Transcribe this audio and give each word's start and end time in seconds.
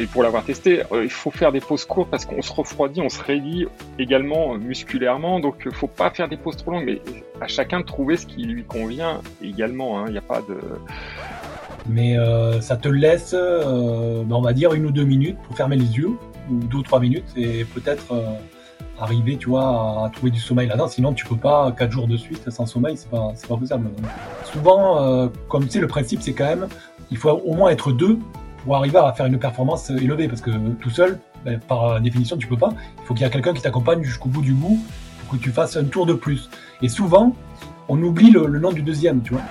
et 0.00 0.06
pour 0.06 0.22
l'avoir 0.22 0.44
testé, 0.44 0.82
euh, 0.92 1.04
il 1.04 1.10
faut 1.10 1.30
faire 1.30 1.52
des 1.52 1.60
pauses 1.60 1.84
courtes 1.84 2.10
parce 2.10 2.24
qu'on 2.24 2.40
se 2.40 2.52
refroidit, 2.52 3.02
on 3.02 3.10
se 3.10 3.22
raidit 3.22 3.66
également 3.98 4.54
euh, 4.54 4.58
musculairement. 4.58 5.40
Donc, 5.40 5.56
il 5.66 5.72
faut 5.72 5.88
pas 5.88 6.10
faire 6.10 6.28
des 6.28 6.38
pauses 6.38 6.56
trop 6.56 6.70
longues, 6.70 6.86
mais 6.86 7.02
à 7.40 7.48
chacun 7.48 7.80
de 7.80 7.84
trouver 7.84 8.16
ce 8.16 8.26
qui 8.26 8.44
lui 8.44 8.64
convient 8.64 9.20
également. 9.42 9.98
hein. 9.98 10.04
Il 10.06 10.12
n'y 10.12 10.18
a 10.18 10.22
pas 10.22 10.40
de... 10.40 10.58
Mais 11.88 12.18
euh, 12.18 12.60
ça 12.60 12.76
te 12.76 12.88
laisse, 12.88 13.34
euh, 13.34 14.22
ben, 14.24 14.36
on 14.36 14.40
va 14.40 14.52
dire, 14.54 14.72
une 14.72 14.86
ou 14.86 14.90
deux 14.90 15.04
minutes 15.04 15.38
pour 15.46 15.56
fermer 15.56 15.76
les 15.76 15.96
yeux, 15.96 16.12
ou 16.50 16.54
deux 16.54 16.78
ou 16.78 16.82
trois 16.82 17.00
minutes, 17.00 17.24
et 17.36 17.64
peut-être 17.64 18.12
euh, 18.12 18.24
arriver, 18.98 19.36
tu 19.36 19.48
vois, 19.48 20.04
à, 20.04 20.10
trouver 20.14 20.30
du 20.30 20.40
sommeil 20.40 20.68
là-dedans. 20.68 20.88
Sinon, 20.88 21.12
tu 21.12 21.26
peux 21.26 21.36
pas 21.36 21.72
quatre 21.72 21.92
jours 21.92 22.06
de 22.06 22.16
suite 22.16 22.48
sans 22.50 22.66
sommeil, 22.66 22.96
c'est 22.96 23.10
pas, 23.10 23.32
pas 23.48 23.56
faisable. 23.58 23.90
Souvent, 24.44 25.02
euh, 25.02 25.28
comme 25.48 25.64
tu 25.64 25.72
sais, 25.72 25.80
le 25.80 25.88
principe, 25.88 26.22
c'est 26.22 26.32
quand 26.32 26.46
même, 26.46 26.68
il 27.10 27.16
faut 27.16 27.30
au 27.30 27.54
moins 27.54 27.70
être 27.70 27.92
deux 27.92 28.18
pour 28.64 28.76
arriver 28.76 28.98
à 28.98 29.12
faire 29.12 29.26
une 29.26 29.38
performance 29.38 29.90
élevée, 29.90 30.28
parce 30.28 30.40
que 30.40 30.50
tout 30.80 30.90
seul, 30.90 31.18
ben, 31.44 31.58
par 31.60 32.00
définition, 32.00 32.36
tu 32.36 32.46
peux 32.46 32.56
pas. 32.56 32.72
Il 32.98 33.06
faut 33.06 33.14
qu'il 33.14 33.24
y 33.24 33.26
ait 33.26 33.30
quelqu'un 33.30 33.54
qui 33.54 33.62
t'accompagne 33.62 34.02
jusqu'au 34.02 34.28
bout 34.28 34.42
du 34.42 34.52
bout 34.52 34.78
pour 35.20 35.38
que 35.38 35.42
tu 35.42 35.50
fasses 35.50 35.76
un 35.76 35.84
tour 35.84 36.06
de 36.06 36.14
plus. 36.14 36.50
Et 36.82 36.88
souvent, 36.88 37.34
on 37.88 38.00
oublie 38.02 38.30
le, 38.30 38.46
le 38.46 38.58
nom 38.58 38.72
du 38.72 38.82
deuxième, 38.82 39.22
tu 39.22 39.32
vois. 39.34 39.42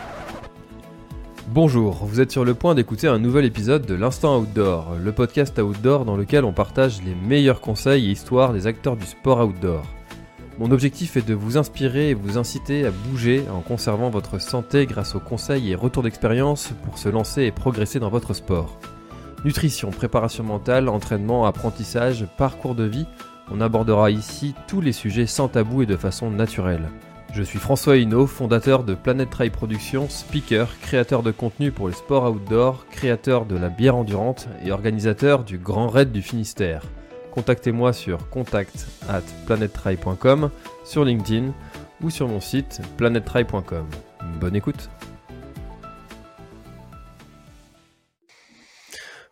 Bonjour, 1.52 2.06
vous 2.06 2.22
êtes 2.22 2.32
sur 2.32 2.46
le 2.46 2.54
point 2.54 2.76
d'écouter 2.76 3.08
un 3.08 3.18
nouvel 3.18 3.44
épisode 3.44 3.84
de 3.88 3.96
l'Instant 3.96 4.38
Outdoor, 4.38 4.98
le 5.04 5.12
podcast 5.12 5.58
outdoor 5.58 6.06
dans 6.06 6.16
lequel 6.16 6.46
on 6.46 6.54
partage 6.54 7.02
les 7.02 7.16
meilleurs 7.16 7.60
conseils 7.60 8.08
et 8.08 8.12
histoires 8.12 8.54
des 8.54 8.68
acteurs 8.68 8.96
du 8.96 9.08
sport 9.08 9.40
outdoor. 9.40 9.84
Mon 10.60 10.70
objectif 10.70 11.18
est 11.18 11.28
de 11.28 11.34
vous 11.34 11.58
inspirer 11.58 12.12
et 12.12 12.14
vous 12.14 12.38
inciter 12.38 12.86
à 12.86 12.92
bouger 12.92 13.46
en 13.52 13.62
conservant 13.62 14.12
votre 14.12 14.40
santé 14.40 14.86
grâce 14.86 15.16
aux 15.16 15.20
conseils 15.20 15.72
et 15.72 15.76
retours 15.76 16.04
d'expérience 16.04 16.72
pour 16.86 17.00
se 17.00 17.10
lancer 17.10 17.44
et 17.44 17.52
progresser 17.52 18.00
dans 18.00 18.10
votre 18.10 18.36
sport. 18.36 18.78
Nutrition, 19.46 19.90
préparation 19.92 20.44
mentale, 20.44 20.90
entraînement, 20.90 21.46
apprentissage, 21.46 22.26
parcours 22.38 22.76
de 22.76 22.84
vie, 22.84 23.06
on 23.52 23.62
abordera 23.62 24.12
ici 24.12 24.54
tous 24.68 24.82
les 24.82 24.92
sujets 24.92 25.26
sans 25.26 25.48
tabou 25.48 25.82
et 25.82 25.86
de 25.86 25.96
façon 25.96 26.30
naturelle. 26.30 26.90
Je 27.34 27.44
suis 27.44 27.60
François 27.60 27.98
Hinault, 27.98 28.28
fondateur 28.28 28.84
de 28.84 28.96
Planet 28.96 29.30
Trail 29.30 29.50
Productions, 29.50 30.10
speaker, 30.10 30.68
créateur 30.82 31.24
de 31.24 31.32
contenu 31.32 31.72
pour 31.72 31.88
les 31.88 31.94
sports 31.94 32.30
outdoor, 32.30 32.86
créateur 32.90 33.46
de 33.46 33.56
la 33.56 33.70
bière 33.70 33.96
endurante 33.96 34.50
et 34.66 34.72
organisateur 34.72 35.44
du 35.44 35.58
Grand 35.58 35.88
Raid 35.88 36.12
du 36.12 36.22
Finistère. 36.22 36.82
Contactez-moi 37.32 37.94
sur 37.94 38.30
contact 38.30 38.88
at 39.08 39.22
sur 40.84 41.06
LinkedIn 41.06 41.54
ou 42.02 42.10
sur 42.10 42.28
mon 42.28 42.42
site 42.42 42.82
planettrail.com. 42.98 43.86
Bonne 44.40 44.56
écoute 44.56 44.90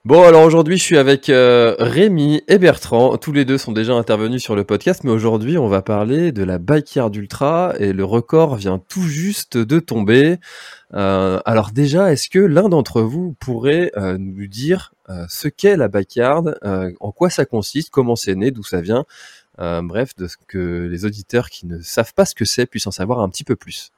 Bon, 0.07 0.23
alors 0.23 0.45
aujourd'hui, 0.45 0.77
je 0.77 0.83
suis 0.83 0.97
avec 0.97 1.27
euh, 1.27 1.75
Rémi 1.79 2.41
et 2.47 2.59
Bertrand. 2.59 3.17
Tous 3.17 3.33
les 3.33 3.43
deux 3.43 3.57
sont 3.57 3.73
déjà 3.73 3.91
intervenus 3.93 4.41
sur 4.41 4.55
le 4.55 4.63
podcast, 4.63 5.03
mais 5.03 5.11
aujourd'hui, 5.11 5.57
on 5.57 5.67
va 5.67 5.81
parler 5.81 6.31
de 6.31 6.45
la 6.45 6.59
Backyard 6.59 7.13
Ultra 7.13 7.73
et 7.77 7.91
le 7.91 8.05
record 8.05 8.55
vient 8.55 8.79
tout 8.79 9.01
juste 9.01 9.57
de 9.57 9.81
tomber. 9.81 10.37
Euh, 10.93 11.41
alors 11.43 11.71
déjà, 11.71 12.13
est-ce 12.13 12.29
que 12.29 12.39
l'un 12.39 12.69
d'entre 12.69 13.01
vous 13.01 13.35
pourrait 13.41 13.91
euh, 13.97 14.17
nous 14.17 14.47
dire 14.47 14.93
euh, 15.09 15.25
ce 15.27 15.49
qu'est 15.49 15.75
la 15.75 15.89
Backyard, 15.89 16.55
euh, 16.63 16.89
en 17.01 17.11
quoi 17.11 17.29
ça 17.29 17.43
consiste, 17.43 17.89
comment 17.89 18.15
c'est 18.15 18.35
né, 18.35 18.51
d'où 18.51 18.63
ça 18.63 18.79
vient, 18.79 19.03
euh, 19.59 19.81
bref, 19.81 20.15
de 20.15 20.29
ce 20.29 20.37
que 20.47 20.87
les 20.89 21.03
auditeurs 21.03 21.49
qui 21.49 21.67
ne 21.67 21.81
savent 21.81 22.13
pas 22.13 22.23
ce 22.23 22.33
que 22.33 22.45
c'est 22.45 22.65
puissent 22.65 22.87
en 22.87 22.91
savoir 22.91 23.19
un 23.19 23.27
petit 23.27 23.43
peu 23.43 23.57
plus. 23.57 23.91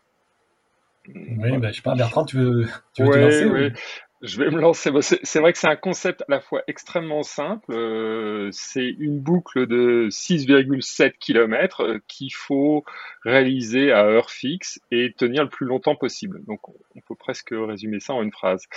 Oui, 1.07 1.57
ben, 1.59 1.69
je 1.69 1.75
sais 1.75 1.81
pas, 1.83 1.93
Bertrand, 1.93 2.25
tu 2.25 2.37
veux, 2.37 2.67
tu 2.95 3.03
veux 3.03 3.09
te 3.09 3.13
Ouais, 3.13 3.21
lancer 3.21 3.45
ou-. 3.45 3.73
Je 4.21 4.37
vais 4.37 4.51
me 4.51 4.59
lancer. 4.59 4.91
C'est 5.01 5.39
vrai 5.39 5.53
que 5.53 5.59
c'est 5.59 5.69
un 5.69 5.77
concept 5.77 6.23
à 6.23 6.25
la 6.27 6.41
fois 6.41 6.61
extrêmement 6.67 7.23
simple. 7.23 7.71
euh, 7.71 8.49
c'est 8.51 8.89
une 8.99 9.19
boucle 9.21 9.65
de 9.65 10.09
6,7 10.11 11.13
km 11.19 11.81
euh, 11.83 11.99
qu'il 12.07 12.33
faut 12.33 12.83
réaliser 13.23 13.93
à 13.93 14.03
heure 14.03 14.29
fixe 14.29 14.81
et 14.91 15.13
tenir 15.17 15.43
le 15.43 15.49
plus 15.49 15.65
longtemps 15.65 15.95
possible. 15.95 16.43
Donc, 16.45 16.67
on 16.67 16.73
on 16.95 17.01
peut 17.01 17.15
presque 17.15 17.53
résumer 17.53 18.01
ça 18.01 18.13
en 18.13 18.21
une 18.21 18.31
phrase. 18.31 18.67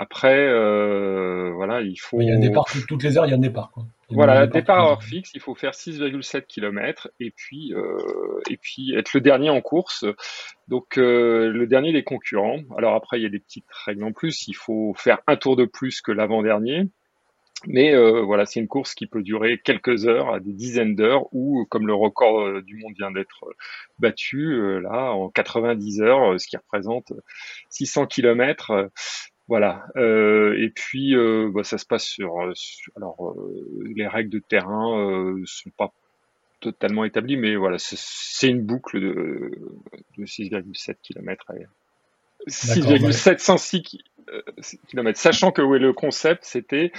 Après, 0.00 0.46
euh, 0.46 1.50
voilà, 1.54 1.80
il 1.80 1.96
faut. 1.96 2.20
Il 2.20 2.28
y 2.28 2.30
a 2.30 2.34
un 2.34 2.38
départ 2.38 2.64
tout- 2.66 2.86
toutes 2.86 3.02
les 3.02 3.18
heures, 3.18 3.26
il 3.26 3.30
y 3.30 3.32
a 3.32 3.36
un 3.36 3.40
départ. 3.40 3.70
Quoi. 3.72 3.82
Voilà, 4.10 4.46
départ 4.46 4.78
à 4.78 4.90
heure 4.92 5.02
fixe, 5.02 5.32
il 5.34 5.40
faut 5.40 5.56
faire 5.56 5.74
6,7 5.74 6.46
km 6.46 7.08
et 7.18 7.32
puis 7.32 7.74
euh, 7.74 7.98
et 8.48 8.56
puis 8.56 8.94
être 8.94 9.12
le 9.12 9.20
dernier 9.20 9.50
en 9.50 9.60
course. 9.60 10.04
Donc 10.68 10.98
euh, 10.98 11.50
le 11.50 11.66
dernier 11.66 11.92
des 11.92 12.04
concurrents. 12.04 12.60
Alors 12.78 12.94
après, 12.94 13.18
il 13.18 13.24
y 13.24 13.26
a 13.26 13.28
des 13.28 13.40
petites 13.40 13.66
règles 13.86 14.04
en 14.04 14.12
plus. 14.12 14.46
Il 14.46 14.54
faut 14.54 14.94
faire 14.96 15.18
un 15.26 15.34
tour 15.36 15.56
de 15.56 15.64
plus 15.64 16.00
que 16.00 16.12
l'avant-dernier. 16.12 16.84
Mais 17.66 17.92
euh, 17.92 18.22
voilà, 18.22 18.46
c'est 18.46 18.60
une 18.60 18.68
course 18.68 18.94
qui 18.94 19.08
peut 19.08 19.20
durer 19.22 19.58
quelques 19.58 20.06
heures, 20.06 20.32
à 20.32 20.38
des 20.38 20.52
dizaines 20.52 20.94
d'heures, 20.94 21.24
ou 21.32 21.66
comme 21.68 21.88
le 21.88 21.94
record 21.94 22.62
du 22.62 22.76
monde 22.76 22.92
vient 22.96 23.10
d'être 23.10 23.44
battu 23.98 24.80
là 24.80 25.10
en 25.12 25.28
90 25.28 26.00
heures, 26.02 26.40
ce 26.40 26.46
qui 26.46 26.56
représente 26.56 27.12
600 27.68 28.06
km. 28.06 28.90
Voilà. 29.48 29.86
Euh, 29.96 30.54
et 30.58 30.70
puis, 30.70 31.16
euh, 31.16 31.50
bah, 31.54 31.64
ça 31.64 31.78
se 31.78 31.86
passe 31.86 32.04
sur, 32.04 32.40
euh, 32.42 32.52
sur- 32.54 32.92
alors 32.96 33.16
euh, 33.38 33.64
les 33.96 34.06
règles 34.06 34.30
de 34.30 34.40
terrain 34.40 34.98
euh, 34.98 35.42
sont 35.46 35.70
pas 35.70 35.92
totalement 36.60 37.04
établies, 37.04 37.36
mais 37.36 37.56
voilà, 37.56 37.78
c'est- 37.78 38.48
une 38.48 38.62
boucle 38.62 39.00
de, 39.00 39.50
de 40.18 40.26
6,7 40.26 40.98
km. 41.02 41.46
D'accord, 42.62 42.98
6,706 43.00 43.82
km. 44.88 45.18
Sachant 45.20 45.52
que 45.52 45.62
ouais, 45.62 45.78
le 45.78 45.92
concept, 45.92 46.44
c'était 46.44 46.92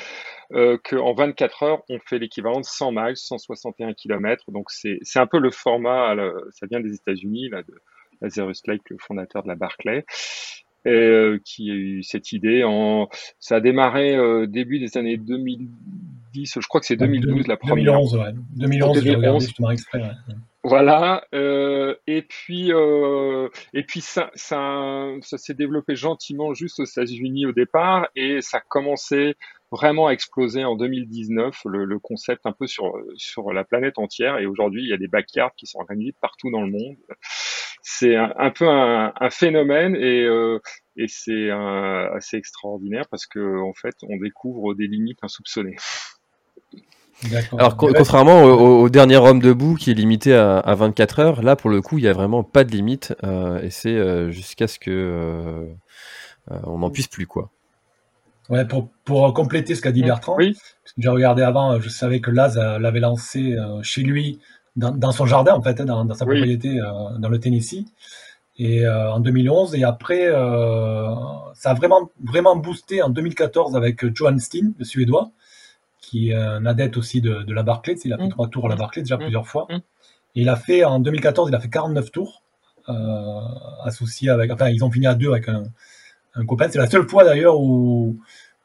euh, 0.53 0.77
qu'en 0.83 1.13
24 1.13 1.63
heures, 1.63 1.83
on 1.89 1.99
fait 1.99 2.19
l'équivalent 2.19 2.59
de 2.61 2.65
100 2.65 2.91
miles, 2.91 3.17
161 3.17 3.93
km. 3.93 4.51
Donc, 4.51 4.71
c'est 4.71 4.99
c'est 5.03 5.19
un 5.19 5.27
peu 5.27 5.39
le 5.39 5.51
format, 5.51 6.15
ça 6.51 6.67
vient 6.67 6.79
des 6.79 6.93
États-Unis, 6.95 7.49
là, 7.49 7.63
de 7.63 7.73
Lazarus 8.21 8.61
Lake, 8.67 8.81
le 8.89 8.97
fondateur 8.99 9.43
de 9.43 9.47
la 9.47 9.55
Barclay, 9.55 10.05
et, 10.85 10.89
euh, 10.89 11.39
qui 11.43 11.71
a 11.71 11.73
eu 11.73 12.03
cette 12.03 12.31
idée. 12.31 12.63
En, 12.63 13.09
ça 13.39 13.57
a 13.57 13.59
démarré 13.59 14.15
euh, 14.15 14.47
début 14.47 14.79
des 14.79 14.97
années 14.97 15.17
2010, 15.17 16.59
je 16.59 16.67
crois 16.67 16.79
que 16.79 16.87
c'est 16.87 16.95
2012 16.95 17.47
la 17.47 17.57
première. 17.57 17.93
2011, 17.93 18.15
ouais. 18.15 18.33
2011, 18.55 18.95
j'ai 18.95 19.01
2011. 19.03 19.17
regardé 19.17 19.45
justement 19.45 19.71
exprès. 19.71 20.01
ouais. 20.01 20.35
Voilà, 20.63 21.23
euh, 21.33 21.95
et 22.05 22.21
puis 22.21 22.73
euh, 22.73 23.47
et 23.73 23.83
puis 23.83 24.01
ça 24.01 24.29
ça 24.35 25.05
ça 25.21 25.37
s'est 25.37 25.53
développé 25.53 25.95
gentiment 25.95 26.53
juste 26.53 26.81
aux 26.81 26.85
États-Unis 26.85 27.45
au 27.45 27.53
départ 27.53 28.09
et 28.13 28.41
ça 28.41 28.57
a 28.57 28.61
commencé 28.67 29.37
vraiment 29.71 30.07
à 30.07 30.11
exploser 30.11 30.63
en 30.65 30.75
2019 30.75 31.61
le, 31.65 31.85
le 31.85 31.99
concept 31.99 32.45
un 32.45 32.51
peu 32.53 32.67
sur 32.67 32.93
sur 33.15 33.53
la 33.53 33.63
planète 33.63 33.99
entière 33.99 34.37
et 34.39 34.45
aujourd'hui 34.45 34.83
il 34.83 34.89
y 34.89 34.93
a 34.93 34.97
des 34.97 35.07
backyards 35.07 35.53
qui 35.55 35.67
sont 35.67 35.79
organisés 35.79 36.15
partout 36.21 36.51
dans 36.51 36.61
le 36.61 36.71
monde. 36.71 36.97
C'est 37.81 38.15
un, 38.15 38.33
un 38.37 38.51
peu 38.51 38.67
un, 38.67 39.13
un 39.19 39.29
phénomène 39.29 39.95
et 39.95 40.23
euh, 40.23 40.59
et 40.97 41.07
c'est 41.07 41.49
assez 41.51 42.37
extraordinaire 42.37 43.05
parce 43.09 43.25
que 43.27 43.59
en 43.61 43.73
fait 43.73 43.95
on 44.03 44.17
découvre 44.17 44.73
des 44.75 44.87
limites 44.87 45.19
insoupçonnées. 45.23 45.77
Alors, 47.57 47.75
co- 47.77 47.93
contrairement 47.93 48.43
au, 48.43 48.89
dernier 48.89 49.17
homme 49.17 49.39
debout 49.41 49.75
qui 49.75 49.91
est 49.91 49.93
limité 49.93 50.33
à, 50.33 50.57
à 50.59 50.75
24 50.75 51.19
heures, 51.19 51.41
là, 51.43 51.55
pour 51.55 51.69
le 51.69 51.81
coup, 51.81 51.97
il 51.97 52.01
n'y 52.03 52.07
a 52.07 52.13
vraiment 52.13 52.43
pas 52.43 52.63
de 52.63 52.71
limite 52.71 53.13
euh, 53.23 53.61
et 53.61 53.69
c'est 53.69 53.95
euh, 53.95 54.31
jusqu'à 54.31 54.67
ce 54.67 54.79
que 54.79 54.89
euh, 54.91 55.65
euh, 56.51 56.59
on 56.65 56.79
n'en 56.79 56.89
puisse 56.91 57.07
plus, 57.07 57.27
quoi. 57.27 57.51
Ouais, 58.49 58.65
pour, 58.65 58.89
pour 59.05 59.31
compléter 59.33 59.75
ce 59.75 59.81
qu'a 59.81 59.91
dit 59.91 60.01
Bertrand, 60.01 60.35
Oui. 60.37 60.53
parce 60.53 60.93
que 60.93 61.01
j'ai 61.01 61.09
regardé 61.09 61.43
avant, 61.43 61.73
euh, 61.73 61.79
je 61.79 61.89
savais 61.89 62.19
que 62.19 62.31
Laz 62.31 62.57
euh, 62.57 62.79
l'avait 62.79 62.99
lancé 62.99 63.53
euh, 63.53 63.81
chez 63.83 64.01
lui, 64.01 64.39
dans, 64.75 64.91
dans 64.91 65.11
son 65.11 65.27
jardin 65.27 65.53
en 65.53 65.61
fait, 65.61 65.79
hein, 65.79 65.85
dans, 65.85 66.03
dans 66.03 66.15
sa 66.15 66.25
Oui. 66.25 66.37
propriété 66.37 66.79
euh, 66.79 67.17
dans 67.19 67.29
le 67.29 67.39
Tennessee. 67.39 67.85
Et 68.57 68.85
en 68.85 69.21
2011, 69.21 69.73
et 69.75 69.85
après, 69.85 70.25
ça 70.27 71.69
a 71.69 71.73
vraiment, 71.75 72.11
vraiment 72.21 72.57
boosté 72.57 73.01
en 73.01 73.07
2014 73.07 73.73
avec 73.77 74.13
Johan 74.13 74.37
Steen, 74.37 74.73
le 74.77 74.83
Suédois, 74.83 75.31
qui 76.01 76.31
est 76.31 76.35
un 76.35 76.65
adepte 76.65 76.97
aussi 76.97 77.21
de, 77.21 77.53
la 77.53 77.63
Barclays. 77.63 77.95
Il 78.03 78.11
a 78.11 78.17
fait 78.17 78.25
mmh. 78.25 78.31
trois 78.31 78.49
tours 78.49 78.65
à 78.65 78.69
la. 78.69 78.75
Barclays 78.75 79.03
déjà 79.03 79.15
mmh. 79.15 79.21
plusieurs 79.21 79.47
fois. 79.47 79.65
Et 79.71 80.41
il 80.41 80.49
a 80.49 80.57
fait, 80.57 80.83
en 80.83 80.99
2014, 80.99 81.47
il 81.49 81.55
a 81.55 81.59
fait 81.61 81.69
49 81.69 82.11
tours, 82.11 82.43
associé 83.85 84.29
avec, 84.29 84.51
enfin, 84.51 84.67
ils 84.67 84.83
ont 84.83 84.91
fini 84.91 85.07
à 85.07 85.15
deux 85.15 85.31
avec 85.31 85.47
un, 85.47 85.63
un 86.35 86.45
copain. 86.45 86.67
C'est 86.69 86.77
la 86.77 86.89
seule 86.89 87.07
fois 87.07 87.23
d'ailleurs 87.23 87.59
où, 87.59 88.17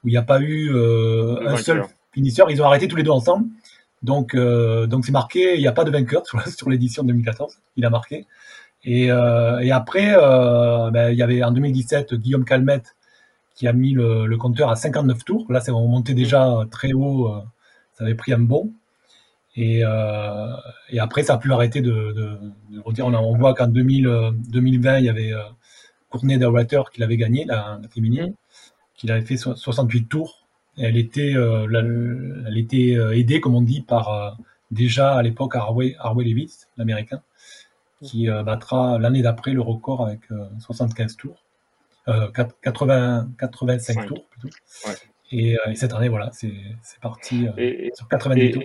où 0.05 0.09
il 0.09 0.11
n'y 0.11 0.17
a 0.17 0.23
pas 0.23 0.41
eu 0.41 0.71
euh, 0.75 1.47
un 1.47 1.57
seul 1.57 1.85
finisseur. 2.13 2.51
Ils 2.51 2.61
ont 2.63 2.67
arrêté 2.67 2.89
tous 2.89 2.97
les 2.97 3.03
deux 3.03 3.11
ensemble. 3.11 3.47
Donc, 4.03 4.35
euh, 4.35 4.87
donc 4.87 5.05
c'est 5.05 5.13
marqué. 5.13 5.55
Il 5.55 5.61
n'y 5.61 5.67
a 5.67 5.73
pas 5.73 5.85
de 5.85 5.91
vainqueur 5.91 6.27
sur, 6.27 6.47
sur 6.47 6.71
l'édition 6.71 7.03
2014. 7.05 7.59
Il 7.77 7.85
a 7.85 7.91
marqué. 7.91 8.27
Et, 8.85 9.11
euh, 9.11 9.59
et 9.61 9.73
après, 9.73 10.15
ben, 10.93 11.11
il 11.11 11.17
y 11.19 11.23
avait 11.23 11.43
en 11.43 11.53
2017 11.53 12.15
Guillaume 12.15 12.45
Calmette 12.45 12.97
qui 13.55 13.69
a 13.69 13.73
mis 13.73 13.93
le, 13.93 14.27
le 14.27 14.37
compteur 14.37 14.69
à 14.69 14.77
59 14.77 15.25
tours. 15.25 15.47
Là, 15.49 15.61
c'est 15.61 15.71
on 15.71 15.87
montait 15.87 16.13
déjà 16.15 16.67
très 16.71 16.93
haut. 16.93 17.33
ça 17.95 18.05
avait 18.05 18.15
pris 18.15 18.33
un 18.33 18.41
bon. 18.41 18.73
Et, 19.57 19.83
et 20.91 20.99
après, 20.99 21.23
ça 21.23 21.35
a 21.35 21.39
pu 21.39 21.53
arrêter 21.53 21.81
de, 21.81 22.13
de. 22.13 22.39
On, 22.85 23.15
on 23.15 23.37
voit 23.39 23.55
qu'en 23.55 23.69
2020, 23.69 24.99
il 24.99 25.05
y 25.05 25.09
avait 25.09 25.33
Courtney 26.15 26.39
Daughter 26.39 26.83
qui 26.93 27.01
l'avait 27.01 27.17
gagné, 27.17 27.45
la, 27.45 27.81
la 27.83 27.89
féminine. 27.89 28.31
Mm 28.31 28.35
qu'il 28.97 29.13
avait 29.13 29.25
fait 29.25 29.37
68 29.37 30.09
tours. 30.09 30.47
elle 30.79 30.97
était, 30.97 31.35
euh, 31.35 31.67
elle 32.47 32.59
était 32.59 32.95
euh, 32.97 33.17
aidée, 33.17 33.41
comme 33.41 33.55
on 33.55 33.63
dit, 33.63 33.83
par 33.83 34.09
euh, 34.09 34.31
déjà 34.71 35.15
à 35.15 35.23
l'époque 35.23 35.55
Harvey, 35.57 35.95
Harvey 35.99 36.25
Levitz, 36.25 36.69
l'américain, 36.77 37.23
qui 38.03 38.27
battra 38.27 38.99
l'année 38.99 39.23
d'après 39.23 39.53
le 39.53 39.63
record 39.63 40.07
avec 40.07 40.21
75 40.59 41.17
tours. 41.17 41.43
80, 42.07 43.31
85 43.39 44.07
tours 44.07 44.27
plutôt. 44.27 44.55
Et, 45.33 45.57
cette 45.75 45.95
année, 45.95 46.09
voilà, 46.09 46.31
c'est 46.33 46.53
parti 47.01 47.47
sur 47.95 48.09
90 48.09 48.51
tours. 48.53 48.63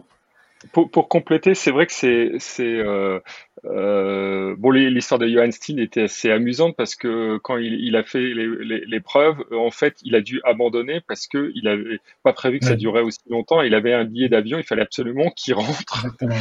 Pour, 0.74 0.92
pour, 0.92 1.07
compléter, 1.07 1.56
c'est 1.56 1.72
vrai 1.72 1.88
que 1.88 1.94
c'est 1.94 2.38
euh, 2.60 3.22
bon, 3.63 4.71
l'histoire 4.71 5.19
de 5.19 5.27
Johan 5.27 5.51
Steen 5.51 5.79
était 5.79 6.03
assez 6.03 6.31
amusante 6.31 6.75
parce 6.75 6.95
que 6.95 7.38
quand 7.38 7.57
il, 7.57 7.73
il 7.73 7.95
a 7.95 8.03
fait 8.03 8.33
l'épreuve, 8.88 9.38
en 9.51 9.71
fait, 9.71 9.95
il 10.03 10.15
a 10.15 10.21
dû 10.21 10.41
abandonner 10.44 11.01
parce 11.07 11.27
que 11.27 11.51
il 11.56 11.67
avait 11.67 12.00
pas 12.23 12.33
prévu 12.33 12.59
que 12.59 12.65
ça 12.65 12.75
durait 12.75 13.01
aussi 13.01 13.19
longtemps. 13.29 13.61
Il 13.61 13.73
avait 13.75 13.94
un 13.94 14.06
billet 14.06 14.29
d'avion, 14.29 14.57
il 14.57 14.63
fallait 14.63 14.81
absolument 14.81 15.29
qu'il 15.35 15.53
rentre. 15.53 16.06
Exactement. 16.06 16.35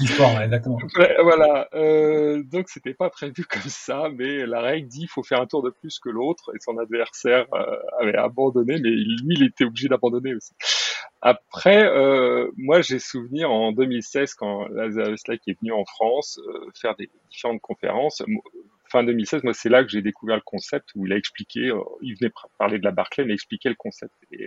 histoire, 0.00 0.42
exactement. 0.42 0.78
Voilà. 1.22 1.68
Euh, 1.74 2.42
donc, 2.44 2.68
c'était 2.68 2.94
pas 2.94 3.10
prévu 3.10 3.44
comme 3.44 3.62
ça, 3.66 4.08
mais 4.14 4.46
la 4.46 4.60
règle 4.60 4.88
dit 4.88 5.02
il 5.02 5.08
faut 5.08 5.22
faire 5.22 5.40
un 5.40 5.46
tour 5.46 5.62
de 5.62 5.70
plus 5.70 5.98
que 5.98 6.08
l'autre 6.08 6.50
et 6.54 6.58
son 6.60 6.78
adversaire 6.78 7.46
euh, 7.52 7.76
avait 8.00 8.16
abandonné, 8.16 8.78
mais 8.80 8.90
lui, 8.90 9.36
il 9.36 9.44
était 9.44 9.64
obligé 9.64 9.88
d'abandonner 9.88 10.34
aussi. 10.34 10.52
Après, 11.20 11.84
euh, 11.84 12.50
moi, 12.56 12.80
j'ai 12.80 12.98
souvenir 12.98 13.50
en 13.50 13.72
2016 13.72 14.34
quand 14.34 14.68
Lazarus 14.68 15.26
Lake 15.26 15.42
est 15.48 15.58
venu 15.60 15.72
en 15.72 15.84
France 15.84 16.40
euh, 16.46 16.70
faire 16.80 16.94
des 16.96 17.10
différentes 17.30 17.60
conférences. 17.60 18.22
Fin 18.90 19.04
2016, 19.04 19.42
moi, 19.42 19.52
c'est 19.52 19.68
là 19.68 19.82
que 19.82 19.90
j'ai 19.90 20.00
découvert 20.00 20.36
le 20.36 20.42
concept 20.42 20.90
où 20.94 21.06
il 21.06 21.12
a 21.12 21.16
expliqué. 21.16 21.68
Euh, 21.68 21.80
il 22.00 22.16
venait 22.16 22.32
parler 22.58 22.78
de 22.78 22.84
la 22.84 22.90
Barclay, 22.90 23.24
mais 23.24 23.34
expliquait 23.34 23.68
le 23.68 23.74
concept. 23.74 24.14
Et, 24.32 24.46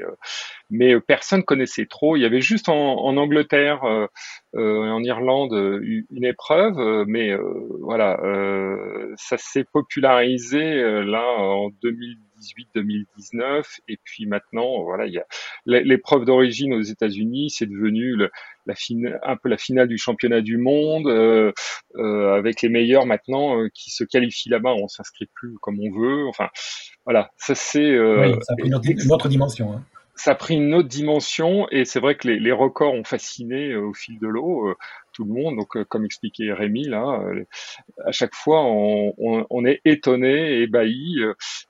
mais 0.70 1.00
personne 1.00 1.44
connaissait 1.44 1.86
trop. 1.86 2.16
Il 2.16 2.22
y 2.22 2.26
avait 2.26 2.42
juste 2.42 2.70
en, 2.70 3.04
en 3.04 3.18
Angleterre 3.18 3.82
et 3.84 4.08
en 4.54 5.04
Irlande 5.04 5.54
une 5.84 6.26
épreuve, 6.26 7.06
mais 7.08 7.36
voilà, 7.80 8.20
ça 9.18 9.38
s'est 9.38 9.66
popularisé 9.72 10.82
là 11.04 11.26
en 11.38 11.70
2010 11.82 12.18
2018-2019. 12.42 13.64
Et 13.88 13.98
puis 14.04 14.26
maintenant, 14.26 14.84
voilà, 14.84 15.06
il 15.06 15.14
y 15.14 15.20
a 15.20 15.26
l'épreuve 15.66 16.26
d'origine 16.26 16.74
aux 16.74 16.82
États-Unis, 16.82 17.50
c'est 17.52 17.66
devenu 17.66 18.16
le, 18.16 18.30
la 18.66 18.74
un 19.24 19.38
peu 19.38 19.50
la 19.50 19.58
finale 19.58 19.88
du 19.88 19.98
championnat 19.98 20.42
du 20.42 20.58
monde, 20.58 21.08
euh, 21.08 21.52
euh, 21.96 22.34
avec 22.34 22.62
les 22.62 22.70
meilleurs 22.70 23.06
maintenant 23.06 23.60
euh, 23.60 23.70
qui 23.74 23.92
se 23.92 24.04
qualifient 24.04 24.50
là-bas. 24.50 24.74
On 24.74 24.88
s'inscrit 24.88 25.28
plus 25.34 25.56
comme 25.62 25.80
on 25.80 25.92
veut. 25.92 26.28
Enfin, 26.28 26.50
voilà, 27.06 27.32
ça 27.38 27.56
c'est. 27.56 28.00
oui, 28.00 28.34
ça 28.42 28.54
a 28.54 28.56
pris 28.58 28.68
une 28.68 28.76
autre, 29.12 29.30
dimension. 29.30 29.74
Hein 29.74 29.84
ça 30.16 30.32
a 30.32 30.36
pris 30.36 30.56
une 30.56 30.74
autre 30.74 30.88
dimension 30.88 31.68
et 31.72 31.86
c'est 31.86 32.00
vrai 32.00 32.16
que 32.16 32.28
les, 32.28 32.40
les, 32.40 32.52
records 32.52 32.94
ont 32.94 33.04
fasciné 33.04 33.76
au 33.76 33.94
fil 33.94 34.20
de 34.20 34.28
l'eau 34.28 34.76
tout 35.14 35.26
le 35.26 35.34
monde. 35.34 35.56
Donc, 35.56 35.84
comme 35.86 36.06
expliquait 36.06 36.54
Rémi 36.54 36.88
là, 36.88 37.24
à 38.06 38.12
chaque 38.12 38.36
fois 38.36 38.64
on, 38.64 39.14
on, 39.18 39.46
on 39.50 39.66
est 39.66 39.82
étonné, 39.86 40.62
ébahi. 40.62 41.18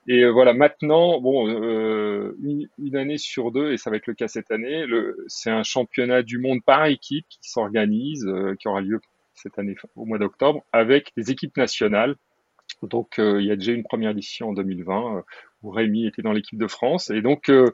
et 0.08 0.28
voilà, 0.28 0.54
maintenant, 0.54 1.20
bon, 1.20 1.48
une, 1.48 2.68
une, 2.78 2.96
année 2.96 3.18
sur 3.18 3.52
deux 3.52 3.72
et 3.72 3.76
ça 3.76 3.90
va 3.90 3.96
être 3.96 4.06
le 4.06 4.14
cas 4.14 4.28
cette 4.28 4.50
année. 4.50 4.84
C'est 5.28 5.50
un 5.50 5.62
championnat 5.62 6.22
du 6.22 6.38
monde 6.38 6.62
par 6.64 6.86
équipe 6.86 7.26
qui 7.28 7.38
s'organise, 7.42 8.26
qui 8.58 8.68
aura 8.68 8.80
lieu 8.80 9.00
cette 9.34 9.58
année 9.58 9.76
au 9.96 10.04
mois 10.04 10.18
d'octobre 10.18 10.62
avec 10.72 11.12
des 11.16 11.30
équipes 11.30 11.56
nationales 11.56 12.16
donc 12.86 13.14
il 13.18 13.44
y 13.44 13.50
a 13.50 13.56
déjà 13.56 13.72
une 13.72 13.84
première 13.84 14.10
édition 14.10 14.50
en 14.50 14.52
2020 14.52 15.24
où 15.62 15.70
Rémi 15.70 16.06
était 16.06 16.22
dans 16.22 16.32
l'équipe 16.32 16.58
de 16.58 16.66
France. 16.66 17.10
Et 17.10 17.22
donc, 17.22 17.48
euh, 17.48 17.70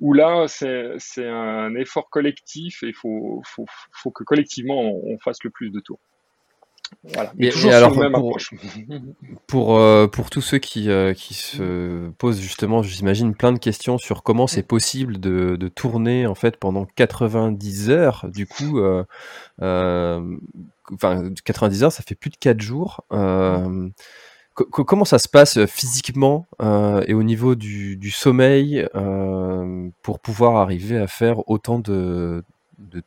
où 0.00 0.12
là, 0.12 0.46
c'est 0.48 1.26
un 1.26 1.74
effort 1.74 2.10
collectif 2.10 2.82
et 2.82 2.88
il 2.88 2.94
faut, 2.94 3.42
faut, 3.44 3.66
faut, 3.92 4.10
que 4.10 4.24
collectivement, 4.24 4.92
on, 5.04 5.18
fasse 5.18 5.42
le 5.44 5.50
plus 5.50 5.70
de 5.70 5.80
tours. 5.80 6.00
Voilà. 7.04 7.32
Mais 7.36 7.50
toujours 7.50 7.72
alors, 7.72 7.96
même 7.96 8.12
pour, 8.12 8.36
pour, 9.46 9.78
euh, 9.78 10.08
pour, 10.08 10.28
tous 10.28 10.40
ceux 10.40 10.58
qui, 10.58 10.90
euh, 10.90 11.14
qui 11.14 11.34
se 11.34 12.10
posent 12.18 12.40
justement, 12.40 12.82
j'imagine, 12.82 13.36
plein 13.36 13.52
de 13.52 13.60
questions 13.60 13.96
sur 13.96 14.24
comment 14.24 14.48
c'est 14.48 14.64
possible 14.64 15.20
de, 15.20 15.54
de, 15.54 15.68
tourner 15.68 16.26
en 16.26 16.34
fait 16.34 16.56
pendant 16.56 16.86
90 16.96 17.90
heures, 17.90 18.26
du 18.28 18.48
coup, 18.48 18.80
euh, 18.80 19.04
enfin 19.60 21.30
90 21.44 21.84
heures, 21.84 21.92
ça 21.92 22.02
fait 22.02 22.16
plus 22.16 22.30
de 22.30 22.36
4 22.36 22.60
jours 22.60 23.04
comment 24.54 25.04
ça 25.04 25.18
se 25.18 25.28
passe 25.28 25.58
euh, 25.58 25.66
physiquement 25.66 26.46
euh, 26.60 27.02
et 27.06 27.14
au 27.14 27.22
niveau 27.22 27.54
du, 27.54 28.10
sommeil 28.10 28.86
euh, 28.94 29.88
pour 30.02 30.20
pouvoir 30.20 30.56
arriver 30.56 30.98
à 30.98 31.06
faire 31.06 31.48
autant 31.48 31.78
de, 31.78 32.44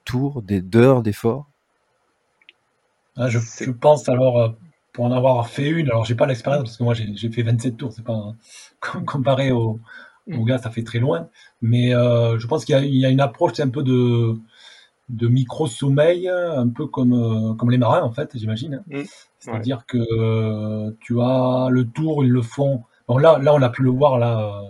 tours, 0.05 0.41
d'heures 0.41 1.03
d'efforts? 1.03 1.47
Ah, 3.15 3.29
je, 3.29 3.39
pense 3.69 4.09
alors, 4.09 4.55
pour 4.91 5.05
en 5.05 5.11
avoir 5.11 5.47
fait 5.47 5.69
une, 5.69 5.87
alors 5.87 6.05
j'ai 6.05 6.15
pas 6.15 6.25
l'expérience 6.25 6.63
parce 6.63 6.77
que 6.77 6.83
moi 6.83 6.95
j'ai 6.95 7.29
fait 7.29 7.43
27 7.43 7.77
tours, 7.77 7.93
c'est 7.93 8.03
pas 8.03 8.33
comparé 9.05 9.51
au, 9.51 9.79
au, 10.31 10.43
gars, 10.43 10.57
ça 10.57 10.71
fait 10.71 10.83
très 10.83 10.99
loin, 10.99 11.29
mais 11.61 11.91
je 11.91 12.47
pense 12.47 12.65
qu'il 12.65 12.95
y, 12.95 13.05
a 13.05 13.09
une 13.09 13.19
approche 13.19 13.59
un 13.59 13.69
peu 13.69 13.83
de, 13.83 14.35
de 15.13 15.27
micro-sommeil, 15.27 16.27
un 16.29 16.67
peu 16.69 16.87
comme, 16.87 17.55
comme 17.57 17.71
les 17.71 17.77
marins 17.77 18.01
en 18.01 18.11
fait, 18.11 18.31
j'imagine. 18.35 18.83
Mmh. 18.87 19.03
C'est-à-dire 19.43 19.85
que 19.85 19.97
euh, 19.97 20.91
tu 21.01 21.19
as 21.19 21.67
le 21.69 21.85
tour, 21.85 22.23
ils 22.23 22.31
le 22.31 22.41
font. 22.41 22.83
Bon, 23.07 23.17
là, 23.17 23.39
là, 23.39 23.53
on 23.53 23.61
a 23.61 23.69
pu 23.69 23.83
le 23.83 23.89
voir 23.89 24.17
là, 24.17 24.39
euh, 24.39 24.61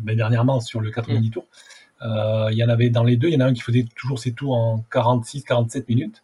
ben, 0.00 0.16
dernièrement 0.16 0.60
sur 0.60 0.80
le 0.80 0.90
90 0.90 1.28
mm. 1.28 1.30
tours. 1.30 1.46
Euh, 2.00 2.48
il 2.50 2.56
y 2.56 2.64
en 2.64 2.70
avait 2.70 2.88
dans 2.88 3.04
les 3.04 3.16
deux, 3.16 3.28
il 3.28 3.34
y 3.34 3.36
en 3.36 3.40
a 3.40 3.46
un 3.46 3.52
qui 3.52 3.60
faisait 3.60 3.84
toujours 3.94 4.18
ses 4.18 4.32
tours 4.32 4.54
en 4.54 4.84
46-47 4.90 5.84
minutes. 5.88 6.22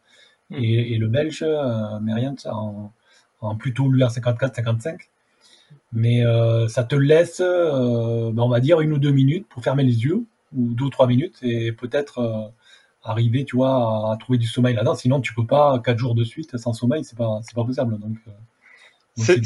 Mm. 0.49 0.57
Et, 0.57 0.97
le 0.97 1.09
Belge, 1.09 1.43
euh, 1.43 1.99
en, 2.47 2.93
en, 3.41 3.57
plutôt 3.57 3.91
lui 3.91 4.03
en 4.03 4.09
54-55. 4.09 5.01
Mais 5.93 6.23
ça 6.69 6.85
te 6.85 6.95
laisse, 6.95 7.41
ben, 7.41 8.39
on 8.39 8.49
va 8.49 8.61
dire, 8.61 8.81
une 8.81 8.93
ou 8.93 8.99
deux 8.99 9.13
minutes 9.13 9.47
pour 9.49 9.63
fermer 9.63 9.83
les 9.83 10.05
yeux, 10.05 10.25
ou 10.55 10.73
deux 10.73 10.87
ou 10.87 10.91
trois 10.91 11.07
minutes, 11.07 11.39
et 11.43 11.73
peut-être 11.73 12.53
arriver, 13.09 13.45
tu 13.45 13.57
vois, 13.57 14.13
à, 14.13 14.17
trouver 14.17 14.39
du 14.39 14.47
sommeil 14.47 14.75
là-dedans. 14.75 14.95
Sinon, 14.95 15.21
tu 15.21 15.35
peux 15.35 15.47
pas 15.47 15.79
quatre 15.81 15.99
jours 15.99 16.15
de 16.15 16.25
suite 16.25 16.57
sans 16.57 16.73
sommeil, 16.73 17.05
c'est 17.05 17.17
pas, 17.17 17.41
c'est 17.43 17.55
pas 17.55 17.65
possible. 17.65 17.99
Donc, 17.99 18.17
euh, 18.27 18.31
c'est 19.17 19.41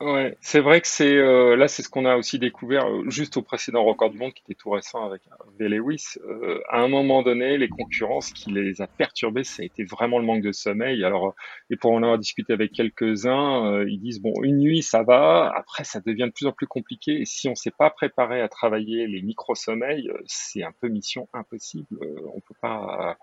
Ouais, 0.00 0.38
c'est 0.40 0.60
vrai 0.60 0.80
que 0.80 0.86
c'est 0.86 1.16
euh, 1.16 1.56
là, 1.56 1.66
c'est 1.66 1.82
ce 1.82 1.88
qu'on 1.88 2.04
a 2.04 2.16
aussi 2.16 2.38
découvert 2.38 2.86
euh, 2.88 3.10
juste 3.10 3.36
au 3.36 3.42
précédent 3.42 3.82
record 3.82 4.10
du 4.10 4.18
monde 4.18 4.32
qui 4.32 4.44
était 4.44 4.54
tout 4.54 4.70
récent 4.70 5.04
avec 5.04 5.22
V. 5.58 5.68
Lewis. 5.68 6.18
Euh, 6.24 6.60
à 6.68 6.78
un 6.82 6.86
moment 6.86 7.24
donné, 7.24 7.58
les 7.58 7.68
concurrents, 7.68 8.20
ce 8.20 8.32
qui 8.32 8.52
les 8.52 8.80
a 8.80 8.86
perturbés, 8.86 9.42
ça 9.42 9.62
a 9.62 9.66
été 9.66 9.82
vraiment 9.82 10.20
le 10.20 10.24
manque 10.24 10.42
de 10.42 10.52
sommeil. 10.52 11.04
Alors, 11.04 11.34
et 11.68 11.76
pour 11.76 11.90
en 11.90 12.04
avoir 12.04 12.16
discuté 12.16 12.52
avec 12.52 12.70
quelques-uns, 12.70 13.82
ils 13.88 13.98
disent 13.98 14.20
bon, 14.20 14.34
une 14.44 14.58
nuit 14.58 14.82
ça 14.84 15.02
va, 15.02 15.52
après 15.56 15.82
ça 15.82 15.98
devient 16.00 16.26
de 16.26 16.32
plus 16.32 16.46
en 16.46 16.52
plus 16.52 16.68
compliqué. 16.68 17.22
Et 17.22 17.24
si 17.24 17.48
on 17.48 17.56
s'est 17.56 17.74
pas 17.76 17.90
préparé 17.90 18.40
à 18.40 18.48
travailler 18.48 19.08
les 19.08 19.20
micro-sommeils, 19.20 20.08
c'est 20.26 20.62
un 20.62 20.72
peu 20.80 20.88
mission 20.88 21.28
impossible. 21.32 21.98
on 22.32 22.40
peut 22.40 22.54
pas 22.62 23.18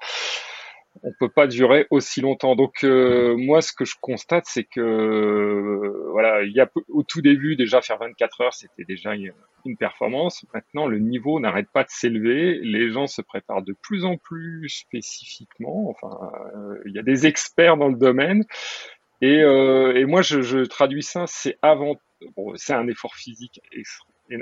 on 1.03 1.11
peut 1.19 1.29
pas 1.29 1.47
durer 1.47 1.87
aussi 1.89 2.21
longtemps. 2.21 2.55
Donc 2.55 2.83
euh, 2.83 3.35
moi, 3.37 3.61
ce 3.61 3.73
que 3.73 3.85
je 3.85 3.95
constate, 3.99 4.45
c'est 4.47 4.63
que 4.63 4.79
euh, 4.79 6.09
voilà, 6.11 6.43
il 6.43 6.51
y 6.51 6.59
a 6.59 6.69
au 6.89 7.03
tout 7.03 7.21
début 7.21 7.55
déjà 7.55 7.81
faire 7.81 7.97
24 7.97 8.41
heures, 8.41 8.53
c'était 8.53 8.85
déjà 8.85 9.13
une, 9.15 9.33
performance. 9.79 10.45
Maintenant, 10.53 10.85
le 10.85 10.99
niveau 10.99 11.39
n'arrête 11.39 11.67
pas 11.73 11.83
de 11.83 11.89
s'élever. 11.89 12.59
Les 12.61 12.91
gens 12.91 13.07
se 13.07 13.23
préparent 13.23 13.63
de 13.63 13.73
plus 13.73 14.05
en 14.05 14.15
plus 14.15 14.69
spécifiquement. 14.69 15.89
Enfin, 15.89 16.19
euh, 16.55 16.77
il 16.85 16.93
y 16.93 16.99
a 16.99 17.01
des 17.01 17.25
experts 17.25 17.75
dans 17.75 17.87
le 17.87 17.97
domaine. 17.97 18.43
Et, 19.21 19.39
et 19.39 20.05
moi, 20.05 20.21
je, 20.21 20.41
je, 20.41 20.59
traduis 20.59 21.01
ça, 21.01 21.23
c'est 21.25 21.57
avant, 21.63 21.95
bon, 22.35 22.53
c'est 22.57 22.73
un 22.73 22.87
effort 22.87 23.15
physique 23.15 23.59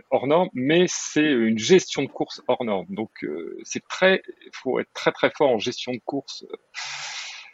hors 0.10 0.28
norme, 0.28 0.50
mais 0.54 0.86
c'est 0.88 1.32
une 1.32 1.58
gestion 1.58 2.04
de 2.04 2.08
course 2.08 2.42
hors 2.48 2.64
norme. 2.64 2.88
Donc, 2.90 3.26
c'est 3.64 3.86
très, 3.88 4.22
il 4.46 4.52
faut 4.54 4.80
être 4.80 4.92
très 4.94 5.12
très 5.12 5.32
fort 5.32 5.50
en 5.50 5.60
gestion 5.60 5.94
de 5.94 6.02
course. 6.06 6.46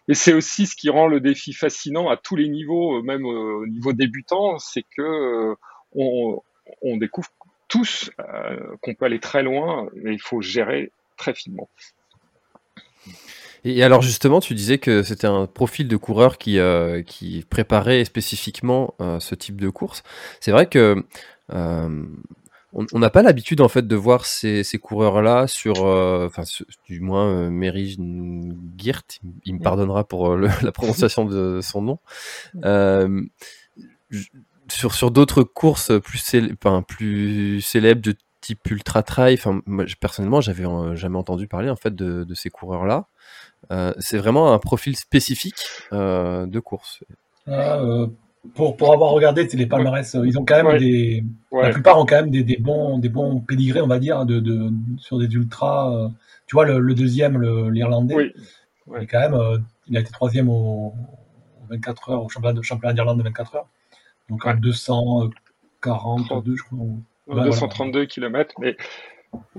Et 0.08 0.16
c'est 0.16 0.34
aussi 0.34 0.66
ce 0.66 0.76
qui 0.76 0.90
rend 0.90 1.08
le 1.08 1.20
défi 1.20 1.54
fascinant 1.54 2.10
à 2.10 2.18
tous 2.18 2.36
les 2.36 2.50
niveaux, 2.50 3.04
même 3.04 3.26
au 3.26 3.68
niveau 3.68 3.94
débutant, 3.94 4.58
c'est 4.58 4.84
que 4.98 5.56
on, 5.94 6.42
découvre 6.98 7.30
tous 7.68 8.10
euh, 8.20 8.76
qu'on 8.82 8.96
peut 8.96 9.06
aller 9.06 9.20
très 9.20 9.44
loin, 9.44 9.88
mais 9.94 10.14
il 10.14 10.22
faut 10.22 10.42
gérer 10.42 10.92
très 11.18 11.34
finement. 11.34 11.70
Et 13.64 13.84
alors 13.84 14.02
justement, 14.02 14.40
tu 14.40 14.54
disais 14.54 14.78
que 14.78 15.04
c'était 15.04 15.28
un 15.28 15.46
profil 15.46 15.88
de 15.88 15.98
coureur 15.98 16.38
qui, 16.38 16.60
euh, 16.60 17.02
qui 17.04 17.46
préparait 17.50 18.06
spécifiquement 18.06 18.94
euh, 19.02 19.20
ce 19.20 19.36
type 19.36 19.60
de 19.60 19.70
course. 19.70 20.04
C'est 20.40 20.52
vrai 20.52 20.68
que 20.68 21.04
on 22.72 23.00
n'a 23.00 23.10
pas 23.10 23.24
l'habitude 23.24 23.62
en 23.62 23.68
fait 23.68 23.88
de 23.88 23.96
voir 23.96 24.28
ces, 24.28 24.64
ces 24.64 24.78
coureurs-là 24.78 25.48
sur, 25.48 25.82
enfin 25.82 26.44
du 26.86 27.00
moins 27.00 27.50
Mary 27.50 27.98
Girt, 28.78 29.20
il 29.46 29.56
me 29.56 29.60
pardonnera 29.60 30.04
pour 30.08 30.38
la 30.38 30.72
prononciation 30.72 31.26
de 31.26 31.62
son 31.62 31.82
nom 31.82 32.00
sur, 34.70 34.94
sur 34.94 35.12
d'autres 35.12 35.44
courses 35.44 35.92
plus, 36.00 36.24
plus 36.88 37.62
célèbres 37.62 38.02
de 38.02 38.16
type 38.42 38.72
ultra 38.72 39.04
trail, 39.04 39.34
enfin, 39.34 39.62
moi, 39.66 39.86
personnellement, 40.00 40.42
j'avais 40.42 40.66
euh, 40.66 40.96
jamais 40.96 41.18
entendu 41.18 41.48
parler 41.48 41.70
en 41.70 41.76
fait 41.76 41.96
de, 41.96 42.24
de 42.24 42.34
ces 42.36 42.50
coureurs-là. 42.50 43.08
Euh, 43.72 43.94
c'est 44.00 44.18
vraiment 44.18 44.54
un 44.54 44.60
profil 44.60 44.96
spécifique 44.96 45.56
euh, 45.94 46.46
de 46.46 46.60
course. 46.60 47.04
Ah, 47.48 47.82
pour, 48.56 48.78
pour 48.78 48.94
avoir 48.94 49.12
regardé 49.12 49.46
les 49.46 49.66
palmarès, 49.66 50.16
ils 50.24 50.40
ont 50.40 50.46
quand 50.46 50.64
même 50.64 50.78
des. 50.78 51.24
La 51.52 51.72
plupart 51.72 52.00
ont 52.00 52.06
quand 52.06 52.16
même 52.16 52.32
des, 52.32 52.44
des, 52.44 52.58
bons, 52.58 52.98
des 52.98 53.10
bons 53.10 53.42
pédigrés, 53.42 53.82
on 53.82 53.88
va 53.88 54.00
dire, 54.00 54.26
de, 54.26 54.40
de 54.40 54.72
sur 54.98 55.20
des 55.20 55.26
ultras. 55.26 56.10
tu 56.48 56.56
vois, 56.56 56.66
le, 56.66 56.80
le 56.80 56.94
deuxième, 56.94 57.42
l'Irlandais, 57.70 58.16
oui. 58.16 58.32
il, 59.02 59.08
quand 59.08 59.20
même, 59.20 59.38
il 59.88 59.98
a 59.98 60.00
été 60.00 60.12
troisième 60.12 60.50
au, 60.50 60.94
24 61.70 62.10
heures, 62.10 62.24
au 62.24 62.30
championnat, 62.30 62.62
championnat 62.62 62.94
d'Irlande 62.94 63.18
de 63.20 63.24
24 63.24 63.56
heures. 63.56 63.68
Donc 64.30 64.46
à 64.46 64.54
242, 64.54 66.56
je 66.56 66.64
crois. 66.64 66.80
232 67.28 68.06
km, 68.06 68.56
mais 68.60 68.78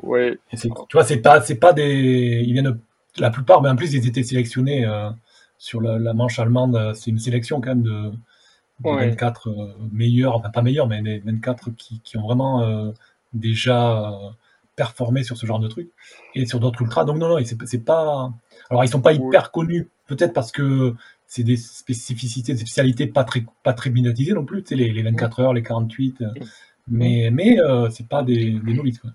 ouais. 0.03 0.39
Tu 0.57 0.69
vois, 0.93 1.05
c'est 1.05 1.19
pas, 1.19 1.41
c'est 1.41 1.59
pas 1.59 1.73
des, 1.73 2.43
ils 2.45 2.53
viennent 2.53 2.79
la 3.19 3.31
plupart, 3.31 3.63
mais 3.63 3.69
en 3.69 3.77
plus 3.77 3.93
ils 3.95 4.07
étaient 4.07 4.23
sélectionnés 4.23 4.85
euh, 4.87 5.11
sur 5.59 5.81
la, 5.81 6.13
manche 6.15 6.39
allemande. 6.39 6.93
C'est 6.95 7.11
une 7.11 7.19
sélection 7.19 7.61
quand 7.61 7.71
même 7.71 7.83
de, 7.83 8.13
24 8.83 9.49
euh, 9.49 9.75
meilleurs, 9.93 10.37
enfin 10.37 10.51
pas 10.51 10.63
meilleurs, 10.63 10.89
mais 10.89 11.03
des 11.03 11.19
24 11.19 11.71
qui, 11.77 12.01
qui 12.01 12.17
ont 12.17 12.23
vraiment 12.23 12.63
euh, 12.63 12.91
déjà 13.35 14.13
performé 14.75 15.23
sur 15.23 15.37
ce 15.37 15.45
genre 15.45 15.59
de 15.59 15.69
truc 15.69 15.91
et 16.35 16.47
sur 16.47 16.61
d'autres 16.61 16.81
ultras. 16.81 17.05
Donc 17.05 17.19
non, 17.19 17.29
non, 17.29 17.45
c'est 17.67 17.85
pas. 17.85 18.33
Alors 18.71 18.85
ils 18.85 18.89
sont 18.89 19.03
pas 19.03 19.13
hyper 19.13 19.51
connus, 19.51 19.89
peut-être 20.07 20.33
parce 20.33 20.53
que 20.53 20.95
c'est 21.31 21.45
des 21.45 21.57
spécificités, 21.57 22.55
des 22.55 22.59
spécialités 22.59 23.07
pas 23.07 23.23
très, 23.23 23.45
pas 23.63 23.73
très 23.73 23.91
médiatisées 23.91 24.33
non 24.33 24.45
plus, 24.45 24.65
tu 24.65 24.71
sais, 24.71 24.75
les, 24.75 24.93
les 24.93 25.03
24 25.05 25.41
heures, 25.41 25.55
les 25.55 25.63
48, 25.63 26.23
euh, 26.23 26.27
mais, 26.89 27.31
mais 27.33 27.61
euh, 27.61 27.89
c'est 27.89 28.09
pas 28.09 28.25
des, 28.25 28.59
des 28.59 28.75
novices. 28.75 28.99
Quoi. 28.99 29.11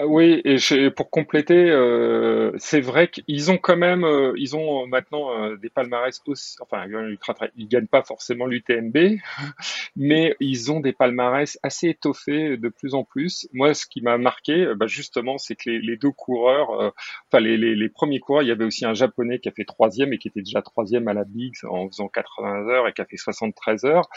Ah 0.00 0.08
oui, 0.08 0.42
et 0.44 0.56
pour 0.90 1.08
compléter, 1.08 1.70
euh, 1.70 2.50
c'est 2.58 2.80
vrai 2.80 3.06
qu'ils 3.06 3.52
ont 3.52 3.58
quand 3.58 3.76
même, 3.76 4.02
euh, 4.02 4.32
ils 4.36 4.56
ont 4.56 4.88
maintenant 4.88 5.30
euh, 5.30 5.56
des 5.56 5.70
palmarès 5.70 6.20
aussi, 6.26 6.56
enfin, 6.60 6.84
ils 7.56 7.68
gagnent 7.68 7.86
pas 7.86 8.02
forcément 8.02 8.46
l'UTMB, 8.46 8.96
mais 9.96 10.34
ils 10.40 10.72
ont 10.72 10.80
des 10.80 10.92
palmarès 10.92 11.60
assez 11.62 11.90
étoffés 11.90 12.56
de 12.56 12.68
plus 12.68 12.94
en 12.94 13.04
plus. 13.04 13.48
Moi, 13.52 13.72
ce 13.72 13.86
qui 13.86 14.02
m'a 14.02 14.18
marqué, 14.18 14.66
bah, 14.74 14.88
justement, 14.88 15.38
c'est 15.38 15.54
que 15.54 15.70
les, 15.70 15.96
deux 15.96 16.10
coureurs, 16.10 16.92
enfin, 17.30 17.38
les, 17.38 17.56
les, 17.56 17.88
premiers 17.88 18.18
coureurs, 18.18 18.42
il 18.42 18.48
y 18.48 18.52
avait 18.52 18.64
aussi 18.64 18.84
un 18.84 18.94
japonais 18.94 19.38
qui 19.38 19.48
a 19.48 19.52
fait 19.52 19.64
troisième 19.64 20.12
et 20.12 20.18
qui 20.18 20.26
était 20.26 20.42
déjà 20.42 20.60
troisième 20.60 21.06
à 21.06 21.14
la 21.14 21.22
Big 21.22 21.54
en 21.62 21.86
faisant 21.86 22.08
80 22.08 22.68
heures 22.68 22.88
et 22.88 22.92
qui 22.92 23.00
a 23.00 23.04
fait 23.04 23.16
73 23.16 23.84
heures. 23.84 24.08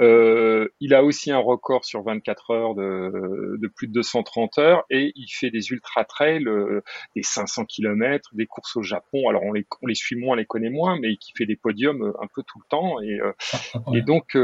Euh, 0.00 0.68
il 0.80 0.94
a 0.94 1.04
aussi 1.04 1.30
un 1.30 1.38
record 1.38 1.84
sur 1.84 2.02
24 2.02 2.50
heures 2.50 2.74
de, 2.74 3.58
de, 3.58 3.68
plus 3.68 3.88
de 3.88 3.92
230 3.92 4.58
heures 4.58 4.84
et 4.88 5.12
il 5.16 5.28
fait 5.28 5.50
des 5.50 5.70
ultra 5.70 6.04
trails, 6.04 6.46
euh, 6.46 6.80
des 7.14 7.22
500 7.22 7.66
km, 7.66 8.30
des 8.32 8.46
courses 8.46 8.76
au 8.76 8.82
Japon. 8.82 9.28
Alors 9.28 9.42
on 9.42 9.52
les, 9.52 9.66
on 9.82 9.86
les 9.86 9.94
suit 9.94 10.16
moins, 10.16 10.32
on 10.32 10.36
les 10.36 10.46
connaît 10.46 10.70
moins, 10.70 10.98
mais 10.98 11.16
qui 11.16 11.32
fait 11.36 11.46
des 11.46 11.56
podiums 11.56 12.02
euh, 12.02 12.12
un 12.22 12.26
peu 12.34 12.42
tout 12.42 12.58
le 12.58 12.68
temps. 12.68 13.00
Et, 13.02 13.18
et 13.94 14.02
donc 14.02 14.36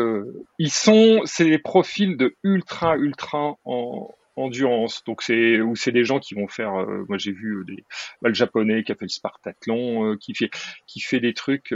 ils 0.59 0.71
sont, 0.71 1.23
c'est 1.25 1.49
des 1.49 1.59
profils 1.59 2.17
de 2.17 2.37
ultra 2.43 2.97
ultra 2.97 3.57
en, 3.65 4.15
endurance. 4.37 5.03
Donc 5.05 5.23
c'est 5.23 5.61
où 5.61 5.77
c'est 5.77 5.93
des 5.93 6.05
gens 6.05 6.19
qui 6.21 6.35
vont 6.35 6.49
faire. 6.49 6.73
moi 7.09 7.17
j'ai 7.17 7.33
vu 7.33 7.65
des 7.67 7.85
bah, 8.21 8.29
le 8.29 8.35
japonais 8.35 8.85
qui 8.85 8.93
a 8.93 8.95
fait 8.95 9.07
le 9.07 9.09
Spartathlon, 9.09 10.17
qui 10.19 10.35
fait 10.35 10.51
qui 10.87 11.01
fait 11.01 11.21
des 11.21 11.33
trucs 11.33 11.73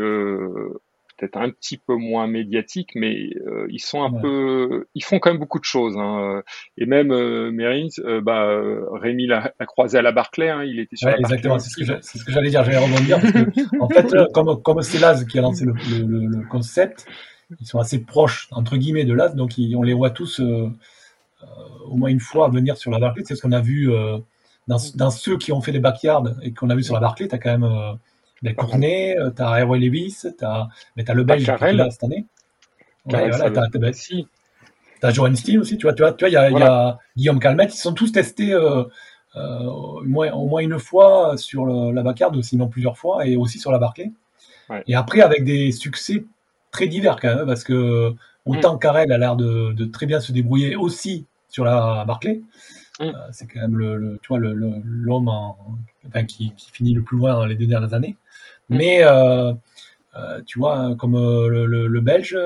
peut-être 1.22 1.36
un 1.36 1.50
petit 1.50 1.78
peu 1.78 1.94
moins 1.94 2.26
médiatique, 2.26 2.90
mais 2.96 3.30
euh, 3.46 3.66
ils 3.70 3.80
sont 3.80 4.02
un 4.02 4.10
peu, 4.10 4.86
ils 4.96 5.04
font 5.04 5.20
quand 5.20 5.30
même 5.30 5.38
beaucoup 5.38 5.60
de 5.60 5.64
choses. 5.64 5.96
Hein. 5.96 6.42
Et 6.76 6.84
même 6.84 7.12
euh, 7.12 7.52
euh 7.52 8.20
bah, 8.20 8.46
euh, 8.46 8.88
Rémi 8.90 9.28
l'a 9.28 9.52
croisé 9.66 9.98
à 9.98 10.02
la 10.02 10.10
Barclay, 10.10 10.50
hein, 10.50 10.64
il 10.64 10.80
était 10.80 10.96
sur 10.96 11.08
ouais, 11.08 11.16
Exactement, 11.20 11.60
c'est 11.60 11.70
ce 11.70 12.24
que 12.24 12.32
j'allais 12.32 12.50
dire, 12.50 12.64
j'allais 12.64 12.78
rebondir. 12.78 13.20
Parce 13.20 13.32
que, 13.32 13.80
en 13.80 13.88
fait, 13.88 14.32
comme 14.32 14.62
comme 14.62 14.82
c'est 14.82 14.98
Laz 14.98 15.24
qui 15.24 15.38
a 15.38 15.42
lancé 15.42 15.64
le, 15.64 15.74
le, 15.74 16.26
le, 16.26 16.48
concept, 16.48 17.06
ils 17.60 17.66
sont 17.66 17.78
assez 17.78 18.02
proches 18.02 18.48
entre 18.50 18.76
guillemets 18.76 19.04
de 19.04 19.14
Laz, 19.14 19.36
donc 19.36 19.52
on 19.76 19.82
les 19.82 19.94
voit 19.94 20.10
tous 20.10 20.40
au 20.40 21.96
moins 21.96 22.10
une 22.10 22.20
fois 22.20 22.48
venir 22.48 22.76
sur 22.76 22.90
la 22.90 22.98
Barclay. 22.98 23.22
C'est 23.24 23.36
ce 23.36 23.42
qu'on 23.42 23.52
a 23.52 23.60
vu 23.60 23.92
dans, 24.66 24.78
dans, 24.96 25.10
ceux 25.10 25.38
qui 25.38 25.52
ont 25.52 25.60
fait 25.60 25.72
les 25.72 25.80
backyards 25.80 26.34
et 26.42 26.52
qu'on 26.52 26.68
a 26.68 26.74
vu 26.74 26.82
sur 26.82 26.94
la 26.94 27.00
Barclay. 27.00 27.28
T'as 27.28 27.38
quand 27.38 27.56
même 27.56 27.98
ben, 28.42 28.54
Courtenay, 28.54 29.16
euh, 29.18 29.30
t'as 29.30 29.58
Airway 29.58 29.78
Lewis, 29.78 30.24
t'as 30.38 30.68
mais 30.96 31.08
as 31.08 31.14
le 31.14 31.24
Belge 31.24 31.44
qui 31.44 31.64
est 31.64 31.72
là 31.72 31.90
cette 31.90 32.04
année. 32.04 32.26
Ouais, 33.06 33.30
voilà, 33.30 33.50
t'as 33.50 33.68
ben, 33.78 33.92
si. 33.92 34.26
T'as 35.00 35.10
Johan 35.10 35.34
Steele 35.34 35.58
aussi, 35.58 35.76
tu 35.78 35.86
vois, 35.86 35.94
tu 35.94 36.02
vois, 36.02 36.12
tu 36.12 36.24
vois, 36.24 36.28
il 36.28 36.32
y 36.32 36.36
a, 36.36 36.48
y 36.48 36.62
a 36.62 36.98
Guillaume 37.16 37.40
Calmette, 37.40 37.74
ils 37.74 37.78
sont 37.78 37.92
tous 37.92 38.12
testés 38.12 38.52
euh, 38.52 38.84
euh, 39.34 39.58
au, 39.64 40.04
moins, 40.04 40.30
au 40.30 40.46
moins 40.46 40.60
une 40.60 40.78
fois 40.78 41.36
sur 41.36 41.66
le, 41.66 41.92
la 41.92 42.04
Bacard, 42.04 42.32
sinon 42.42 42.68
plusieurs 42.68 42.96
fois, 42.96 43.26
et 43.26 43.34
aussi 43.34 43.58
sur 43.58 43.72
la 43.72 43.78
Barclay. 43.78 44.12
Ouais. 44.70 44.84
Et 44.86 44.94
après, 44.94 45.20
avec 45.20 45.42
des 45.44 45.72
succès 45.72 46.24
très 46.70 46.86
divers 46.86 47.18
quand 47.20 47.34
même, 47.34 47.46
parce 47.46 47.64
que 47.64 48.14
autant 48.46 48.76
mm. 48.76 48.78
Carrel 48.78 49.12
a 49.12 49.18
l'air 49.18 49.34
de, 49.34 49.72
de, 49.72 49.84
très 49.86 50.06
bien 50.06 50.20
se 50.20 50.30
débrouiller 50.30 50.76
aussi 50.76 51.26
sur 51.48 51.64
la 51.64 52.04
Barclay, 52.06 52.40
mm. 53.02 53.14
euh, 53.14 53.28
c'est 53.32 53.46
quand 53.46 53.60
même 53.60 53.76
le, 53.76 54.18
tu 54.22 54.28
vois, 54.28 54.38
l'homme 54.38 55.28
enfin, 55.28 56.24
qui, 56.24 56.52
qui, 56.56 56.70
finit 56.70 56.94
le 56.94 57.02
plus 57.02 57.16
loin 57.16 57.34
dans 57.34 57.46
les 57.46 57.56
deux 57.56 57.66
dernières 57.66 57.94
années. 57.94 58.16
Mm. 58.68 58.76
Mais 58.76 59.04
euh, 59.04 59.52
euh, 60.16 60.40
tu 60.46 60.58
vois, 60.58 60.94
comme 60.96 61.14
le, 61.14 61.66
le, 61.66 62.00
Belge, 62.00 62.36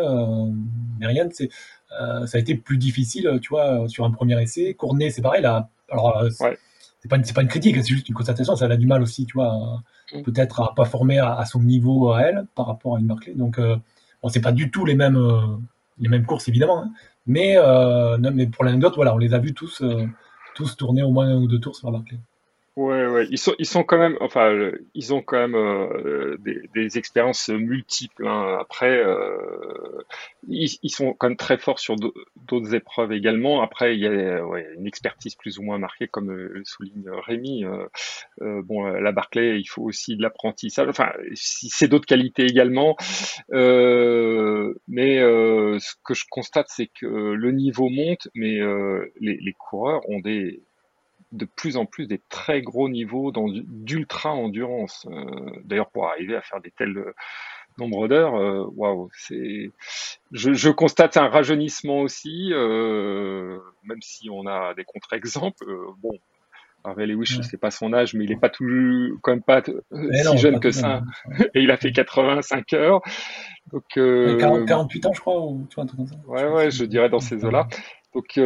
Merian, 1.00 1.28
c'est 1.32 1.50
ça 1.90 2.36
a 2.36 2.38
été 2.38 2.54
plus 2.54 2.78
difficile, 2.78 3.38
tu 3.40 3.50
vois, 3.50 3.88
sur 3.88 4.04
un 4.04 4.10
premier 4.10 4.40
essai. 4.42 4.74
Cournet, 4.74 5.10
c'est 5.10 5.22
pareil, 5.22 5.42
là. 5.42 5.68
Alors, 5.90 6.24
c'est 6.30 7.08
pas, 7.08 7.16
une, 7.16 7.22
pas 7.22 7.42
une 7.42 7.48
critique, 7.48 7.76
c'est 7.76 7.94
juste 7.94 8.08
une 8.08 8.14
constatation. 8.14 8.56
Ça 8.56 8.66
a 8.66 8.76
du 8.76 8.86
mal 8.86 9.02
aussi, 9.02 9.24
tu 9.24 9.34
vois, 9.34 9.82
mm. 10.12 10.22
peut-être 10.22 10.60
à 10.60 10.74
pas 10.74 10.84
former 10.84 11.18
à, 11.18 11.44
son 11.44 11.60
niveau 11.60 12.12
à 12.12 12.22
elle 12.22 12.46
par 12.54 12.66
rapport 12.66 12.96
à 12.96 13.00
une 13.00 13.06
Barclay. 13.06 13.34
Donc, 13.34 13.58
bon, 13.58 14.28
c'est 14.28 14.40
pas 14.40 14.52
du 14.52 14.70
tout 14.70 14.84
les 14.84 14.94
mêmes, 14.94 15.18
les 15.98 16.08
mêmes 16.08 16.26
courses, 16.26 16.48
évidemment. 16.48 16.82
Hein. 16.82 16.90
Mais, 17.26 17.56
non, 17.56 18.30
mais 18.32 18.46
pour 18.46 18.64
l'anecdote, 18.64 18.94
voilà, 18.96 19.14
on 19.14 19.18
les 19.18 19.32
a 19.34 19.38
vus 19.38 19.54
tous, 19.54 19.82
tous 20.56 20.74
tourner 20.76 21.02
au 21.02 21.10
moins 21.10 21.28
un 21.28 21.36
ou 21.36 21.46
deux 21.46 21.60
tours 21.60 21.76
sur 21.76 21.90
la 21.90 21.98
Barclay. 21.98 22.18
Ouais, 22.76 23.06
ouais, 23.06 23.26
ils 23.30 23.38
sont, 23.38 23.54
ils 23.58 23.64
sont 23.64 23.84
quand 23.84 23.96
même, 23.96 24.18
enfin, 24.20 24.70
ils 24.92 25.14
ont 25.14 25.22
quand 25.22 25.38
même 25.38 25.54
euh, 25.54 26.36
des, 26.40 26.60
des, 26.74 26.98
expériences 26.98 27.48
multiples. 27.48 28.26
Hein. 28.26 28.58
Après, 28.60 28.98
euh, 28.98 30.02
ils, 30.46 30.76
ils, 30.82 30.90
sont 30.90 31.14
quand 31.14 31.28
même 31.28 31.38
très 31.38 31.56
forts 31.56 31.78
sur 31.78 31.96
d'autres 31.96 32.74
épreuves 32.74 33.12
également. 33.12 33.62
Après, 33.62 33.94
il 33.96 34.00
y 34.00 34.06
a 34.06 34.46
ouais, 34.46 34.68
une 34.76 34.86
expertise 34.86 35.36
plus 35.36 35.58
ou 35.58 35.62
moins 35.62 35.78
marquée, 35.78 36.06
comme 36.06 36.30
euh, 36.30 36.50
le 36.52 36.64
souligne 36.66 37.08
Rémi. 37.08 37.64
Euh, 37.64 38.60
bon, 38.62 38.84
la 38.84 39.10
Barclay, 39.10 39.58
il 39.58 39.66
faut 39.66 39.82
aussi 39.82 40.14
de 40.14 40.20
l'apprentissage. 40.20 40.88
Enfin, 40.90 41.12
c'est 41.34 41.88
d'autres 41.88 42.04
qualités 42.04 42.44
également. 42.44 42.94
mais 43.50 45.18
ce 45.18 45.94
que 46.04 46.12
je 46.12 46.24
constate, 46.30 46.66
c'est 46.68 46.88
que 46.88 47.06
le 47.06 47.52
niveau 47.52 47.88
monte, 47.88 48.28
mais 48.34 48.60
les, 49.20 49.38
les 49.40 49.52
coureurs 49.54 50.02
ont 50.10 50.20
des 50.20 50.60
de 51.32 51.44
plus 51.44 51.76
en 51.76 51.86
plus 51.86 52.06
des 52.06 52.20
très 52.28 52.62
gros 52.62 52.88
niveaux 52.88 53.32
d'ultra 53.32 54.32
endurance. 54.32 55.06
Euh, 55.10 55.24
d'ailleurs, 55.64 55.90
pour 55.90 56.06
arriver 56.06 56.36
à 56.36 56.42
faire 56.42 56.60
des 56.60 56.70
tels 56.70 56.96
euh, 56.96 57.14
nombres 57.78 58.08
d'heures, 58.08 58.36
euh, 58.36 58.64
waouh, 58.74 59.10
c'est. 59.12 59.70
Je, 60.32 60.70
constate 60.70 61.16
un 61.16 61.28
rajeunissement 61.28 62.00
aussi, 62.00 62.50
même 62.52 64.02
si 64.02 64.28
on 64.30 64.46
a 64.46 64.74
des 64.74 64.84
contre-exemples. 64.84 65.64
bon, 65.98 66.18
Harvey 66.84 67.06
Lewis, 67.06 67.26
je 67.26 67.42
sais 67.42 67.56
pas 67.56 67.70
son 67.70 67.92
âge, 67.92 68.14
mais 68.14 68.24
il 68.24 68.32
est 68.32 68.40
pas 68.40 68.48
tout, 68.48 69.18
quand 69.22 69.32
même 69.32 69.42
pas 69.42 69.62
si 69.64 70.38
jeune 70.38 70.60
que 70.60 70.70
ça. 70.70 71.02
Et 71.54 71.60
il 71.62 71.70
a 71.70 71.76
fait 71.76 71.92
85 71.92 72.72
heures. 72.74 73.00
Donc, 73.72 73.84
48 73.94 75.06
ans, 75.06 75.12
je 75.12 75.20
crois, 75.20 75.40
ou 75.40 75.66
tu 75.68 75.74
vois, 75.76 75.84
un 75.84 75.86
truc 75.86 75.98
comme 75.98 76.06
ça. 76.08 76.16
Ouais, 76.26 76.48
ouais, 76.48 76.70
je 76.70 76.84
dirais 76.84 77.08
dans 77.08 77.20
ces 77.20 77.44
eaux-là. 77.44 77.68
Donc, 78.16 78.38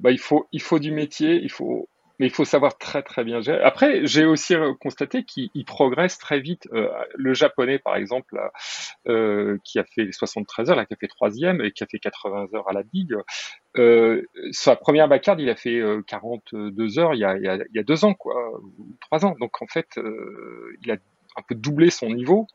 bah, 0.00 0.10
il 0.12 0.18
faut, 0.18 0.46
il 0.52 0.62
faut 0.62 0.78
du 0.78 0.92
métier, 0.92 1.40
il 1.42 1.50
faut, 1.50 1.88
mais 2.18 2.26
il 2.26 2.32
faut 2.32 2.44
savoir 2.44 2.78
très 2.78 3.02
très 3.02 3.24
bien 3.24 3.40
gérer. 3.40 3.62
Après, 3.62 4.06
j'ai 4.06 4.24
aussi 4.24 4.54
constaté 4.80 5.24
qu'il 5.24 5.64
progresse 5.66 6.18
très 6.18 6.40
vite. 6.40 6.66
Euh, 6.72 6.88
le 7.14 7.34
japonais, 7.34 7.78
par 7.78 7.96
exemple, 7.96 8.40
euh, 9.08 9.58
qui 9.64 9.78
a 9.78 9.84
fait 9.84 10.10
73 10.12 10.70
heures, 10.70 10.76
là, 10.76 10.86
qui 10.86 10.94
a 10.94 10.96
fait 10.96 11.08
troisième 11.08 11.60
et 11.60 11.72
qui 11.72 11.84
a 11.84 11.86
fait 11.86 11.98
80 11.98 12.48
heures 12.54 12.68
à 12.68 12.72
la 12.72 12.82
big, 12.82 13.14
euh, 13.76 14.22
sa 14.52 14.76
première 14.76 15.08
backyard, 15.08 15.40
il 15.40 15.50
a 15.50 15.56
fait 15.56 15.82
42 16.06 16.98
heures 16.98 17.14
il 17.14 17.20
y 17.20 17.24
a, 17.24 17.36
il 17.36 17.42
y 17.42 17.48
a, 17.48 17.56
il 17.56 17.76
y 17.76 17.78
a 17.78 17.82
deux 17.82 18.04
ans, 18.04 18.14
quoi, 18.14 18.36
ou 18.78 18.96
trois 19.00 19.26
ans. 19.26 19.34
Donc 19.38 19.60
en 19.60 19.66
fait, 19.66 19.98
il 20.82 20.90
a 20.90 20.96
un 21.36 21.42
peu 21.46 21.54
doublé 21.54 21.90
son 21.90 22.08
niveau. 22.08 22.46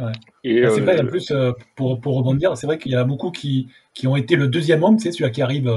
Ouais. 0.00 0.12
Et 0.42 0.64
c'est 0.68 0.80
vrai, 0.80 1.00
en 1.00 1.06
plus, 1.06 1.32
pour, 1.76 2.00
pour 2.00 2.16
rebondir, 2.16 2.56
c'est 2.56 2.66
vrai 2.66 2.78
qu'il 2.78 2.92
y 2.92 2.96
a 2.96 3.04
beaucoup 3.04 3.30
qui, 3.30 3.68
qui 3.94 4.06
ont 4.08 4.16
été 4.16 4.34
le 4.34 4.48
deuxième 4.48 4.82
homme, 4.82 4.98
sais, 4.98 5.12
celui 5.12 5.30
qui 5.30 5.40
arrive, 5.40 5.72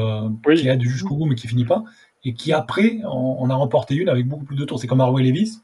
qui 0.56 0.68
aide 0.68 0.82
jusqu'au 0.82 1.16
bout 1.16 1.26
mais 1.26 1.36
qui 1.36 1.48
finit 1.48 1.66
pas 1.66 1.84
et 2.28 2.34
qui 2.34 2.52
après, 2.52 3.00
on, 3.06 3.50
a 3.50 3.56
remporté 3.56 3.96
une 3.96 4.10
avec 4.10 4.28
beaucoup 4.28 4.44
plus 4.44 4.58
de 4.58 4.66
tours. 4.66 4.80
C'est 4.80 4.88
comme 4.88 5.00
Harvey 5.00 5.24
Levis, 5.24 5.62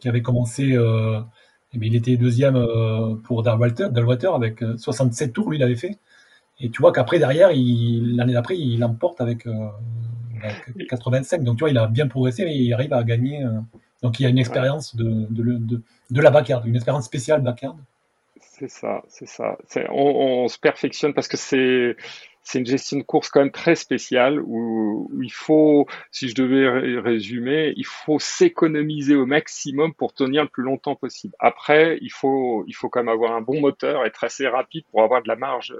qui 0.00 0.08
avait 0.08 0.22
commencé, 0.22 0.72
euh, 0.72 1.20
et 1.72 1.78
il 1.80 1.94
était 1.94 2.16
deuxième 2.16 2.56
euh, 2.56 3.14
pour 3.22 3.44
Dalwater, 3.44 3.90
Dalwater 3.90 4.34
avec 4.34 4.64
67 4.76 5.28
euh, 5.28 5.32
tours, 5.32 5.50
lui, 5.50 5.58
il 5.58 5.62
avait 5.62 5.76
fait. 5.76 5.98
Et 6.58 6.70
tu 6.70 6.80
vois 6.80 6.92
qu'après, 6.92 7.20
derrière, 7.20 7.50
l'année 7.50 8.32
d'après, 8.32 8.56
il 8.56 8.80
l'emporte 8.80 9.20
avec, 9.20 9.46
85. 10.88 11.44
Donc, 11.44 11.58
tu 11.58 11.60
vois, 11.60 11.70
il 11.70 11.78
a 11.78 11.86
bien 11.86 12.08
progressé 12.08 12.42
et 12.42 12.56
il 12.56 12.72
arrive 12.72 12.92
à 12.92 13.04
gagner. 13.04 13.44
Donc, 14.02 14.20
il 14.20 14.24
y 14.24 14.26
a 14.26 14.28
une 14.28 14.38
expérience 14.38 14.96
de, 14.96 15.26
de, 15.30 15.80
de, 16.10 16.20
la 16.20 16.30
backyard, 16.30 16.66
une 16.66 16.76
expérience 16.76 17.06
spéciale 17.06 17.40
backyard. 17.40 17.76
C'est 18.40 18.68
ça, 18.68 19.02
c'est 19.08 19.26
ça. 19.26 19.56
On, 19.90 20.44
on, 20.44 20.48
se 20.48 20.58
perfectionne 20.58 21.14
parce 21.14 21.28
que 21.28 21.36
c'est 21.36 21.96
c'est 22.44 22.58
une 22.58 22.66
gestion 22.66 22.98
de 22.98 23.02
course 23.02 23.30
quand 23.30 23.40
même 23.40 23.50
très 23.50 23.74
spéciale 23.74 24.40
où, 24.40 25.10
il 25.22 25.32
faut, 25.32 25.86
si 26.10 26.28
je 26.28 26.34
devais 26.34 27.00
résumer, 27.00 27.72
il 27.76 27.86
faut 27.86 28.18
s'économiser 28.18 29.14
au 29.14 29.26
maximum 29.26 29.94
pour 29.94 30.12
tenir 30.12 30.42
le 30.42 30.48
plus 30.48 30.62
longtemps 30.62 30.94
possible. 30.94 31.34
Après, 31.38 31.98
il 32.02 32.12
faut, 32.12 32.64
il 32.66 32.74
faut 32.74 32.88
quand 32.88 33.00
même 33.00 33.08
avoir 33.08 33.32
un 33.32 33.40
bon 33.40 33.60
moteur, 33.60 34.04
être 34.04 34.24
assez 34.24 34.46
rapide 34.46 34.84
pour 34.90 35.02
avoir 35.02 35.22
de 35.22 35.28
la 35.28 35.36
marge. 35.36 35.74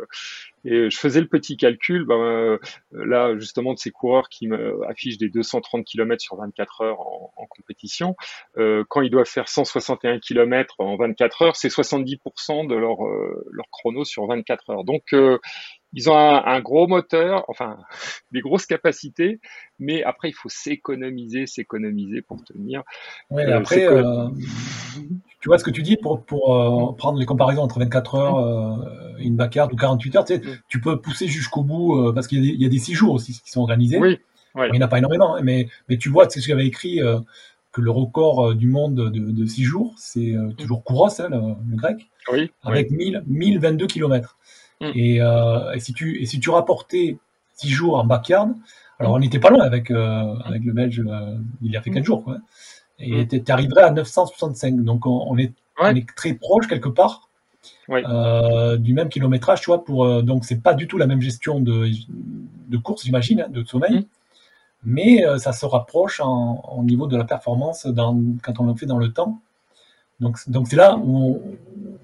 Et 0.65 0.89
je 0.89 0.99
faisais 0.99 1.21
le 1.21 1.29
petit 1.29 1.57
calcul, 1.59 2.07
ben, 2.07 2.15
euh, 2.15 2.59
là 2.93 3.37
justement 3.39 3.75
de 3.75 3.79
ces 3.79 3.91
coureurs 3.91 4.31
qui 4.31 4.49
affichent 4.89 5.19
des 5.19 5.29
230 5.29 5.85
km 5.85 6.23
sur 6.23 6.37
24 6.37 6.81
heures 6.81 7.01
en, 7.01 7.47
compétition, 7.51 8.17
euh, 8.57 8.85
quand 8.89 9.03
ils 9.03 9.11
doivent 9.11 9.27
faire 9.27 9.49
161 9.49 10.19
km 10.19 10.77
en 10.79 10.97
24 10.97 11.43
heures, 11.43 11.57
c'est 11.57 11.69
70% 11.69 12.67
de 12.67 12.75
leur, 12.75 13.05
euh, 13.05 13.45
leur 13.51 13.67
chrono 13.71 14.05
sur 14.05 14.27
24 14.27 14.71
heures. 14.71 14.85
Donc 14.85 15.15
ils 15.95 16.11
ont 16.11 16.17
un, 16.17 16.61
gros 16.61 16.87
moteur, 16.87 17.45
enfin 17.49 17.79
des 18.33 18.41
grosses 18.41 18.67
capacités, 18.67 19.41
mais 19.79 20.03
après 20.03 20.29
il 20.29 20.33
faut 20.33 20.49
s'économiser, 20.49 21.47
s'économiser 21.47 22.21
pour 22.21 22.43
tenir. 22.45 22.83
Oui, 23.31 23.43
euh, 23.45 23.57
après, 23.57 23.87
euh, 23.87 24.29
tu 25.41 25.49
vois 25.49 25.59
ce 25.59 25.65
que 25.65 25.71
tu 25.71 25.83
dis 25.83 25.97
pour, 25.97 26.23
pour 26.25 26.55
euh, 26.55 26.93
prendre 26.97 27.19
les 27.19 27.27
comparaisons 27.27 27.63
entre 27.63 27.79
24 27.79 28.15
heures, 28.17 28.39
euh, 28.39 29.17
une 29.19 29.37
backyard 29.37 29.73
ou 29.73 29.77
48 29.77 30.17
heures, 30.17 30.25
tu, 30.25 30.35
sais, 30.35 30.43
tu 30.69 30.81
peux 30.81 31.01
pousser 31.01 31.29
jusqu'au 31.29 31.63
bout 31.63 32.13
parce 32.13 32.27
qu'il 32.27 32.45
y, 32.45 32.67
a 32.67 32.69
des 32.69 32.79
6 32.79 32.95
jours 32.95 33.15
aussi 33.15 33.41
qui 33.45 33.51
sont 33.51 33.61
organisés. 33.61 33.99
Oui. 33.99 34.19
il 34.57 34.73
n'y 34.73 34.79
en 34.79 34.83
a 34.83 34.89
pas 34.89 34.99
énormément, 34.99 35.37
mais, 35.43 35.69
mais 35.89 35.97
tu 35.97 36.09
vois, 36.09 36.29
c'est 36.29 36.41
ce 36.41 36.47
que 36.47 36.53
j'avais 36.53 36.67
écrit 36.67 37.01
que 37.73 37.81
le 37.81 37.91
record 37.91 38.55
du 38.55 38.67
monde 38.67 39.11
de, 39.11 39.47
6 39.47 39.63
jours, 39.63 39.95
c'est 39.97 40.35
toujours 40.59 40.83
Kouros, 40.83 41.21
hein, 41.21 41.29
le, 41.31 41.77
grec, 41.77 42.09
oui, 42.33 42.51
avec 42.65 42.91
1000, 42.91 43.23
1022 43.27 43.87
km. 43.87 44.37
Mm. 44.81 45.21
Euh, 45.21 45.73
et, 45.73 45.81
si 45.81 45.93
tu, 45.93 46.21
et 46.21 46.27
si 46.27 46.41
tu 46.41 46.51
rapportais 46.51 47.19
6 47.55 47.69
jours 47.69 47.99
en 47.99 48.05
backyard, 48.05 48.49
alors 48.99 49.13
on 49.13 49.19
n'était 49.19 49.39
pas 49.39 49.51
loin 49.51 49.63
avec, 49.63 49.91
euh, 49.91 50.35
avec 50.45 50.65
le 50.65 50.73
Belge, 50.73 51.03
euh, 51.07 51.37
il 51.63 51.71
y 51.73 51.77
a 51.77 51.83
fait 51.83 51.91
4 51.91 52.01
mm. 52.03 52.05
jours, 52.05 52.25
quoi. 52.25 52.39
Et 52.99 53.25
mm. 53.25 53.45
tu 53.45 53.53
arriverais 53.53 53.83
à 53.83 53.91
965. 53.91 54.83
Donc 54.83 55.07
on, 55.07 55.37
est, 55.39 55.53
on 55.79 55.95
est 55.95 56.07
très 56.15 56.35
proche 56.35 56.67
quelque 56.67 56.89
part 56.89 57.29
du 57.89 58.95
même 58.95 59.09
kilométrage, 59.09 59.63
tu 59.63 59.67
vois. 59.67 59.85
Pour, 59.85 60.23
donc 60.23 60.45
c'est 60.45 60.63
pas 60.63 60.75
du 60.75 60.87
tout 60.87 60.99
la 60.99 61.07
même 61.07 61.21
gestion 61.21 61.61
de, 61.61 61.89
de 62.69 62.77
course, 62.77 63.05
j'imagine, 63.05 63.41
hein, 63.41 63.49
de 63.49 63.65
sommeil. 63.65 64.07
Mais 64.85 65.25
ça 65.39 65.53
se 65.53 65.65
rapproche 65.65 66.21
en, 66.21 66.63
au 66.77 66.85
niveau 66.85 67.07
de 67.07 67.17
la 67.17 67.25
performance 67.25 67.87
dans, 67.87 68.17
quand 68.43 68.61
on 68.61 68.67
le 68.67 68.75
fait 68.75 68.87
dans 68.87 68.99
le 68.99 69.13
temps. 69.13 69.41
Donc, 70.21 70.39
donc 70.49 70.69
c'est 70.69 70.77
là 70.77 70.97
où 70.97 71.41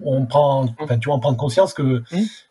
on, 0.02 0.26
prend, 0.26 0.66
tu 0.66 1.06
vois, 1.06 1.14
on 1.14 1.20
prend 1.20 1.34
conscience 1.34 1.74
que, 1.74 2.02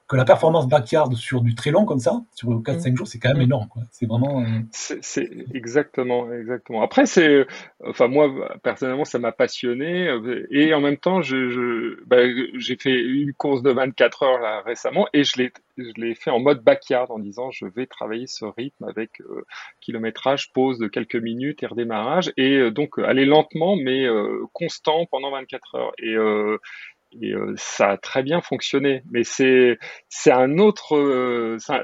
que 0.10 0.16
la 0.16 0.26
performance 0.26 0.68
backyard 0.68 1.14
sur 1.14 1.42
du 1.42 1.54
très 1.54 1.70
long 1.70 1.86
comme 1.86 2.00
ça, 2.00 2.24
sur 2.34 2.50
4-5 2.50 2.92
mm. 2.92 2.98
jours, 2.98 3.08
c'est 3.08 3.20
quand 3.20 3.30
même 3.30 3.38
mm. 3.38 3.42
énorme. 3.42 3.68
C'est 3.92 4.08
vraiment. 4.08 4.42
Euh, 4.42 4.46
c'est 4.72 5.30
exactement, 5.54 6.34
exactement. 6.34 6.82
Après, 6.82 7.06
c'est, 7.06 7.46
enfin 7.86 8.08
moi 8.08 8.28
personnellement, 8.64 9.06
ça 9.06 9.20
m'a 9.20 9.32
passionné 9.32 10.08
euh, 10.08 10.48
et 10.50 10.74
en 10.74 10.82
même 10.82 10.98
temps, 10.98 11.22
je, 11.22 12.04
bah, 12.08 12.24
j'ai 12.56 12.76
fait 12.76 13.00
une 13.00 13.34
course 13.34 13.62
de 13.62 13.70
24 13.70 14.24
heures 14.24 14.40
là 14.40 14.64
récemment 14.66 15.08
et 15.14 15.24
je 15.24 15.38
l'ai, 15.38 15.54
je 15.78 15.92
l'ai 16.02 16.16
fait 16.16 16.32
en 16.32 16.40
mode 16.40 16.64
backyard 16.64 17.12
en 17.12 17.20
disant 17.20 17.52
je 17.52 17.66
vais 17.68 17.86
travailler 17.86 18.26
ce 18.26 18.46
rythme 18.46 18.86
avec 18.86 19.22
euh, 19.22 19.46
kilométrage, 19.80 20.52
pause 20.54 20.80
de 20.80 20.88
quelques 20.88 21.18
minutes 21.18 21.62
et 21.62 21.68
redémarrage 21.68 22.34
et 22.36 22.72
donc 22.72 22.98
aller 22.98 23.26
lentement 23.26 23.76
mais 23.76 24.08
constant 24.54 25.06
pendant 25.06 25.30
24 25.32 25.76
heures 25.76 25.92
et 26.00 26.16
et 27.14 27.34
euh, 27.34 27.54
ça 27.58 27.92
a 27.92 27.98
très 27.98 28.24
bien 28.24 28.42
fonctionné. 28.42 29.04
Mais 29.12 29.24
c'est 29.24 29.80
c'est 30.10 30.32
un 30.32 30.58
autre, 30.58 30.96
euh, 30.96 31.58
ça, 31.60 31.84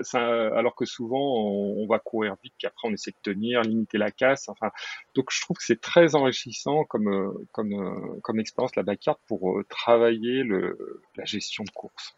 alors 0.56 0.76
que 0.76 0.86
souvent 0.86 1.20
on, 1.20 1.86
va 1.88 2.00
courir 2.00 2.36
vite, 2.44 2.54
puis 2.58 2.68
après 2.68 2.88
on 2.88 2.94
essaie 2.94 3.12
de 3.12 3.32
tenir, 3.32 3.62
limiter 3.62 3.98
la 3.98 4.12
casse. 4.12 4.50
Enfin, 4.50 4.72
donc 5.16 5.30
je 5.32 5.42
trouve 5.42 5.58
que 5.58 5.64
c'est 5.64 5.82
très 5.82 6.16
enrichissant 6.16 6.84
comme 6.86 7.08
euh, 7.08 7.48
comme 7.52 8.20
comme 8.22 8.40
expérience 8.40 8.76
la 8.76 8.84
backyard 8.84 9.18
pour 9.28 9.60
travailler 9.70 10.44
le, 10.44 11.02
la 11.16 11.26
gestion 11.26 11.64
de 11.64 11.72
course. 11.72 12.16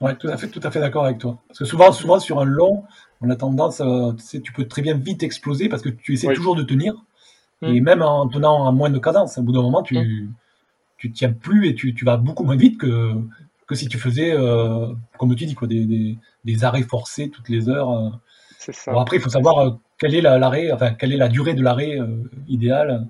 Ouais, 0.00 0.14
tout 0.16 0.28
à 0.28 0.36
fait, 0.36 0.48
tout 0.48 0.60
à 0.62 0.70
fait 0.70 0.80
d'accord 0.80 1.06
avec 1.06 1.18
toi. 1.18 1.38
Parce 1.48 1.60
que 1.60 1.64
souvent, 1.64 1.90
souvent 1.90 2.20
sur 2.20 2.38
un 2.38 2.44
long, 2.44 2.84
on 3.22 3.30
a 3.30 3.36
tendance, 3.36 3.78
tu, 3.78 4.22
sais, 4.22 4.40
tu 4.42 4.52
peux 4.52 4.68
très 4.68 4.82
bien 4.82 4.94
vite 4.94 5.22
exploser 5.22 5.70
parce 5.70 5.80
que 5.80 5.88
tu 5.88 6.12
essaies 6.12 6.34
toujours 6.34 6.54
de 6.54 6.62
tenir. 6.62 6.94
Mmh. 7.62 7.66
Et 7.68 7.80
même 7.80 8.02
en 8.02 8.28
tenant 8.28 8.68
à 8.68 8.72
moins 8.72 8.90
de 8.90 8.98
cadence, 8.98 9.38
au 9.38 9.42
bout 9.42 9.52
d'un 9.52 9.62
moment, 9.62 9.82
tu, 9.82 9.96
mmh 9.98 10.34
tu 11.06 11.12
tiens 11.12 11.32
plus 11.32 11.68
et 11.68 11.74
tu, 11.74 11.94
tu, 11.94 12.04
vas 12.04 12.16
beaucoup 12.16 12.44
moins 12.44 12.56
vite 12.56 12.78
que, 12.78 13.12
que 13.66 13.74
si 13.74 13.88
tu 13.88 13.98
faisais, 13.98 14.32
euh, 14.32 14.88
comme 15.18 15.34
tu 15.34 15.46
dis, 15.46 15.54
quoi, 15.54 15.68
des, 15.68 15.84
des, 15.84 16.16
des, 16.44 16.64
arrêts 16.64 16.82
forcés 16.82 17.30
toutes 17.30 17.48
les 17.48 17.68
heures. 17.68 17.90
Euh. 17.90 18.10
C'est 18.58 18.74
ça. 18.74 18.92
Bon, 18.92 19.00
après, 19.00 19.16
il 19.16 19.22
faut 19.22 19.30
savoir 19.30 19.58
euh, 19.58 19.70
quelle 19.98 20.14
est 20.14 20.20
l'arrêt, 20.20 20.72
enfin, 20.72 20.92
quelle 20.94 21.12
est 21.12 21.18
la 21.18 21.28
durée 21.28 21.54
de 21.54 21.62
l'arrêt 21.62 21.98
idéale, 22.48 23.06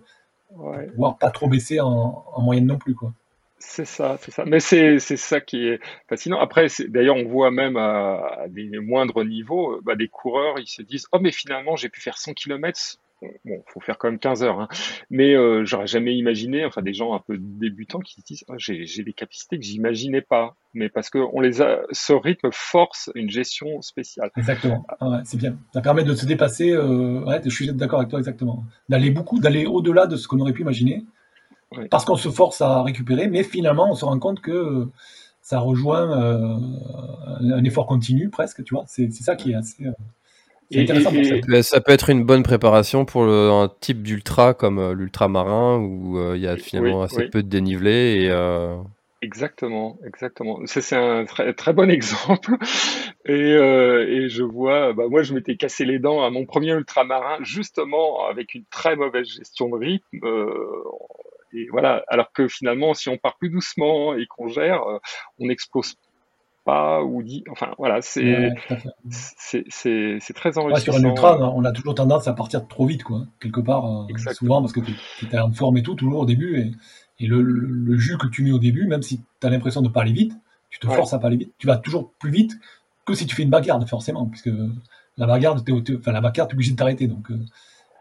ouais. 0.50 0.84
pour 0.84 0.92
pouvoir 0.92 1.18
pas 1.18 1.30
trop 1.30 1.48
baisser 1.48 1.80
en, 1.80 2.24
en 2.32 2.42
moyenne 2.42 2.66
non 2.66 2.78
plus, 2.78 2.94
quoi. 2.94 3.12
C'est 3.58 3.86
ça, 3.86 4.18
c'est 4.20 4.30
ça. 4.30 4.44
Mais 4.44 4.60
c'est 4.60 4.98
ça 4.98 5.40
qui 5.40 5.66
est 5.66 5.80
fascinant. 6.08 6.38
Après, 6.38 6.66
d'ailleurs, 6.88 7.16
on 7.16 7.24
voit 7.24 7.50
même 7.50 7.76
à, 7.76 8.44
des 8.48 8.78
moindres 8.78 9.24
niveaux, 9.24 9.80
bah, 9.82 9.96
des 9.96 10.08
coureurs, 10.08 10.58
ils 10.58 10.68
se 10.68 10.82
disent, 10.82 11.06
oh 11.12 11.18
mais 11.20 11.32
finalement, 11.32 11.74
j'ai 11.74 11.88
pu 11.88 12.00
faire 12.00 12.18
100 12.18 12.34
km 12.34 12.98
bon, 13.44 13.62
faut 13.66 13.80
faire 13.80 13.98
quand 13.98 14.08
même 14.08 14.18
15 14.18 14.42
heures, 14.42 14.60
hein. 14.60 14.68
mais 15.10 15.34
euh, 15.34 15.64
j'aurais 15.64 15.86
jamais 15.86 16.14
imaginé, 16.16 16.64
enfin 16.64 16.82
des 16.82 16.92
gens 16.92 17.14
un 17.14 17.18
peu 17.18 17.36
débutants 17.38 18.00
qui 18.00 18.20
se 18.20 18.26
disent, 18.26 18.44
oh, 18.48 18.54
j'ai 18.58 19.02
des 19.02 19.12
capacités 19.12 19.58
que 19.58 19.64
j'imaginais 19.64 20.20
pas, 20.20 20.56
mais 20.74 20.88
parce 20.88 21.10
que 21.10 21.18
on 21.32 21.40
les 21.40 21.62
a, 21.62 21.80
ce 21.92 22.12
rythme 22.12 22.50
force 22.52 23.10
une 23.14 23.30
gestion 23.30 23.80
spéciale. 23.82 24.30
Exactement, 24.36 24.86
ah 25.00 25.22
c'est 25.24 25.38
bien. 25.38 25.56
Ça 25.72 25.80
permet 25.80 26.04
de 26.04 26.14
se 26.14 26.26
dépasser. 26.26 26.70
Euh, 26.72 27.24
ouais, 27.24 27.40
je 27.44 27.50
suis 27.50 27.72
d'accord 27.72 28.00
avec 28.00 28.10
toi 28.10 28.18
exactement. 28.18 28.64
D'aller 28.88 29.10
beaucoup, 29.10 29.38
d'aller 29.40 29.66
au-delà 29.66 30.06
de 30.06 30.16
ce 30.16 30.28
qu'on 30.28 30.38
aurait 30.40 30.52
pu 30.52 30.62
imaginer, 30.62 31.04
parce 31.90 32.04
qu'on 32.04 32.16
se 32.16 32.28
force 32.28 32.60
à 32.60 32.82
récupérer, 32.82 33.28
mais 33.28 33.42
finalement 33.42 33.90
on 33.90 33.94
se 33.94 34.04
rend 34.04 34.18
compte 34.18 34.40
que 34.40 34.88
ça 35.40 35.60
rejoint 35.60 36.10
euh, 36.10 36.56
un 37.40 37.64
effort 37.64 37.86
continu 37.86 38.30
presque, 38.30 38.64
tu 38.64 38.74
vois. 38.74 38.84
C'est 38.86 39.10
ça 39.12 39.36
qui 39.36 39.52
est 39.52 39.54
assez. 39.54 39.86
Ça, 41.62 41.80
peut, 41.80 41.92
être 41.92 42.10
une 42.10 42.24
bonne 42.24 42.42
préparation 42.42 43.04
pour 43.04 43.22
un 43.22 43.70
type 43.80 44.02
d'ultra 44.02 44.52
comme 44.54 44.78
euh, 44.78 44.94
l'ultra 44.94 45.28
marin 45.28 45.78
où 45.78 46.18
euh, 46.18 46.36
il 46.36 46.42
y 46.42 46.48
a 46.48 46.56
finalement 46.56 47.02
assez 47.02 47.28
peu 47.28 47.42
de 47.42 47.48
dénivelé 47.48 48.22
et 48.22 48.30
euh, 48.30 48.76
Exactement, 49.22 49.96
exactement. 50.06 50.60
C'est 50.66 50.94
un 50.94 51.24
très, 51.24 51.52
très 51.54 51.72
bon 51.72 51.88
exemple. 51.90 52.52
Et, 53.24 53.32
et 53.32 54.28
je 54.28 54.42
vois, 54.42 54.92
bah 54.92 55.04
moi 55.08 55.22
je 55.22 55.34
m'étais 55.34 55.56
cassé 55.56 55.84
les 55.84 55.98
dents 55.98 56.22
à 56.22 56.30
mon 56.30 56.44
premier 56.44 56.72
ultramarin 56.72 57.38
justement 57.42 58.26
avec 58.26 58.54
une 58.54 58.64
très 58.70 58.94
mauvaise 58.94 59.26
gestion 59.26 59.68
de 59.68 59.76
rythme. 59.76 60.18
et 61.54 61.66
voilà, 61.70 62.04
alors 62.08 62.30
que 62.32 62.46
finalement 62.46 62.92
si 62.92 63.08
on 63.08 63.16
part 63.16 63.36
plus 63.36 63.50
doucement 63.50 64.14
et 64.14 64.26
qu'on 64.26 64.48
gère, 64.48 64.84
on 65.38 65.48
explose 65.48 65.94
pas 66.66 67.02
ou 67.02 67.22
dit. 67.22 67.44
Enfin, 67.50 67.72
voilà, 67.78 68.02
c'est 68.02 68.52
c'est 69.08 70.32
très 70.34 70.58
enrichissant. 70.58 70.92
sur 70.92 70.96
un 70.96 71.08
ultra, 71.08 71.38
on 71.54 71.64
a 71.64 71.72
toujours 71.72 71.94
tendance 71.94 72.28
à 72.28 72.34
partir 72.34 72.66
trop 72.66 72.86
vite, 72.86 73.04
quoi, 73.04 73.24
quelque 73.40 73.60
part, 73.60 73.86
euh, 73.86 74.32
souvent, 74.34 74.60
parce 74.60 74.72
que 74.72 74.80
tu 74.80 75.26
es 75.32 75.38
en 75.38 75.52
forme 75.52 75.78
et 75.78 75.82
tout, 75.82 75.94
toujours 75.94 76.20
au 76.20 76.26
début, 76.26 76.58
et, 76.58 77.24
et 77.24 77.28
le, 77.28 77.40
le, 77.40 77.96
jus 77.96 78.18
que 78.18 78.26
tu 78.26 78.42
mets 78.42 78.50
au 78.50 78.58
début, 78.58 78.86
même 78.86 79.02
si 79.02 79.22
tu 79.40 79.46
as 79.46 79.50
l'impression 79.50 79.80
de 79.80 79.88
pas 79.88 80.02
aller 80.02 80.12
vite, 80.12 80.32
tu 80.68 80.80
te 80.80 80.88
forces 80.88 81.14
à 81.14 81.18
pas 81.18 81.28
aller 81.28 81.36
vite, 81.36 81.52
tu 81.58 81.68
vas 81.68 81.76
toujours 81.76 82.12
plus 82.18 82.30
vite 82.30 82.58
que 83.06 83.14
si 83.14 83.26
tu 83.26 83.36
fais 83.36 83.44
une 83.44 83.50
bagarre, 83.50 83.82
forcément, 83.88 84.26
puisque 84.26 84.50
la 85.16 85.26
bagarre, 85.26 85.54
enfin, 85.54 86.12
la 86.12 86.20
bagarre, 86.20 86.48
tu 86.48 86.52
es 86.52 86.56
obligé 86.56 86.72
de 86.72 86.76
t'arrêter. 86.76 87.06
Donc, 87.06 87.30
euh, 87.30 87.38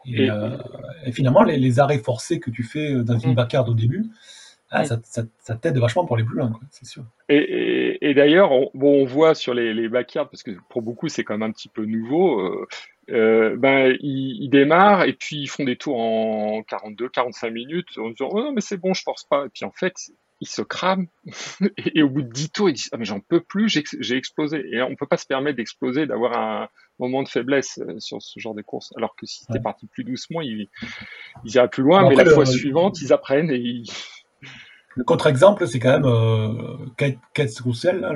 et, 0.07 0.29
euh, 0.29 0.57
et, 1.05 1.11
finalement, 1.11 1.43
les, 1.43 1.57
les, 1.57 1.79
arrêts 1.79 1.99
forcés 1.99 2.39
que 2.39 2.49
tu 2.49 2.63
fais 2.63 3.03
dans 3.03 3.17
une 3.17 3.31
mm. 3.31 3.35
bagarre 3.35 3.69
au 3.69 3.75
début, 3.75 4.07
ah, 4.71 4.83
ça, 4.83 4.99
ça, 5.03 5.23
ça 5.39 5.55
t'aide 5.55 5.77
vachement 5.77 6.05
pour 6.05 6.17
les 6.17 6.23
plus 6.23 6.37
loin, 6.37 6.59
c'est 6.71 6.85
sûr. 6.85 7.05
Et, 7.29 7.94
et, 8.01 8.09
et 8.09 8.13
d'ailleurs, 8.13 8.51
on, 8.51 8.69
bon, 8.73 9.01
on 9.01 9.05
voit 9.05 9.35
sur 9.35 9.53
les, 9.53 9.73
les 9.73 9.89
backyards, 9.89 10.29
parce 10.29 10.43
que 10.43 10.51
pour 10.69 10.81
beaucoup 10.81 11.09
c'est 11.09 11.23
quand 11.23 11.37
même 11.37 11.49
un 11.49 11.51
petit 11.51 11.69
peu 11.69 11.85
nouveau, 11.85 12.39
euh, 12.39 12.67
euh, 13.11 13.55
ben, 13.55 13.95
ils, 14.01 14.43
ils, 14.43 14.49
démarrent 14.49 15.03
et 15.03 15.13
puis 15.13 15.37
ils 15.37 15.47
font 15.47 15.63
des 15.63 15.75
tours 15.75 15.99
en 15.99 16.63
42, 16.63 17.09
45 17.09 17.51
minutes 17.51 17.97
en 17.97 18.09
disant 18.09 18.29
oh, 18.31 18.41
non 18.41 18.51
mais 18.51 18.61
c'est 18.61 18.77
bon, 18.77 18.93
je 18.93 19.03
force 19.03 19.25
pas. 19.25 19.45
Et 19.45 19.49
puis 19.49 19.63
en 19.63 19.71
fait, 19.71 19.93
ils 20.41 20.47
se 20.47 20.63
crament 20.63 21.07
et, 21.77 22.01
au 22.01 22.09
bout 22.09 22.23
de 22.23 22.31
10 22.31 22.49
tours, 22.51 22.69
ils 22.69 22.73
disent 22.73 22.89
ah 22.91 22.97
mais 22.97 23.05
j'en 23.05 23.19
peux 23.19 23.41
plus, 23.41 23.69
j'ai 23.69 24.17
explosé. 24.17 24.65
Et 24.71 24.81
on 24.81 24.95
peut 24.95 25.05
pas 25.05 25.17
se 25.17 25.27
permettre 25.27 25.57
d'exploser, 25.57 26.07
d'avoir 26.07 26.37
un 26.37 26.67
moment 26.97 27.21
de 27.21 27.27
faiblesse 27.27 27.79
euh, 27.79 27.99
sur 27.99 28.21
ce 28.21 28.39
genre 28.39 28.55
de 28.55 28.63
course. 28.63 28.91
Alors 28.97 29.15
que 29.15 29.27
si 29.27 29.43
c'était 29.43 29.59
parti 29.59 29.85
plus 29.85 30.03
doucement, 30.03 30.41
ils, 30.41 30.67
ils 31.43 31.55
iraient 31.55 31.69
plus 31.69 31.83
loin. 31.83 32.09
mais 32.09 32.15
la 32.15 32.25
fois 32.25 32.45
suivante, 32.45 33.01
ils 33.01 33.13
apprennent 33.13 33.51
et 33.51 33.57
ils 33.57 33.85
le 34.95 35.03
contre-exemple, 35.03 35.67
c'est 35.67 35.79
quand 35.79 35.91
même 35.91 36.05
euh, 36.05 36.77
Kate, 36.95 37.59
Roussel, 37.59 38.07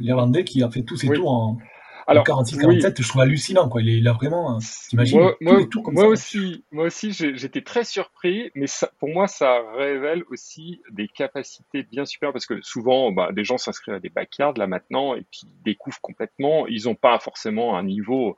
l'Irlandais, 0.00 0.44
qui 0.44 0.62
a 0.62 0.70
fait 0.70 0.82
tous 0.82 0.96
ses 0.96 1.08
tours 1.08 1.30
en, 1.30 1.58
alors, 2.06 2.24
46-47, 2.24 3.02
je 3.02 3.08
trouve 3.08 3.22
hallucinant. 3.22 3.68
Quoi. 3.68 3.82
Il, 3.82 4.06
a 4.06 4.12
vraiment, 4.12 4.58
t'imagines, 4.88 5.20
moi, 5.20 5.36
moi, 5.40 5.60
moi 5.92 6.06
aussi, 6.06 6.64
moi 6.70 6.84
aussi, 6.84 7.12
j'étais 7.12 7.62
très 7.62 7.84
surpris, 7.84 8.50
mais 8.54 8.66
ça, 8.66 8.90
pour 8.98 9.08
moi, 9.08 9.26
ça 9.26 9.60
révèle 9.76 10.22
aussi 10.30 10.80
des 10.90 11.08
capacités 11.08 11.82
bien 11.82 12.04
supérieures 12.04 12.32
parce 12.32 12.46
que 12.46 12.60
souvent, 12.62 13.12
bah, 13.12 13.30
des 13.32 13.44
gens 13.44 13.58
s'inscrivent 13.58 13.94
à 13.94 14.00
des 14.00 14.10
backyards 14.10 14.54
là 14.56 14.66
maintenant 14.66 15.14
et 15.14 15.22
puis 15.30 15.42
ils 15.44 15.62
découvrent 15.64 16.00
complètement. 16.00 16.66
Ils 16.66 16.84
n'ont 16.84 16.94
pas 16.94 17.18
forcément 17.18 17.76
un 17.76 17.84
niveau 17.84 18.36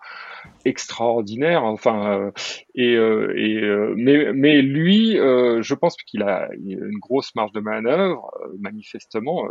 extraordinaire. 0.65 1.65
Enfin, 1.65 2.19
euh, 2.19 2.31
et, 2.75 2.95
euh, 2.95 3.33
et 3.37 3.63
euh, 3.63 3.95
mais, 3.97 4.33
mais 4.33 4.63
lui, 4.63 5.17
je 5.17 5.75
pense 5.75 5.97
qu'il 5.97 6.23
a 6.23 6.49
une 6.55 6.99
grosse 6.99 7.35
marge 7.35 7.53
de 7.53 7.61
manœuvre, 7.61 8.31
manifestement 8.59 9.49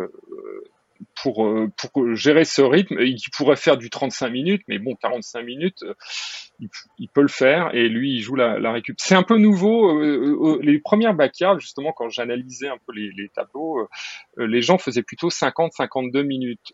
pour, 1.21 1.45
euh, 1.45 1.71
pour 1.77 2.15
gérer 2.15 2.45
ce 2.45 2.61
rythme. 2.61 2.97
Il 2.99 3.17
pourrait 3.35 3.55
faire 3.55 3.77
du 3.77 3.89
35 3.89 4.29
minutes, 4.29 4.61
mais 4.67 4.79
bon, 4.79 4.95
45 4.95 5.41
minutes, 5.43 5.83
euh, 5.83 5.93
il, 6.99 7.09
peut 7.09 7.21
le 7.21 7.27
faire 7.27 7.73
et 7.73 7.89
lui, 7.89 8.13
il 8.13 8.21
joue 8.21 8.35
la, 8.35 8.71
récup. 8.71 8.95
C'est 8.99 9.15
un 9.15 9.23
peu 9.23 9.37
nouveau. 9.37 9.99
Euh, 9.99 10.59
les 10.61 10.79
premières 10.79 11.13
backyards, 11.13 11.59
justement, 11.59 11.91
quand 11.91 12.09
j'analysais 12.09 12.69
un 12.69 12.77
peu 12.85 12.93
les, 12.93 13.11
les 13.15 13.29
tableaux, 13.29 13.87
les 14.37 14.61
gens 14.61 14.77
faisaient 14.77 15.03
plutôt 15.03 15.29
50-52 15.29 16.23
minutes. 16.23 16.73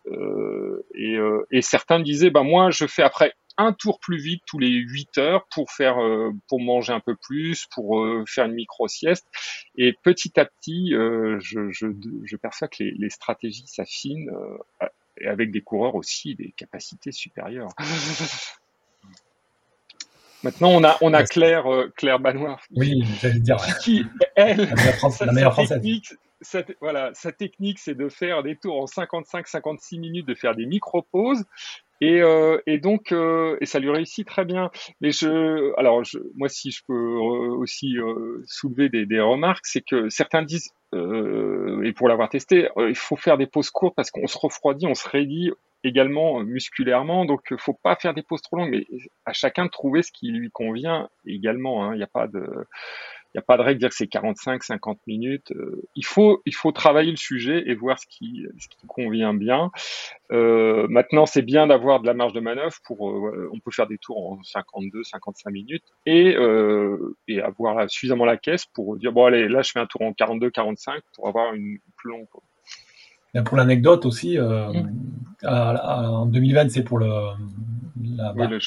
et, 0.96 1.18
et 1.52 1.62
certains 1.62 2.00
disaient, 2.00 2.30
bah 2.30 2.44
moi, 2.44 2.70
je 2.70 2.86
fais 2.86 3.04
après 3.04 3.34
un 3.58 3.74
tour 3.74 4.00
plus 4.00 4.18
vite 4.18 4.44
tous 4.46 4.60
les 4.60 4.70
8 4.70 5.18
heures 5.18 5.46
pour 5.54 5.72
faire 5.72 6.02
euh, 6.02 6.32
pour 6.48 6.60
manger 6.60 6.94
un 6.94 7.00
peu 7.00 7.16
plus, 7.16 7.66
pour 7.72 8.00
euh, 8.00 8.24
faire 8.28 8.46
une 8.46 8.54
micro 8.54 8.88
sieste. 8.88 9.26
Et 9.76 9.94
petit 9.94 10.40
à 10.40 10.46
petit, 10.46 10.94
euh, 10.94 11.40
je, 11.42 11.70
je, 11.72 11.88
je, 12.24 12.36
perçois 12.38 12.68
que 12.68 12.84
les, 12.84 12.92
les 12.92 13.10
stratégies 13.10 13.68
s'affinent 13.68 14.32
avec 15.26 15.52
des 15.52 15.62
coureurs 15.62 15.96
aussi 15.96 16.36
des 16.36 16.54
capacités 16.56 17.12
supérieures. 17.12 17.70
Maintenant, 20.44 20.70
on 20.72 20.84
a, 20.84 20.98
on 21.02 21.14
a 21.14 21.24
Claire, 21.24 21.66
Claire 21.96 22.20
Banoir. 22.20 22.64
Oui, 22.72 23.04
j'allais 23.22 23.40
dire. 23.40 23.58
Qui, 23.84 24.04
elle, 24.36 24.58
la 24.58 25.32
meilleure, 25.32 25.54
française. 25.54 25.80
Technique, 25.80 26.16
voilà, 26.80 27.12
sa 27.14 27.32
technique, 27.32 27.80
c'est 27.80 27.96
de 27.96 28.10
faire 28.10 28.44
des 28.44 28.56
tours 28.56 28.82
en 28.82 28.86
55-56 28.86 30.00
minutes, 30.00 30.28
de 30.28 30.34
faire 30.34 30.56
des 30.56 30.66
micro-pauses. 30.66 31.44
Et, 32.02 32.20
euh, 32.22 32.58
et 32.66 32.80
donc, 32.80 33.12
euh, 33.12 33.58
et 33.62 33.68
ça 33.68 33.80
lui 33.80 33.92
réussit 33.92 34.28
très 34.28 34.44
bien. 34.44 34.72
Mais 35.02 35.12
je, 35.12 35.72
alors, 35.80 36.04
je, 36.04 36.18
moi, 36.36 36.50
si 36.50 36.72
je 36.72 36.82
peux 36.88 36.94
euh, 36.94 37.56
aussi 37.56 37.98
euh, 37.98 38.42
soulever 38.48 38.90
des, 38.90 39.06
des 39.06 39.20
remarques, 39.20 39.66
c'est 39.68 39.82
que 39.82 40.10
certains 40.10 40.42
disent, 40.42 40.72
euh, 40.96 41.84
et 41.84 41.94
pour 41.94 42.10
l'avoir 42.10 42.30
testé, 42.30 42.70
il 42.78 42.96
faut 42.96 43.16
faire 43.16 43.38
des 43.38 43.46
pauses 43.46 43.70
courtes 43.70 43.96
parce 43.96 44.10
qu'on 44.10 44.28
se 44.28 44.38
refroidit, 44.38 44.88
on 44.88 44.96
se 44.96 45.08
raidit 45.08 45.52
également 45.84 46.40
musculairement. 46.42 47.26
Donc, 47.26 47.56
faut 47.58 47.78
pas 47.84 47.96
faire 47.96 48.16
des 48.16 48.24
pauses 48.24 48.42
trop 48.42 48.58
longues, 48.58 48.72
mais 48.72 48.88
à 49.26 49.34
chacun 49.34 49.66
de 49.66 49.72
trouver 49.72 50.02
ce 50.02 50.12
qui 50.12 50.32
lui 50.32 50.50
convient 50.50 51.08
également. 51.28 51.86
Hein. 51.86 51.94
Il 51.94 51.98
n'y 51.98 52.04
a 52.04 52.08
pas 52.08 52.28
de 52.28 52.44
il 53.34 53.38
n'y 53.38 53.40
a 53.40 53.44
pas 53.44 53.56
de 53.56 53.62
règle 53.62 53.76
de 53.76 53.80
dire 53.80 53.90
que 53.90 53.96
c'est 53.96 54.08
45, 54.08 54.62
50 54.62 55.00
minutes. 55.08 55.54
Euh, 55.54 55.88
il, 55.96 56.06
faut, 56.06 56.42
il 56.46 56.54
faut 56.54 56.74
travailler 56.74 57.12
le 57.12 57.18
sujet 57.18 57.64
et 57.66 57.76
voir 57.76 57.98
ce 57.98 58.06
qui, 58.10 58.46
ce 58.60 58.68
qui 58.68 58.86
convient 58.88 59.34
bien. 59.34 59.72
Euh, 60.34 60.86
maintenant, 60.90 61.26
c'est 61.26 61.42
bien 61.42 61.68
d'avoir 61.68 62.02
de 62.02 62.08
la 62.08 62.14
marge 62.14 62.34
de 62.34 62.42
manœuvre 62.42 62.76
pour. 62.84 63.10
Euh, 63.10 63.50
on 63.54 63.60
peut 63.60 63.72
faire 63.72 63.88
des 63.88 63.98
tours 63.98 64.34
en 64.34 64.44
52, 64.44 65.04
55 65.04 65.50
minutes 65.50 65.84
et, 66.06 66.36
euh, 66.36 67.16
et 67.30 67.42
avoir 67.42 67.90
suffisamment 67.90 68.26
la 68.26 68.36
caisse 68.36 68.66
pour 68.66 68.98
dire 68.98 69.14
bon, 69.14 69.26
allez, 69.26 69.48
là, 69.48 69.62
je 69.62 69.72
fais 69.72 69.80
un 69.80 69.86
tour 69.86 70.02
en 70.02 70.12
42, 70.12 70.50
45 70.50 71.02
pour 71.16 71.30
avoir 71.30 71.54
une 71.54 71.78
plus 71.96 72.12
longue. 72.12 72.28
Pour 73.46 73.56
l'anecdote 73.56 74.06
aussi, 74.06 74.38
mmh. 74.38 75.48
en 75.48 76.26
2020, 76.26 76.70
c'est 76.70 76.84
pour 76.84 76.98
le, 76.98 77.08
la 78.18 78.34
oui, 78.36 78.48
de 78.50 78.60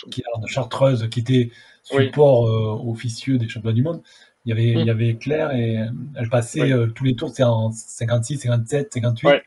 Chartreuse 0.47 1.07
qui 1.11 1.21
était 1.21 1.51
support 1.83 2.45
officieux 2.89 3.37
des 3.37 3.47
championnats 3.47 3.75
du 3.75 3.83
monde. 3.83 4.03
Il 4.47 4.51
y 4.51 4.53
avait, 4.53 4.69
il 4.69 4.81
y 4.81 4.85
mm. 4.85 4.89
avait 4.91 5.15
Claire 5.15 5.53
et 5.53 5.79
elle 6.17 6.29
passait 6.29 6.73
euh, 6.73 6.89
tous 6.89 7.05
les 7.05 7.17
tours, 7.17 7.31
c'est 7.35 7.45
en 7.45 7.73
56, 7.73 8.39
57, 8.39 8.93
58. 8.93 9.43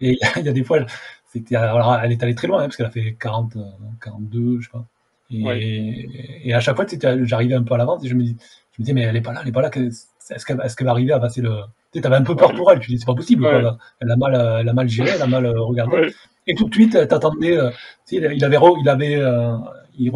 Et 0.00 0.18
il 0.36 0.44
y 0.44 0.48
a 0.48 0.52
des 0.52 0.64
fois, 0.64 0.80
c'était, 1.32 1.56
alors, 1.56 1.98
elle 2.02 2.12
est 2.12 2.22
allée 2.22 2.34
très 2.34 2.46
loin, 2.46 2.60
hein, 2.60 2.64
parce 2.64 2.76
qu'elle 2.76 2.86
a 2.86 2.90
fait 2.90 3.16
40, 3.18 3.56
42, 4.02 4.38
euh, 4.38 4.60
je 4.60 4.66
sais 4.66 4.70
pas. 4.72 4.86
Et, 5.30 6.08
et 6.44 6.54
à 6.54 6.60
chaque 6.60 6.76
fois, 6.76 6.86
j'arrivais 7.22 7.54
un 7.54 7.62
peu 7.62 7.74
à 7.74 7.78
l'avance 7.78 8.04
et 8.04 8.08
je 8.08 8.14
me, 8.14 8.22
dis, 8.22 8.36
je 8.72 8.82
me 8.82 8.84
disais, 8.84 8.92
mais 8.92 9.02
elle 9.02 9.16
est 9.16 9.22
pas 9.22 9.32
là, 9.32 9.40
elle 9.42 9.48
est 9.48 9.52
pas 9.52 9.62
là. 9.62 9.70
Est-ce 10.30 10.46
qu'elle 10.46 10.60
est 10.60 10.82
va 10.82 10.90
arriver 10.90 11.12
à 11.12 11.18
passer 11.18 11.40
le. 11.40 11.62
Tu 11.92 12.00
avais 12.04 12.16
un 12.16 12.22
peu 12.22 12.34
peur 12.34 12.52
pour 12.54 12.70
elle, 12.72 12.80
tu 12.80 12.90
dis, 12.90 12.98
c'est 12.98 13.06
pas 13.06 13.14
possible. 13.14 13.42
Quoi, 13.42 13.78
elle, 14.00 14.10
a 14.10 14.16
mal, 14.16 14.58
elle 14.60 14.68
a 14.68 14.72
mal 14.72 14.88
géré, 14.88 15.10
elle 15.14 15.22
a 15.22 15.26
mal 15.26 15.46
euh, 15.46 15.60
regardé. 15.60 16.12
Et 16.46 16.54
tout 16.54 16.68
de 16.68 16.74
suite, 16.74 16.92
t'attendais. 17.08 17.56
Euh, 17.56 17.70
il 18.10 18.24
avait, 18.24 18.36
il 18.36 18.88
avait, 18.88 19.16
euh, 19.16 19.56
il, 19.98 20.12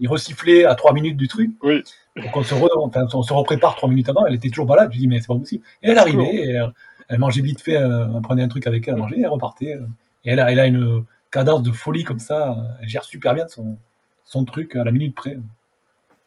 il 0.00 0.08
recyclait 0.08 0.64
à 0.64 0.74
3 0.74 0.92
minutes 0.92 1.16
du 1.16 1.28
truc. 1.28 1.50
Oui. 1.62 1.82
Donc 2.22 2.36
on 2.36 2.42
se, 2.42 2.54
re, 2.54 2.68
enfin, 2.76 3.06
on 3.14 3.22
se 3.22 3.32
reprépare 3.32 3.76
trois 3.76 3.88
minutes 3.88 4.08
avant, 4.08 4.26
elle 4.26 4.34
était 4.34 4.48
toujours 4.48 4.66
pas 4.66 4.76
là, 4.76 4.88
tu 4.88 4.98
dis 4.98 5.08
mais 5.08 5.20
c'est 5.20 5.28
pas 5.28 5.36
possible. 5.36 5.64
Et 5.82 5.90
elle 5.90 5.98
arrivait, 5.98 6.34
et 6.34 6.50
elle, 6.50 6.72
elle, 7.08 7.18
mangeait 7.18 7.42
vite 7.42 7.60
fait, 7.60 7.76
euh, 7.76 8.06
elle 8.14 8.22
prenait 8.22 8.42
un 8.42 8.48
truc 8.48 8.66
avec 8.66 8.86
elle, 8.88 8.94
elle 8.94 9.00
mangeait, 9.00 9.18
et 9.18 9.22
elle 9.22 9.28
repartait. 9.28 9.74
Euh. 9.74 9.86
et 10.24 10.30
elle 10.30 10.40
a, 10.40 10.50
elle 10.50 10.60
a 10.60 10.66
une 10.66 11.04
cadence 11.30 11.62
de 11.62 11.72
folie 11.72 12.04
comme 12.04 12.18
ça, 12.18 12.56
elle 12.80 12.88
gère 12.88 13.04
super 13.04 13.34
bien 13.34 13.46
son, 13.48 13.78
son 14.24 14.44
truc 14.44 14.76
à 14.76 14.84
la 14.84 14.90
minute 14.90 15.14
près. 15.14 15.38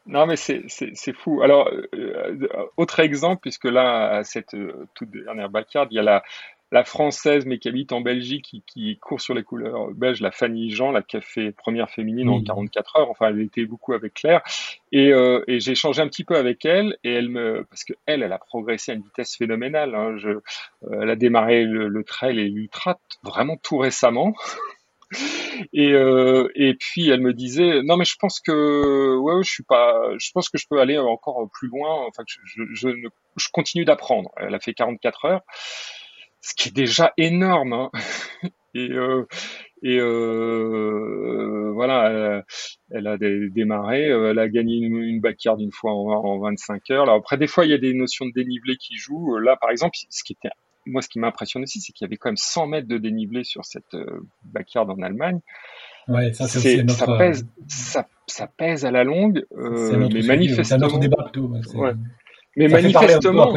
Non, 0.06 0.26
mais 0.26 0.36
c'est 0.36 0.66
fou. 1.14 1.42
Alors, 1.42 1.70
euh, 1.94 2.48
autre 2.76 2.98
exemple, 2.98 3.40
puisque 3.40 3.66
là, 3.66 4.16
à 4.16 4.24
cette 4.24 4.56
toute 4.94 5.10
dernière 5.10 5.48
backyard, 5.48 5.86
il 5.92 5.94
y 5.94 6.00
a 6.00 6.02
la, 6.02 6.24
la 6.72 6.84
française, 6.84 7.44
mais 7.44 7.58
qui 7.58 7.68
habite 7.68 7.92
en 7.92 8.00
Belgique, 8.00 8.46
qui, 8.46 8.62
qui, 8.66 8.98
court 8.98 9.20
sur 9.20 9.34
les 9.34 9.42
couleurs 9.42 9.90
belges, 9.90 10.22
la 10.22 10.30
Fanny 10.30 10.70
Jean, 10.70 10.90
la 10.90 11.02
fait 11.20 11.52
première 11.52 11.90
féminine 11.90 12.30
en 12.30 12.42
44 12.42 12.96
heures. 12.96 13.10
Enfin, 13.10 13.28
elle 13.28 13.42
était 13.42 13.66
beaucoup 13.66 13.92
avec 13.92 14.14
Claire. 14.14 14.40
Et, 14.90 15.12
euh, 15.12 15.44
et 15.46 15.60
j'ai 15.60 15.72
échangé 15.72 16.00
un 16.00 16.08
petit 16.08 16.24
peu 16.24 16.34
avec 16.34 16.64
elle, 16.64 16.96
et 17.04 17.12
elle 17.12 17.28
me, 17.28 17.64
parce 17.68 17.84
que 17.84 17.92
elle, 18.06 18.22
elle 18.22 18.32
a 18.32 18.38
progressé 18.38 18.92
à 18.92 18.94
une 18.94 19.02
vitesse 19.02 19.36
phénoménale. 19.36 19.94
Hein. 19.94 20.16
Je, 20.16 20.30
euh, 20.30 20.40
elle 21.02 21.10
a 21.10 21.16
démarré 21.16 21.64
le, 21.64 21.88
le 21.88 22.04
trail 22.04 22.40
et 22.40 22.48
l'ultra 22.48 22.98
vraiment 23.22 23.58
tout 23.58 23.76
récemment. 23.76 24.34
Et, 25.74 25.92
euh, 25.92 26.48
et 26.54 26.72
puis 26.72 27.10
elle 27.10 27.20
me 27.20 27.34
disait 27.34 27.82
non 27.82 27.98
mais 27.98 28.06
je 28.06 28.16
pense 28.18 28.40
que 28.40 29.14
ouais 29.18 29.42
je 29.44 29.50
suis 29.50 29.62
pas 29.62 30.16
je 30.16 30.30
pense 30.32 30.48
que 30.48 30.56
je 30.56 30.66
peux 30.66 30.80
aller 30.80 30.96
encore 30.96 31.46
plus 31.52 31.68
loin 31.68 32.06
enfin 32.08 32.22
je, 32.26 32.38
je, 32.46 32.62
je, 32.72 32.88
je 33.36 33.48
continue 33.52 33.84
d'apprendre 33.84 34.30
elle 34.38 34.54
a 34.54 34.58
fait 34.58 34.72
44 34.72 35.24
heures 35.26 35.42
ce 36.42 36.54
qui 36.54 36.68
est 36.68 36.72
déjà 36.72 37.12
énorme. 37.16 37.72
Hein. 37.72 37.90
Et, 38.74 38.90
euh, 38.90 39.26
et 39.82 39.98
euh, 40.00 41.72
voilà, 41.74 42.42
elle, 42.90 43.06
a 43.06 43.18
démarré, 43.18 44.10
euh, 44.10 44.30
elle 44.30 44.38
a 44.38 44.48
gagné 44.48 44.76
une, 44.76 44.96
une 44.96 45.20
backyard 45.20 45.60
une 45.60 45.72
fois 45.72 45.92
en, 45.92 46.38
25 46.38 46.90
heures. 46.90 47.02
Alors 47.02 47.16
après, 47.16 47.36
des 47.36 47.46
fois, 47.46 47.66
il 47.66 47.70
y 47.70 47.74
a 47.74 47.78
des 47.78 47.92
notions 47.92 48.24
de 48.24 48.32
dénivelé 48.32 48.76
qui 48.76 48.96
jouent. 48.96 49.36
Là, 49.36 49.56
par 49.60 49.68
exemple, 49.68 49.98
ce 50.08 50.24
qui 50.24 50.32
était 50.32 50.48
moi, 50.86 51.02
ce 51.02 51.10
qui 51.10 51.18
m'impressionne 51.18 51.64
aussi, 51.64 51.82
c'est 51.82 51.92
qu'il 51.92 52.06
y 52.06 52.08
avait 52.08 52.16
quand 52.16 52.30
même 52.30 52.38
100 52.38 52.66
mètres 52.66 52.88
de 52.88 52.96
dénivelé 52.96 53.44
sur 53.44 53.66
cette 53.66 53.94
backyard 54.42 54.88
en 54.88 55.02
Allemagne. 55.02 55.40
Ouais, 56.08 56.32
ça, 56.32 56.48
c'est 56.48 56.82
notre... 56.82 56.98
ça, 56.98 57.16
pèse, 57.16 57.46
ça, 57.68 58.08
ça, 58.26 58.46
pèse 58.46 58.84
à 58.84 58.90
la 58.90 59.04
longue, 59.04 59.44
euh, 59.56 60.08
mais 60.12 60.22
manifestement. 60.22 60.64
C'est 60.64 60.78
notre 60.78 60.98
débat 60.98 61.22
plutôt. 61.24 61.52
Ouais. 61.74 61.92
Mais 62.56 62.68
manifestement, 62.68 63.54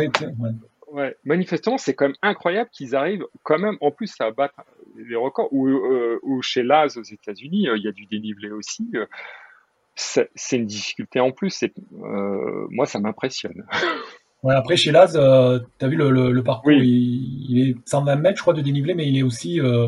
Ouais, 0.96 1.14
manifestement, 1.26 1.78
c'est 1.78 1.94
quand 1.94 2.06
même 2.08 2.16
incroyable 2.22 2.70
qu'ils 2.72 2.96
arrivent 2.96 3.26
quand 3.44 3.60
même 3.60 3.76
en 3.82 3.92
plus 3.92 4.14
à 4.22 4.32
battre 4.32 4.56
les 4.98 5.16
records. 5.18 5.50
Ou, 5.52 5.68
euh, 5.68 6.20
ou 6.24 6.42
chez 6.42 6.64
Laz 6.64 6.98
aux 6.98 7.04
États-Unis, 7.04 7.68
euh, 7.68 7.76
il 7.78 7.84
y 7.84 7.88
a 7.90 7.92
du 7.92 8.06
dénivelé 8.06 8.50
aussi. 8.50 8.90
Euh, 8.96 9.06
c'est 9.96 10.30
une 10.58 10.66
difficulté 10.66 11.20
en 11.20 11.32
plus. 11.32 11.64
Moi, 11.92 12.86
ça 12.86 13.00
m'impressionne. 13.00 13.66
Ouais, 14.44 14.54
après, 14.56 14.78
chez 14.78 14.92
Laz, 14.92 15.18
euh, 15.18 15.60
tu 15.80 15.86
as 15.86 15.88
vu 15.90 15.96
le, 15.98 16.12
le- 16.12 16.32
le 16.32 16.44
parcours, 16.44 16.68
Oui. 16.68 16.80
il, 16.88 17.58
il 17.58 17.70
est 17.70 17.76
120 17.86 18.16
mètres, 18.18 18.38
je 18.38 18.42
crois, 18.42 18.54
de 18.54 18.62
dénivelé, 18.62 18.94
mais 18.94 19.08
il 19.08 19.18
est 19.18 19.24
aussi 19.24 19.60
euh, 19.60 19.88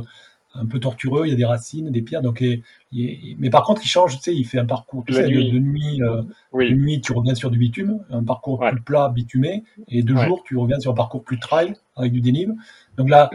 un 0.59 0.65
peu 0.65 0.79
tortueux. 0.79 1.09
Il 1.25 1.29
y 1.29 1.33
a 1.33 1.35
des 1.35 1.45
racines, 1.45 1.89
des 1.91 2.01
pierres. 2.01 2.21
Donc, 2.21 2.43
mais 2.91 3.49
par 3.49 3.63
contre, 3.63 3.81
il 3.83 3.87
change, 3.87 4.17
tu 4.17 4.23
sais, 4.23 4.35
il 4.35 4.43
fait 4.45 4.59
un 4.59 4.65
parcours, 4.65 5.03
tu 5.05 5.13
La 5.13 5.21
sais, 5.21 5.27
de, 5.27 5.35
nuit. 5.35 5.51
de 5.51 5.59
nuit. 5.59 6.01
euh, 6.01 6.21
de 6.21 6.27
Oui, 6.53 6.73
nuit, 6.73 7.01
tu 7.01 7.13
reviens 7.13 7.35
sur 7.35 7.51
du 7.51 7.57
bitume, 7.57 7.99
un 8.09 8.23
parcours 8.23 8.59
Ouais. 8.59 8.71
plus 8.71 8.81
plat, 8.81 9.09
bitumé, 9.09 9.63
et 9.87 10.03
de 10.03 10.13
Ouais. 10.13 10.25
jour, 10.25 10.43
tu 10.45 10.57
reviens 10.57 10.79
sur 10.79 10.91
un 10.91 10.95
parcours 10.95 11.23
plus 11.23 11.39
trail, 11.39 11.75
avec 11.95 12.11
du 12.11 12.21
dénive. 12.21 12.53
Donc 12.97 13.09
là, 13.09 13.29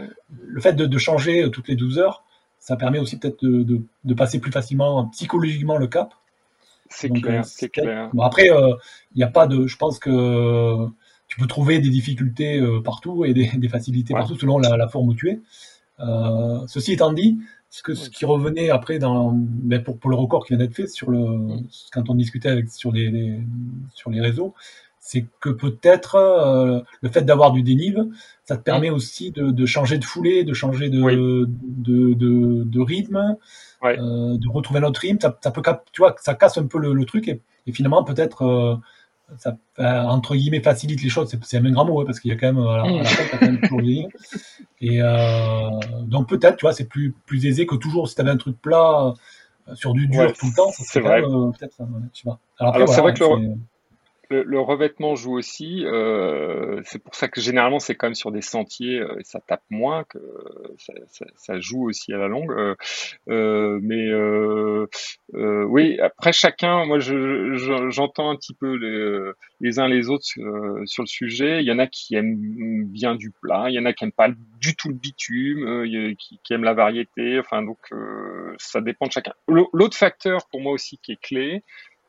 le 0.45 0.59
fait 0.61 0.73
de, 0.73 0.85
de 0.85 0.97
changer 0.97 1.43
euh, 1.43 1.49
toutes 1.49 1.67
les 1.67 1.75
12 1.75 1.99
heures, 1.99 2.23
ça 2.59 2.75
permet 2.77 2.99
aussi 2.99 3.17
peut-être 3.19 3.43
de, 3.43 3.63
de- 3.63 3.81
de 4.03 4.13
passer 4.13 4.39
plus 4.39 4.51
facilement 4.51 5.05
psychologiquement 5.07 5.77
le 5.77 5.87
cap. 5.87 6.13
c'est 6.89 7.11
euh, 7.11 7.15
clair, 7.15 7.45
c'est 7.45 7.67
peut-être- 7.69 7.85
clair. 7.85 8.09
Bon, 8.13 8.23
après, 8.23 8.49
euh, 8.49 8.73
il 9.13 9.17
n'y 9.17 9.23
a 9.23 9.27
pas 9.27 9.47
de. 9.47 9.67
Je 9.67 9.77
pense 9.77 9.99
que 9.99 10.87
tu 11.27 11.39
peux 11.39 11.47
trouver 11.47 11.79
des 11.79 11.89
difficultés 11.89 12.59
euh, 12.59 12.81
partout 12.81 13.25
et 13.25 13.33
des, 13.33 13.49
des 13.57 13.67
facilités 13.69 14.13
Ouais. 14.13 14.19
partout 14.19 14.37
selon 14.37 14.57
la, 14.59 14.77
la 14.77 14.87
forme 14.87 15.09
où 15.09 15.13
tu 15.15 15.29
es. 15.29 15.39
Euh, 15.99 16.59
ceci 16.67 16.93
étant 16.93 17.13
dit, 17.13 17.37
ce, 17.69 17.81
que, 17.83 17.93
ce 17.93 18.09
qui 18.09 18.25
revenait 18.25 18.69
après 18.69 18.99
dans, 18.99 19.31
ben, 19.33 19.81
pour, 19.83 19.97
pour 19.97 20.09
le 20.09 20.15
record 20.15 20.45
qui 20.45 20.53
vient 20.53 20.57
d'être 20.59 20.75
fait 20.75 20.87
sur 20.87 21.09
le, 21.11 21.19
quand 21.91 22.09
on 22.09 22.15
discutait 22.15 22.49
avec, 22.49 22.69
sur, 22.69 22.91
les, 22.91 23.09
les- 23.09 23.39
sur 23.93 24.09
les 24.11 24.21
réseaux, 24.21 24.53
c'est 24.99 25.25
que 25.41 25.49
peut-être 25.49 26.15
euh, 26.15 26.79
le 27.01 27.09
fait 27.09 27.23
d'avoir 27.23 27.51
du 27.51 27.61
dénive, 27.61 28.05
ça 28.45 28.57
te 28.57 28.63
permet 28.63 28.89
aussi 28.89 29.31
de, 29.31 29.51
de 29.51 29.65
changer 29.65 29.97
de 29.97 30.05
foulée, 30.05 30.43
de 30.43 30.53
changer 30.53 30.89
de, 30.89 31.01
Oui. 31.01 31.15
de, 31.15 32.13
de, 32.13 32.63
de 32.63 32.79
rythme, 32.79 33.35
euh, 33.99 34.37
de 34.37 34.49
retrouver 34.49 34.79
notre 34.79 35.01
rythme. 35.01 35.19
Ça, 35.19 35.37
ça 35.43 35.51
peut, 35.51 35.61
tu 35.91 36.01
vois, 36.01 36.15
ça 36.19 36.35
casse 36.35 36.57
un 36.57 36.67
peu 36.67 36.79
le, 36.79 36.93
le 36.93 37.05
truc 37.05 37.27
et, 37.27 37.41
et 37.67 37.71
finalement 37.73 38.03
peut-être 38.03 38.43
euh, 38.43 38.75
ça 39.37 39.57
entre 39.77 40.35
guillemets 40.35 40.61
facilite 40.61 41.01
les 41.01 41.09
choses. 41.09 41.29
C'est, 41.29 41.43
c'est 41.43 41.57
un 41.57 41.71
grand 41.71 41.85
mot 41.85 42.01
hein, 42.01 42.05
parce 42.05 42.19
qu'il 42.19 42.29
y 42.29 42.33
a 42.33 42.37
quand 42.37 42.53
même 42.53 42.63
à 42.65 42.77
la, 42.77 42.83
à 42.83 42.87
la 42.97 43.03
fin, 43.05 43.37
quand 43.37 43.45
même 43.45 43.59
toujours 43.61 43.81
des. 43.81 44.07
Et 44.81 45.01
euh, 45.01 45.69
donc 46.03 46.27
peut-être, 46.29 46.57
tu 46.57 46.65
vois, 46.65 46.73
c'est 46.73 46.85
plus 46.87 47.13
plus 47.25 47.45
aisé 47.45 47.65
que 47.65 47.75
toujours 47.75 48.07
si 48.09 48.15
tu 48.15 48.21
avais 48.21 48.31
un 48.31 48.37
truc 48.37 48.61
plat 48.61 49.13
euh, 49.67 49.75
sur 49.75 49.93
du 49.93 50.07
dur 50.07 50.21
Ouais, 50.21 50.33
tout 50.33 50.47
le 50.47 50.55
temps. 50.55 50.71
c'est 50.71 50.99
vrai. 50.99 51.21
même, 51.21 51.31
euh, 51.31 51.45
ouais, 51.47 51.53
je 51.61 52.19
sais 52.19 52.23
pas. 52.25 52.39
Alors, 52.59 52.75
Alors, 52.75 52.89
c'est 52.89 53.01
vrai 53.01 53.13
que 53.13 53.23
le- 53.23 53.25
c'est- 53.53 53.57
Le, 54.29 54.43
le 54.43 54.59
revêtement 54.59 55.15
joue 55.15 55.33
aussi. 55.37 55.85
euh, 55.85 56.81
c'est 56.85 56.99
pour 57.03 57.13
ça 57.13 57.27
que 57.27 57.41
généralement 57.41 57.79
c'est 57.79 57.95
quand 57.95 58.07
même 58.07 58.15
sur 58.15 58.31
des 58.31 58.41
sentiers 58.41 58.99
euh, 58.99 59.17
ça 59.23 59.41
tape 59.41 59.63
moins 59.69 60.05
que 60.05 60.17
ça, 60.77 60.93
ça- 61.09 61.25
ça 61.35 61.59
joue 61.59 61.89
aussi 61.89 62.13
à 62.13 62.17
la 62.17 62.27
longue. 62.29 62.51
euh, 62.51 62.75
euh, 63.29 63.79
mais 63.81 64.07
euh, 64.09 64.87
euh, 65.35 65.63
oui, 65.65 65.99
après 65.99 66.33
chacun, 66.33 66.85
moi 66.85 66.99
je, 66.99 67.53
je- 67.55 67.89
j'entends 67.89 68.29
un 68.29 68.35
petit 68.37 68.53
peu 68.53 68.75
les, 68.75 69.31
les 69.61 69.79
uns 69.79 69.87
les 69.87 70.09
autres 70.09 70.25
euh, 70.39 70.85
sur 70.85 71.03
le 71.03 71.07
sujet. 71.07 71.61
Il 71.61 71.67
y 71.67 71.71
en 71.71 71.79
a 71.79 71.87
qui 71.87 72.15
aiment 72.15 72.85
bien 72.85 73.15
du 73.15 73.31
plat, 73.31 73.65
il 73.69 73.73
y 73.75 73.79
en 73.79 73.85
a 73.85 73.93
qui 73.93 74.05
aiment 74.05 74.11
pas 74.13 74.29
du 74.61 74.75
tout 74.75 74.89
le 74.89 74.95
bitume, 74.95 75.67
euh, 75.67 76.13
qui, 76.17 76.39
qui 76.43 76.53
aiment 76.53 76.63
la 76.63 76.73
variété. 76.73 77.39
Enfin 77.39 77.61
donc 77.63 77.79
euh, 77.91 78.53
ça 78.57 78.81
dépend 78.81 79.07
de 79.07 79.11
chacun. 79.11 79.33
L'au- 79.47 79.69
L'autre 79.73 79.97
facteur 79.97 80.47
pour 80.49 80.61
moi 80.61 80.71
aussi 80.73 80.97
qui 80.99 81.11
est 81.13 81.21
clé, 81.21 81.63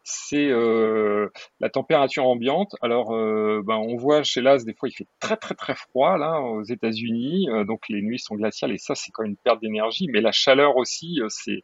c'est 0.05 0.49
euh, 0.51 1.29
la 1.61 1.71
température 1.71 2.27
ambiante. 2.27 2.77
Alors, 2.83 3.12
euh, 3.14 3.62
ben, 3.67 3.77
on 3.77 3.97
voit 3.97 4.23
chez 4.23 4.40
Las, 4.43 4.64
des 4.64 4.75
fois, 4.75 4.88
il 4.88 4.93
fait 4.93 5.09
très 5.19 5.37
très 5.37 5.55
très 5.55 5.75
froid 5.75 6.17
là 6.19 6.40
aux 6.40 6.62
États-Unis, 6.62 7.49
euh, 7.51 7.64
donc 7.64 7.81
les 7.88 8.03
nuits 8.03 8.19
sont 8.19 8.37
glaciales 8.37 8.73
et 8.73 8.79
ça, 8.79 8.95
c'est 8.95 9.11
quand 9.12 9.23
même 9.23 9.33
une 9.33 9.37
perte 9.38 9.61
d'énergie. 9.61 10.07
Mais 10.12 10.21
la 10.21 10.33
chaleur 10.33 10.77
aussi, 10.77 11.19
c'est 11.29 11.62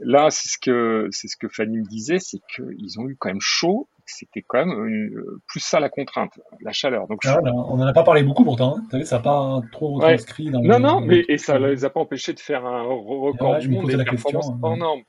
là, 0.00 0.28
c'est 0.30 0.48
ce 0.48 0.58
que 0.58 1.08
c'est 1.10 1.28
ce 1.28 1.36
que 1.36 1.48
Fanny 1.48 1.78
me 1.78 1.84
disait, 1.84 2.18
c'est 2.18 2.38
qu'ils 2.54 2.98
ont 2.98 3.08
eu 3.08 3.16
quand 3.18 3.28
même 3.28 3.40
chaud. 3.40 3.88
C'était 4.08 4.42
quand 4.46 4.64
même 4.64 4.86
une- 4.86 5.20
plus 5.48 5.58
ça 5.58 5.80
la 5.80 5.88
contrainte, 5.88 6.30
la 6.60 6.70
chaleur. 6.72 7.08
Donc, 7.08 7.18
Ah, 7.26 7.40
on 7.42 7.80
en 7.80 7.80
a 7.86 7.92
pas 7.92 8.04
parlé 8.04 8.22
beaucoup 8.22 8.44
pourtant. 8.44 8.76
Hein. 8.92 9.02
Ça 9.04 9.16
n'a 9.16 9.22
pas 9.22 9.60
trop 9.72 9.98
Ouais. 9.98 10.12
retranscrit 10.12 10.50
dans 10.50 10.62
Non, 10.62 10.78
non, 10.78 11.00
mais 11.00 11.24
et 11.28 11.38
ça 11.38 11.58
les 11.58 11.84
a 11.84 11.90
pas 11.90 11.98
empêchés 12.00 12.32
de 12.32 12.38
faire 12.38 12.64
un 12.64 12.84
re- 12.84 13.20
record 13.32 13.50
Ouais, 13.54 13.58
du 13.58 13.68
monde 13.68 13.82
posais 13.82 13.94
des 13.94 14.04
la 14.04 14.04
question, 14.04 14.30
performances 14.30 14.50
hein. 14.56 14.60
hors 14.62 14.76
normes. 14.76 15.02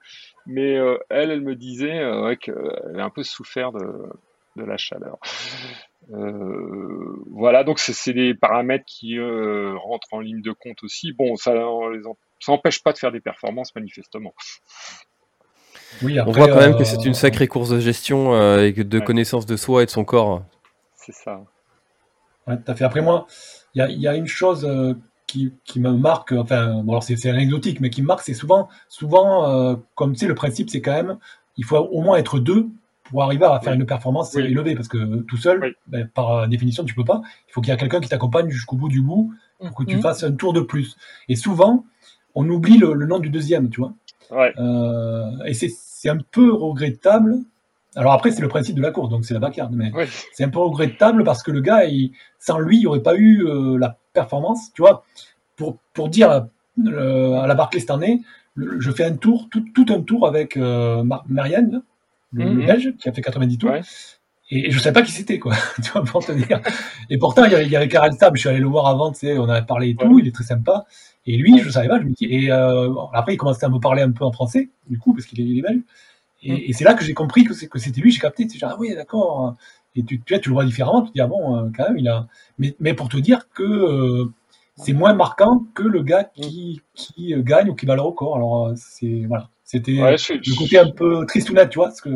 Mais 0.47 0.77
euh, 0.77 0.97
elle, 1.09 1.31
elle 1.31 1.41
me 1.41 1.55
disait 1.55 1.99
euh, 1.99 2.25
ouais, 2.25 2.37
qu'elle 2.37 2.55
avait 2.89 3.01
un 3.01 3.09
peu 3.09 3.23
souffert 3.23 3.71
de, 3.71 3.85
de 4.55 4.63
la 4.63 4.77
chaleur. 4.77 5.17
Euh, 6.11 7.15
voilà, 7.31 7.63
donc 7.63 7.79
c'est 7.79 8.13
des 8.13 8.33
paramètres 8.33 8.85
qui 8.87 9.19
euh, 9.19 9.75
rentrent 9.77 10.13
en 10.13 10.21
ligne 10.21 10.41
de 10.41 10.51
compte 10.51 10.83
aussi. 10.83 11.11
Bon, 11.13 11.35
ça 11.35 11.51
on 11.53 11.89
les 11.89 12.05
en- 12.07 12.17
ça 12.39 12.51
empêche 12.53 12.83
pas 12.83 12.93
de 12.93 12.97
faire 12.97 13.11
des 13.11 13.19
performances 13.21 13.75
manifestement. 13.75 14.33
Oui, 16.01 16.17
On 16.25 16.31
après, 16.31 16.31
voit 16.31 16.47
quand 16.47 16.59
même 16.59 16.75
que 16.75 16.83
c'est 16.83 17.05
une 17.05 17.13
sacrée 17.13 17.47
course 17.47 17.69
de 17.69 17.79
gestion 17.79 18.33
euh, 18.35 18.65
et 18.65 18.73
que 18.73 18.81
de 18.81 18.99
Ouais. 18.99 19.05
connaissance 19.05 19.45
de 19.45 19.55
soi 19.57 19.83
et 19.83 19.85
de 19.85 19.91
son 19.91 20.05
corps. 20.05 20.43
C'est 20.95 21.13
ça. 21.13 21.45
Ouais, 22.47 22.57
tout 22.57 22.71
à 22.71 22.75
fait. 22.75 22.83
Après 22.85 23.01
moi, 23.01 23.27
il 23.73 23.79
y 23.79 23.81
a, 23.81 23.89
il 23.89 23.99
y 23.99 24.07
a 24.07 24.15
une 24.15 24.27
chose 24.27 24.65
euh, 24.65 24.93
qui, 25.27 25.53
qui 25.65 25.79
me 25.79 25.91
marque, 25.91 26.31
enfin, 26.31 26.81
bon, 26.83 26.93
alors 26.93 27.03
c'est 27.03 27.17
c'est 27.17 27.29
anecdotique, 27.29 27.79
mais 27.81 27.89
qui 27.89 28.01
me 28.01 28.07
marque, 28.07 28.21
c'est 28.21 28.33
souvent, 28.33 28.69
souvent, 28.89 29.49
euh, 29.49 29.75
comme 29.95 30.13
tu 30.13 30.19
sais, 30.19 30.27
le 30.27 30.35
principe, 30.35 30.69
c'est 30.69 30.81
quand 30.81 30.93
même, 30.93 31.17
il 31.57 31.65
faut 31.65 31.77
au 31.77 32.01
moins 32.01 32.17
être 32.17 32.39
deux 32.39 32.67
pour 33.03 33.23
arriver 33.23 33.45
à 33.45 33.59
faire 33.59 33.73
Oui. 33.73 33.79
une 33.79 33.85
performance 33.85 34.33
Oui. 34.35 34.43
élevée, 34.43 34.75
parce 34.75 34.87
que 34.87 35.17
tout 35.23 35.37
seul, 35.37 35.59
Oui. 35.61 35.69
ben, 35.87 36.07
par 36.07 36.47
définition, 36.47 36.83
tu 36.85 36.95
peux 36.95 37.05
pas. 37.05 37.21
Il 37.47 37.51
faut 37.53 37.61
qu'il 37.61 37.71
y 37.71 37.73
ait 37.73 37.77
quelqu'un 37.77 37.99
qui 37.99 38.09
t'accompagne 38.09 38.49
jusqu'au 38.49 38.75
bout 38.77 38.89
du 38.89 39.01
bout 39.01 39.33
pour 39.59 39.75
que 39.75 39.83
tu 39.83 39.95
Mhm. 39.97 40.01
fasses 40.01 40.23
un 40.23 40.31
tour 40.33 40.53
de 40.53 40.61
plus. 40.61 40.95
Et 41.29 41.35
souvent, 41.35 41.85
on 42.35 42.47
oublie 42.49 42.77
le, 42.77 42.93
le 42.93 43.05
nom 43.05 43.19
du 43.19 43.29
deuxième, 43.29 43.69
tu 43.69 43.81
vois. 43.81 43.93
Ouais. 44.31 44.53
Euh, 44.59 45.31
et 45.45 45.53
c'est 45.53 45.69
c'est 45.69 46.09
un 46.09 46.17
peu 46.31 46.53
regrettable. 46.53 47.37
Alors 47.97 48.13
après, 48.13 48.31
c'est 48.31 48.41
le 48.41 48.47
principe 48.47 48.75
de 48.75 48.81
la 48.81 48.91
course, 48.91 49.09
donc 49.09 49.25
c'est 49.25 49.33
la 49.33 49.39
backyard, 49.39 49.71
mais 49.73 49.91
c'est 50.33 50.43
un 50.43 50.49
peu 50.49 50.59
regrettable 50.59 51.23
parce 51.23 51.43
que 51.43 51.51
le 51.51 51.61
gars, 51.61 51.85
il, 51.85 52.11
sans 52.39 52.59
lui, 52.59 52.77
il 52.77 52.79
n'y 52.81 52.85
aurait 52.87 53.01
pas 53.01 53.15
eu 53.15 53.45
euh, 53.45 53.77
la 53.77 53.97
performance. 54.13 54.71
Tu 54.73 54.81
vois, 54.83 55.03
pour, 55.55 55.77
pour 55.93 56.09
dire 56.09 56.45
euh, 56.85 57.33
à 57.39 57.47
la 57.47 57.55
Barclay 57.55 57.79
cette 57.79 57.91
année, 57.91 58.21
le- 58.55 58.79
je 58.79 58.91
fais 58.91 59.03
un 59.05 59.15
tour, 59.15 59.47
tout, 59.51 59.65
tout 59.73 59.85
un 59.89 60.01
tour 60.01 60.27
avec 60.27 60.57
euh, 60.57 61.03
Mar- 61.03 61.25
Marianne, 61.27 61.81
le, 62.33 62.45
Mhm. 62.45 62.65
Belge, 62.65 62.93
qui 62.99 63.09
a 63.09 63.13
fait 63.13 63.21
90 63.21 63.57
tours. 63.57 63.71
Ouais. 63.71 63.81
Et, 64.51 64.67
et 64.67 64.71
je 64.71 64.77
ne 64.77 64.81
savais 64.83 64.93
pas 64.93 65.01
qui 65.01 65.11
c'était, 65.11 65.39
quoi. 65.39 65.53
tu 65.83 65.91
vois, 65.91 66.03
pour 66.03 66.23
te 66.25 66.31
dire. 66.31 66.61
Et 67.09 67.17
pourtant, 67.17 67.45
il 67.45 67.51
y 67.51 67.55
avait, 67.55 67.65
il 67.65 67.71
y 67.71 67.75
avait 67.75 67.87
Karel 67.87 68.13
Stab, 68.13 68.35
je 68.35 68.41
suis 68.41 68.49
allé 68.49 68.59
le 68.59 68.67
voir 68.67 68.87
avant, 68.87 69.11
tu 69.11 69.19
sais, 69.19 69.37
on 69.37 69.49
avait 69.49 69.65
parlé 69.65 69.89
et 69.89 69.95
tout, 69.95 70.05
Ouais. 70.07 70.21
il 70.21 70.27
est 70.27 70.31
très 70.35 70.43
sympa. 70.43 70.85
Et 71.25 71.35
lui, 71.35 71.57
je 71.59 71.65
ne 71.65 71.71
savais 71.71 71.87
pas, 71.89 71.99
je 71.99 72.05
me 72.05 72.11
dis, 72.13 72.25
et 72.25 72.47
bon, 72.49 73.09
après, 73.13 73.33
il 73.33 73.37
commençait 73.37 73.65
à 73.65 73.69
me 73.69 73.79
parler 73.79 74.01
un 74.03 74.11
peu 74.11 74.23
en 74.23 74.31
français, 74.31 74.69
du 74.89 74.97
coup, 74.99 75.13
parce 75.13 75.25
qu'il 75.25 75.41
est, 75.41 75.45
il 75.45 75.57
est 75.59 75.61
belge. 75.61 75.81
Et, 76.47 76.53
Mm. 76.53 76.59
et 76.69 76.73
c'est 76.73 76.83
là 76.85 76.93
que 76.95 77.03
j'ai 77.05 77.13
compris 77.13 77.43
que 77.45 77.53
c'est- 77.53 77.67
que 77.69 77.79
c'était 77.79 78.01
lui, 78.01 78.11
j'ai 78.11 78.19
capté, 78.21 78.45
tu 78.47 78.53
sais, 78.53 78.59
genre, 78.59 78.71
ah 78.73 78.77
oui, 78.79 78.95
d'accord. 78.95 79.55
Et 79.95 80.03
tu, 80.03 80.21
tu, 80.21 80.33
vois, 80.33 80.39
tu 80.41 80.49
le 80.49 80.53
vois 80.53 80.65
différemment, 80.65 81.01
tu 81.03 81.09
te 81.09 81.13
dis, 81.15 81.21
ah 81.21 81.27
bon, 81.27 81.57
euh, 81.57 81.69
quand 81.75 81.87
même, 81.89 81.97
il 81.97 82.07
a. 82.09 82.27
Mais, 82.59 82.75
mais 82.79 82.93
pour 82.95 83.09
te 83.09 83.17
dire 83.17 83.49
que 83.53 83.63
euh, 83.63 84.25
c'est 84.75 84.93
moins 84.93 85.13
marquant 85.13 85.65
que 85.75 85.83
le 85.83 86.03
gars 86.03 86.23
qui, 86.25 86.81
qui 86.93 87.33
euh, 87.33 87.41
gagne 87.43 87.69
ou 87.69 87.75
qui 87.75 87.85
bat 87.85 87.95
le 87.95 88.01
record. 88.01 88.35
Alors, 88.37 88.71
c'est. 88.75 89.25
Voilà. 89.27 89.49
C'était 89.63 90.01
Ouais, 90.01 90.15
le 90.29 90.57
côté 90.57 90.77
un 90.79 90.91
peu 90.91 91.25
tristounette, 91.27 91.69
tu 91.71 91.77
vois, 91.79 91.87
parce 91.87 92.01
que. 92.01 92.09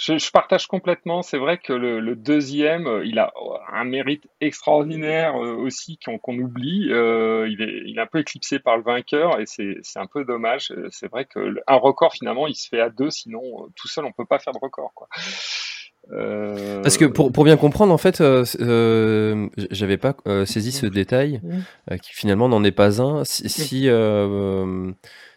Je, 0.00 0.16
je 0.16 0.30
partage 0.30 0.68
complètement. 0.68 1.22
C'est 1.22 1.38
vrai 1.38 1.58
que 1.58 1.72
le, 1.72 1.98
le 1.98 2.14
deuxième, 2.14 2.86
euh, 2.86 3.04
il 3.04 3.18
a 3.18 3.32
un 3.72 3.82
mérite 3.84 4.28
extraordinaire 4.40 5.34
euh, 5.42 5.54
aussi 5.56 5.98
qu'on 5.98 6.38
oublie. 6.38 6.86
Euh, 6.92 7.48
il, 7.50 7.60
est, 7.62 7.82
il 7.84 7.98
est 7.98 8.00
un 8.00 8.06
peu 8.06 8.20
éclipsé 8.20 8.60
par 8.60 8.76
le 8.76 8.84
vainqueur 8.84 9.40
et 9.40 9.44
c'est 9.46 9.98
un 9.98 10.06
peu 10.06 10.24
dommage. 10.24 10.72
C'est 10.90 11.10
vrai 11.10 11.24
que 11.24 11.40
le- 11.40 11.62
un 11.66 11.74
record 11.76 12.12
finalement, 12.12 12.46
il 12.46 12.54
se 12.54 12.68
fait 12.68 12.80
à 12.80 12.90
deux, 12.90 13.10
sinon 13.10 13.42
tout 13.74 13.88
seul 13.88 14.04
on 14.04 14.12
peut 14.12 14.24
pas 14.24 14.38
faire 14.38 14.52
de 14.52 14.58
record. 14.62 14.92
Quoi. 14.94 15.08
Euh, 16.12 16.80
Parce 16.82 16.96
que 16.96 17.04
pour, 17.04 17.32
pour 17.32 17.44
bien 17.44 17.56
comprendre, 17.56 17.92
en 17.92 17.98
fait, 17.98 18.20
euh, 18.20 18.44
euh, 18.60 19.48
j'avais 19.70 19.98
pas 19.98 20.14
euh, 20.26 20.46
saisi 20.46 20.72
ce 20.72 20.86
détail, 20.86 21.40
euh, 21.90 21.96
qui 21.98 22.12
finalement 22.14 22.48
n'en 22.48 22.62
est 22.64 22.70
pas 22.72 23.02
un. 23.02 23.24
Si, 23.24 23.48
si, 23.48 23.88
euh, 23.88 24.90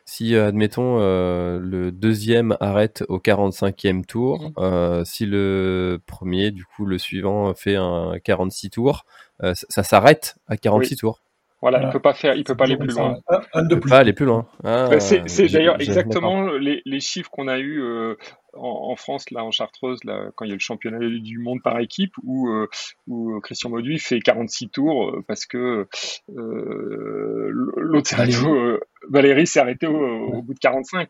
si, 0.05 0.35
euh, 0.35 0.47
admettons, 0.47 0.97
euh, 0.99 1.59
le 1.59 1.91
deuxième 1.91 2.57
arrête 2.59 3.03
au 3.09 3.19
45e 3.19 4.05
tour, 4.05 4.39
Mhm. 4.41 4.53
euh, 4.59 5.05
si 5.05 5.25
le 5.25 5.99
premier, 6.05 6.51
du 6.51 6.65
coup, 6.65 6.85
le 6.85 6.97
suivant 6.97 7.53
fait 7.53 7.75
un 7.75 8.13
46 8.23 8.69
tours, 8.69 9.05
euh, 9.43 9.53
ça, 9.55 9.65
ça 9.69 9.83
s'arrête 9.83 10.35
à 10.47 10.57
46 10.57 10.95
tours. 10.97 11.21
Voilà, 11.61 11.83
il 11.83 11.89
peut 11.91 11.99
pas 11.99 12.13
faire, 12.13 12.35
il 12.35 12.43
peut 12.43 12.55
pas 12.55 12.63
aller 12.65 12.75
plus 12.77 12.87
loin. 12.95 13.17
Un, 13.29 13.39
un 13.53 13.61
de 13.63 13.67
Il 13.67 13.75
peut 13.75 13.79
plus. 13.81 13.89
pas 13.89 13.97
aller 13.99 14.13
plus 14.13 14.25
loin. 14.25 14.47
Ah, 14.63 14.87
Bah, 14.89 14.99
c'est 14.99 15.21
d'ailleurs 15.47 15.79
exactement 15.81 16.47
les, 16.47 16.81
les 16.85 16.99
chiffres 16.99 17.29
qu'on 17.29 17.47
a 17.47 17.59
eu 17.59 17.81
euh, 17.81 18.15
en, 18.53 18.89
en 18.91 18.95
France, 18.95 19.29
là, 19.31 19.43
en 19.45 19.51
Chartreuse, 19.51 20.03
là, 20.03 20.31
quand 20.35 20.45
il 20.45 20.49
y 20.49 20.51
a 20.51 20.55
le 20.55 20.59
championnat 20.59 20.99
du 20.99 21.37
monde 21.39 21.61
par 21.63 21.79
équipe, 21.79 22.13
où, 22.23 22.49
euh, 22.49 22.67
où 23.07 23.39
Christian 23.41 23.69
Mauduit 23.69 23.99
fait 23.99 24.19
46 24.19 24.69
tours 24.69 25.09
euh, 25.11 25.23
parce 25.27 25.45
que 25.45 25.87
euh, 26.35 27.49
l'autre 27.77 28.09
s'est 28.09 28.15
arrêté 28.15 28.33
Valérie. 28.33 28.51
au- 28.51 28.55
euh, 28.55 28.79
Valérie 29.09 29.47
s'est 29.47 29.59
arrêté 29.59 29.87
au, 29.87 29.95
au 29.97 30.41
bout 30.41 30.53
de 30.53 30.59
45. 30.59 31.09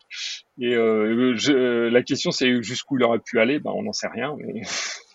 Et 0.60 0.76
euh, 0.76 1.34
je- 1.36 1.88
la 1.90 2.04
question, 2.04 2.32
c'est 2.32 2.62
jusqu'où 2.62 2.98
il 2.98 3.04
aurait 3.04 3.20
pu 3.20 3.40
aller? 3.40 3.60
Ben, 3.60 3.72
on 3.74 3.84
n'en 3.84 3.94
sait 3.94 4.08
rien. 4.08 4.36
Mais... 4.38 4.62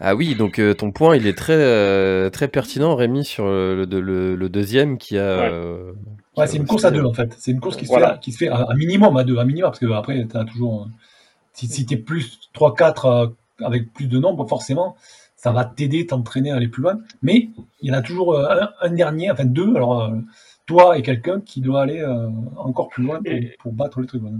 Ah 0.00 0.14
oui, 0.14 0.34
donc 0.34 0.58
euh, 0.58 0.74
ton 0.74 0.90
point, 0.92 1.16
il 1.16 1.26
est 1.26 1.36
très, 1.36 1.54
euh, 1.56 2.30
très 2.30 2.48
pertinent, 2.48 2.94
Rémi, 2.96 3.24
sur 3.24 3.44
le, 3.46 3.84
le, 3.84 4.34
le 4.36 4.48
deuxième 4.48 4.98
qui 4.98 5.18
a. 5.18 5.36
Ouais, 5.38 5.48
euh, 5.52 5.92
Ouais, 6.36 6.46
c'est 6.46 6.56
une 6.56 6.66
course 6.66 6.84
à 6.86 6.90
deux 6.90 7.04
en 7.04 7.12
fait. 7.12 7.34
C'est 7.38 7.50
une 7.50 7.60
course 7.60 7.76
qui 7.76 7.84
se 7.84 7.90
Voilà. 7.90 8.14
fait, 8.14 8.20
qui 8.20 8.32
se 8.32 8.38
fait 8.38 8.48
à, 8.48 8.56
à 8.56 8.74
minimum 8.74 9.16
à 9.18 9.24
deux, 9.24 9.36
à 9.38 9.44
minimum, 9.44 9.70
parce 9.70 9.78
que 9.78 9.90
après, 9.92 10.26
tu 10.26 10.36
as 10.36 10.44
toujours. 10.44 10.88
Si, 11.52 11.66
si 11.68 11.84
tu 11.84 11.94
es 11.94 11.96
plus 11.98 12.40
3-4 12.54 13.06
euh, 13.06 13.26
avec 13.64 13.92
plus 13.92 14.06
de 14.06 14.18
nombre, 14.18 14.46
forcément, 14.48 14.96
ça 15.36 15.52
va 15.52 15.64
t'aider, 15.66 16.06
t'entraîner 16.06 16.50
à 16.50 16.56
aller 16.56 16.68
plus 16.68 16.82
loin. 16.82 17.00
Mais 17.22 17.48
il 17.82 17.88
y 17.88 17.90
en 17.90 17.98
a 17.98 18.02
toujours 18.02 18.38
un, 18.38 18.70
un 18.80 18.90
dernier, 18.90 19.30
enfin 19.30 19.44
deux, 19.44 19.76
alors 19.76 20.02
euh, 20.04 20.16
toi 20.66 20.96
et 20.96 21.02
quelqu'un 21.02 21.40
qui 21.40 21.60
doit 21.60 21.82
aller 21.82 22.00
euh, 22.00 22.28
encore 22.56 22.88
plus 22.88 23.04
loin 23.04 23.18
pour, 23.22 23.30
Et- 23.32 23.54
pour 23.60 23.72
battre 23.72 24.00
le 24.00 24.06
truc. 24.06 24.22
voilà. 24.22 24.36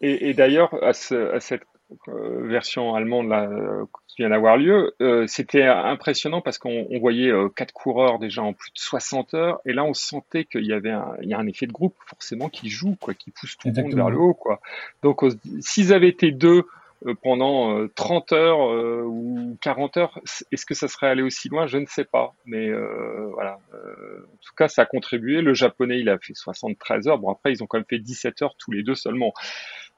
Et, 0.00 0.30
et 0.30 0.34
d'ailleurs, 0.34 0.70
à, 0.82 0.92
ce- 0.92 1.32
à 1.34 1.38
cette 1.40 1.62
version 2.06 2.94
allemande 2.94 3.28
là, 3.28 3.44
euh, 3.44 3.84
qui 4.06 4.16
vient 4.18 4.30
d'avoir 4.30 4.56
lieu, 4.56 4.94
euh, 5.00 5.26
c'était 5.26 5.64
impressionnant 5.64 6.40
parce 6.40 6.58
qu'on 6.58 6.86
on 6.90 6.98
voyait 6.98 7.30
euh, 7.30 7.48
quatre 7.48 7.72
coureurs 7.72 8.18
déjà 8.18 8.42
en 8.42 8.52
plus 8.52 8.70
de 8.72 8.78
60 8.78 9.34
heures, 9.34 9.60
et 9.64 9.72
là 9.72 9.84
on 9.84 9.94
sentait 9.94 10.44
qu'il 10.44 10.66
y 10.66 10.72
avait 10.72 10.90
un, 10.90 11.14
il 11.22 11.28
y 11.28 11.34
a 11.34 11.38
un 11.38 11.46
effet 11.46 11.66
de 11.66 11.72
groupe 11.72 11.94
forcément 12.06 12.48
qui 12.48 12.68
joue, 12.68 12.96
quoi, 13.00 13.14
qui 13.14 13.30
pousse 13.30 13.56
tout 13.56 13.68
le 13.68 13.82
monde 13.82 13.94
vers 13.94 14.10
le 14.10 14.18
haut, 14.18 14.34
quoi. 14.34 14.60
Donc 15.02 15.22
s'ils 15.60 15.92
avaient 15.92 16.08
été 16.08 16.30
deux 16.30 16.64
euh, 17.06 17.14
pendant 17.22 17.78
euh, 17.78 17.88
30 17.94 18.32
heures 18.32 18.72
euh, 18.72 19.04
ou 19.06 19.56
40 19.60 19.96
heures, 19.98 20.20
est-ce 20.50 20.66
que 20.66 20.74
ça 20.74 20.88
serait 20.88 21.06
allé 21.06 21.22
aussi 21.22 21.48
loin? 21.48 21.68
Je 21.68 21.78
ne 21.78 21.86
sais 21.86 22.04
pas, 22.04 22.34
mais 22.44 22.68
euh, 22.68 23.30
voilà. 23.34 23.58
Euh, 23.72 24.24
en 24.24 24.36
tout 24.40 24.54
cas, 24.56 24.66
ça 24.66 24.82
a 24.82 24.86
contribué. 24.86 25.40
Le 25.40 25.54
japonais, 25.54 26.00
il 26.00 26.08
a 26.08 26.18
fait 26.18 26.34
73 26.34 27.06
heures. 27.06 27.18
Bon, 27.18 27.30
après, 27.30 27.52
ils 27.52 27.62
ont 27.62 27.66
quand 27.66 27.78
même 27.78 27.86
fait 27.88 28.00
17 28.00 28.42
heures 28.42 28.56
tous 28.58 28.72
les 28.72 28.82
deux 28.82 28.96
seulement. 28.96 29.32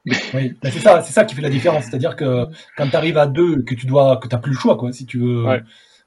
Oui, 0.07 0.55
ben, 0.63 0.71
c'est 0.73 0.79
ça, 0.81 1.03
c'est 1.03 1.13
ça 1.13 1.25
qui 1.25 1.35
fait 1.35 1.43
la 1.43 1.51
différence. 1.51 1.85
C'est-à-dire 1.85 2.17
que 2.17 2.47
quand 2.77 2.89
tu 2.89 2.97
arrives 2.97 3.19
à 3.19 3.27
deux, 3.27 3.63
que 3.63 3.75
tu 3.75 3.87
dois, 3.87 4.17
que 4.17 4.29
t'as 4.29 4.39
plus 4.39 4.53
le 4.53 4.59
choix, 4.59 4.77
quoi, 4.77 4.93
si 4.93 5.05
tu 5.07 5.19
veux 5.19 5.45
Ouais, 5.45 5.63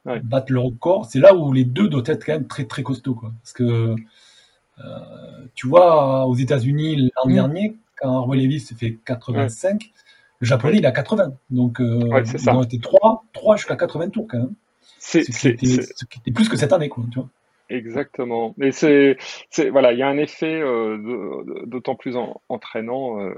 ouais. 0.06 0.20
battre 0.22 0.52
le 0.52 0.60
record, 0.60 1.06
c'est 1.06 1.20
là 1.20 1.36
où 1.36 1.54
les 1.54 1.64
deux 1.66 1.88
doivent 1.90 2.04
être 2.08 2.26
quand 2.26 2.34
même 2.34 2.48
très 2.48 2.66
très 2.66 2.82
costauds, 2.84 3.14
quoi. 3.16 3.32
Parce 3.44 3.54
que 3.54 3.96
euh, 4.84 5.06
tu 5.56 5.68
vois, 5.68 6.26
aux 6.26 6.36
États-Unis 6.36 6.96
l'an 7.16 7.30
Mm. 7.30 7.34
dernier, 7.34 7.76
quand 7.98 8.24
Roy 8.24 8.38
Levis 8.38 8.60
se 8.62 8.74
fait 8.74 8.98
85, 9.06 9.92
le 10.40 10.48
japonais 10.48 10.78
il 10.80 10.86
a 10.86 10.92
80. 10.92 11.34
Donc 11.52 11.80
euh, 11.80 12.00
ils 12.34 12.40
ça. 12.40 12.56
ont 12.56 12.64
été 12.64 12.80
trois, 12.80 13.24
trois 13.34 13.56
jusqu'à 13.58 13.76
80 13.76 14.10
tours 14.10 14.28
quand 14.28 14.40
même. 14.40 14.54
C'est, 15.00 15.24
Ce 15.24 15.82
ce 15.96 16.06
qui 16.06 16.20
était 16.20 16.32
plus 16.32 16.50
que 16.50 16.58
cette 16.58 16.74
année, 16.74 16.90
quoi. 16.90 17.04
Tu 17.12 17.20
vois. 17.20 17.30
Exactement. 17.74 18.54
Mais 18.58 18.72
c'est, 18.72 19.18
voilà, 19.72 19.92
il 19.94 20.00
y 20.00 20.04
a 20.04 20.08
un 20.08 20.18
effet 20.18 20.62
euh, 20.62 20.98
d'autant 21.66 21.96
plus 21.96 22.16
en- 22.16 22.42
entraînant 22.50 23.20
euh, 23.22 23.34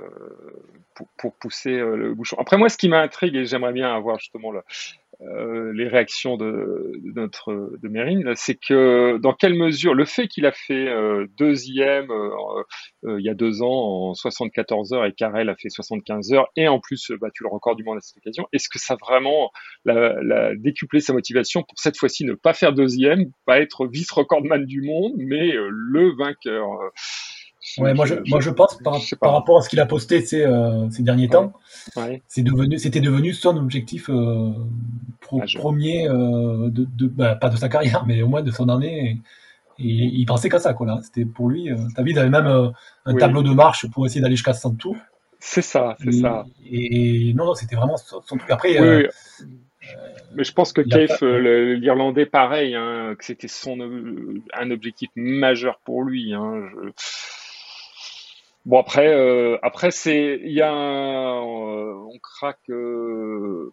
pour, 0.96 1.08
pour 1.18 1.36
pousser 1.36 1.74
euh, 1.74 1.96
le 1.96 2.14
bouchon. 2.14 2.38
Après, 2.40 2.58
moi, 2.58 2.70
ce 2.70 2.78
qui 2.78 2.90
m'intrigue, 2.90 3.36
et 3.36 3.46
j'aimerais 3.46 3.74
bien 3.74 3.94
avoir 3.96 4.20
justement 4.20 4.52
le- 4.52 4.62
euh, 5.22 5.72
les 5.74 5.88
réactions 5.88 6.38
de, 6.38 6.92
de 7.04 7.12
notre 7.20 7.72
de 7.82 7.88
Mérine, 7.88 8.34
c'est 8.36 8.56
que 8.56 9.18
dans 9.18 9.34
quelle 9.34 9.54
mesure 9.54 9.94
le 9.94 10.06
fait 10.06 10.28
qu'il 10.28 10.46
a 10.46 10.52
fait 10.52 10.88
euh, 10.90 11.28
deuxième 11.38 12.12
euh, 12.12 12.30
euh, 13.06 13.20
il 13.20 13.26
y 13.26 13.30
a 13.30 13.34
deux 13.34 13.62
ans 13.62 14.10
en 14.10 14.14
74 14.14 14.94
heures 14.94 15.06
et 15.06 15.14
Carrel 15.14 15.50
a 15.50 15.56
fait 15.56 15.70
75 15.70 16.34
heures 16.34 16.48
et 16.56 16.68
en 16.68 16.80
plus 16.80 17.12
euh, 17.12 17.18
battu 17.18 17.44
le 17.44 17.50
record 17.50 17.76
du 17.76 17.84
monde 17.84 17.98
à 17.98 18.02
cette 18.02 18.18
occasion, 18.18 18.48
est-ce 18.52 18.70
que 18.70 18.80
ça 18.80 18.96
vraiment 19.00 19.52
la, 19.86 20.22
la 20.22 20.56
décuplé 20.56 21.00
sa 21.00 21.14
motivation 21.14 21.64
pour 21.64 21.80
cette 21.80 21.98
fois-ci 21.98 22.26
ne 22.26 22.34
pas 22.34 22.54
faire 22.54 22.74
deuxième, 22.74 23.32
pas 23.46 23.60
être 23.62 23.88
vice-recordman 23.88 24.66
du 24.66 24.82
monde, 24.82 25.14
mais 25.18 25.52
le 25.54 26.16
vainqueur? 26.18 26.68
Ouais, 27.78 27.94
moi 27.94 28.06
je, 28.06 28.16
moi 28.28 28.40
je 28.42 28.50
pense 28.52 28.78
par, 28.84 29.00
je 29.00 29.16
rapport 29.22 29.58
à 29.58 29.62
ce 29.62 29.70
qu'il 29.70 29.80
a 29.80 29.86
posté 29.86 30.22
ces, 30.26 30.44
euh, 30.44 30.90
ces 30.92 31.04
derniers 31.04 31.24
Ouais. 31.26 31.30
temps, 31.30 31.54
Ouais. 31.96 32.22
c'est 32.28 32.44
devenu, 32.44 32.78
c'était 32.78 33.00
devenu 33.02 33.34
son 33.34 33.58
objectif 33.58 34.10
euh, 34.10 34.52
pro- 35.22 35.40
Majeur. 35.40 35.62
premier, 35.62 36.08
euh, 36.08 36.70
de, 36.70 36.86
de- 36.96 37.08
bah, 37.08 37.36
pas 37.36 37.50
de 37.50 37.58
sa 37.58 37.68
carrière, 37.70 38.06
mais 38.06 38.22
au 38.22 38.28
moins 38.28 38.42
de 38.44 38.52
son 38.52 38.70
année. 38.70 39.18
Et, 39.80 39.84
et 39.84 40.06
il 40.14 40.26
pensait 40.26 40.48
qu'à 40.50 40.60
ça, 40.60 40.74
quoi. 40.74 40.88
Là, 40.88 41.00
c'était 41.04 41.26
pour 41.26 41.50
lui. 41.50 41.70
Euh, 41.72 41.76
vu, 41.98 42.12
il 42.12 42.20
avait 42.20 42.30
même 42.30 42.46
euh, 42.48 42.70
un 43.06 43.14
Oui. 43.14 43.20
tableau 43.20 43.42
de 43.44 43.52
marche 43.52 43.90
pour 43.92 44.06
essayer 44.06 44.22
d'aller 44.22 44.36
jusqu'à 44.36 44.54
100 44.54 44.76
tours. 44.76 44.98
C'est 45.40 45.62
ça, 45.62 45.96
c'est 46.04 46.12
ça. 46.14 46.46
et 46.66 47.34
non, 47.36 47.46
non, 47.46 47.54
c'était 47.56 47.76
vraiment 47.76 47.98
son, 47.98 48.20
truc. 48.22 48.50
Après, 48.50 48.80
Oui, 48.80 48.88
euh, 48.88 49.08
oui. 49.42 49.48
Mais 50.36 50.44
je 50.44 50.52
pense 50.54 50.74
que 50.74 50.82
Keith, 50.82 51.22
euh, 51.22 51.76
l'Irlandais, 51.76 52.26
pareil, 52.26 52.74
hein, 52.74 53.16
que 53.18 53.24
c'était 53.24 53.48
son 53.48 53.80
euh, 53.80 54.42
un 54.54 54.72
objectif 54.72 55.10
majeur 55.16 55.80
pour 55.86 56.04
lui. 56.04 56.34
Hein, 56.34 56.64
je- 56.74 56.90
Bon 58.66 58.80
après, 58.80 59.08
euh, 59.08 59.58
après 59.62 59.92
c'est, 59.92 60.40
il 60.44 60.52
y 60.52 60.62
a, 60.62 60.72
un, 60.72 61.38
euh, 61.38 61.94
on 61.94 62.18
craque, 62.18 62.70
euh, 62.70 63.72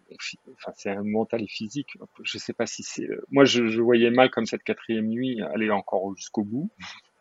enfin 0.54 0.72
c'est 0.76 0.90
un 0.90 1.02
mental 1.02 1.42
et 1.42 1.48
physique. 1.48 1.96
Je 2.22 2.36
sais 2.36 2.52
pas 2.52 2.66
si 2.66 2.82
c'est, 2.82 3.08
moi 3.30 3.46
je, 3.46 3.68
je 3.68 3.80
voyais 3.80 4.10
mal 4.10 4.30
comme 4.30 4.44
cette 4.44 4.62
quatrième 4.62 5.06
nuit 5.06 5.40
aller 5.54 5.70
encore 5.70 6.14
jusqu'au 6.14 6.44
bout, 6.44 6.70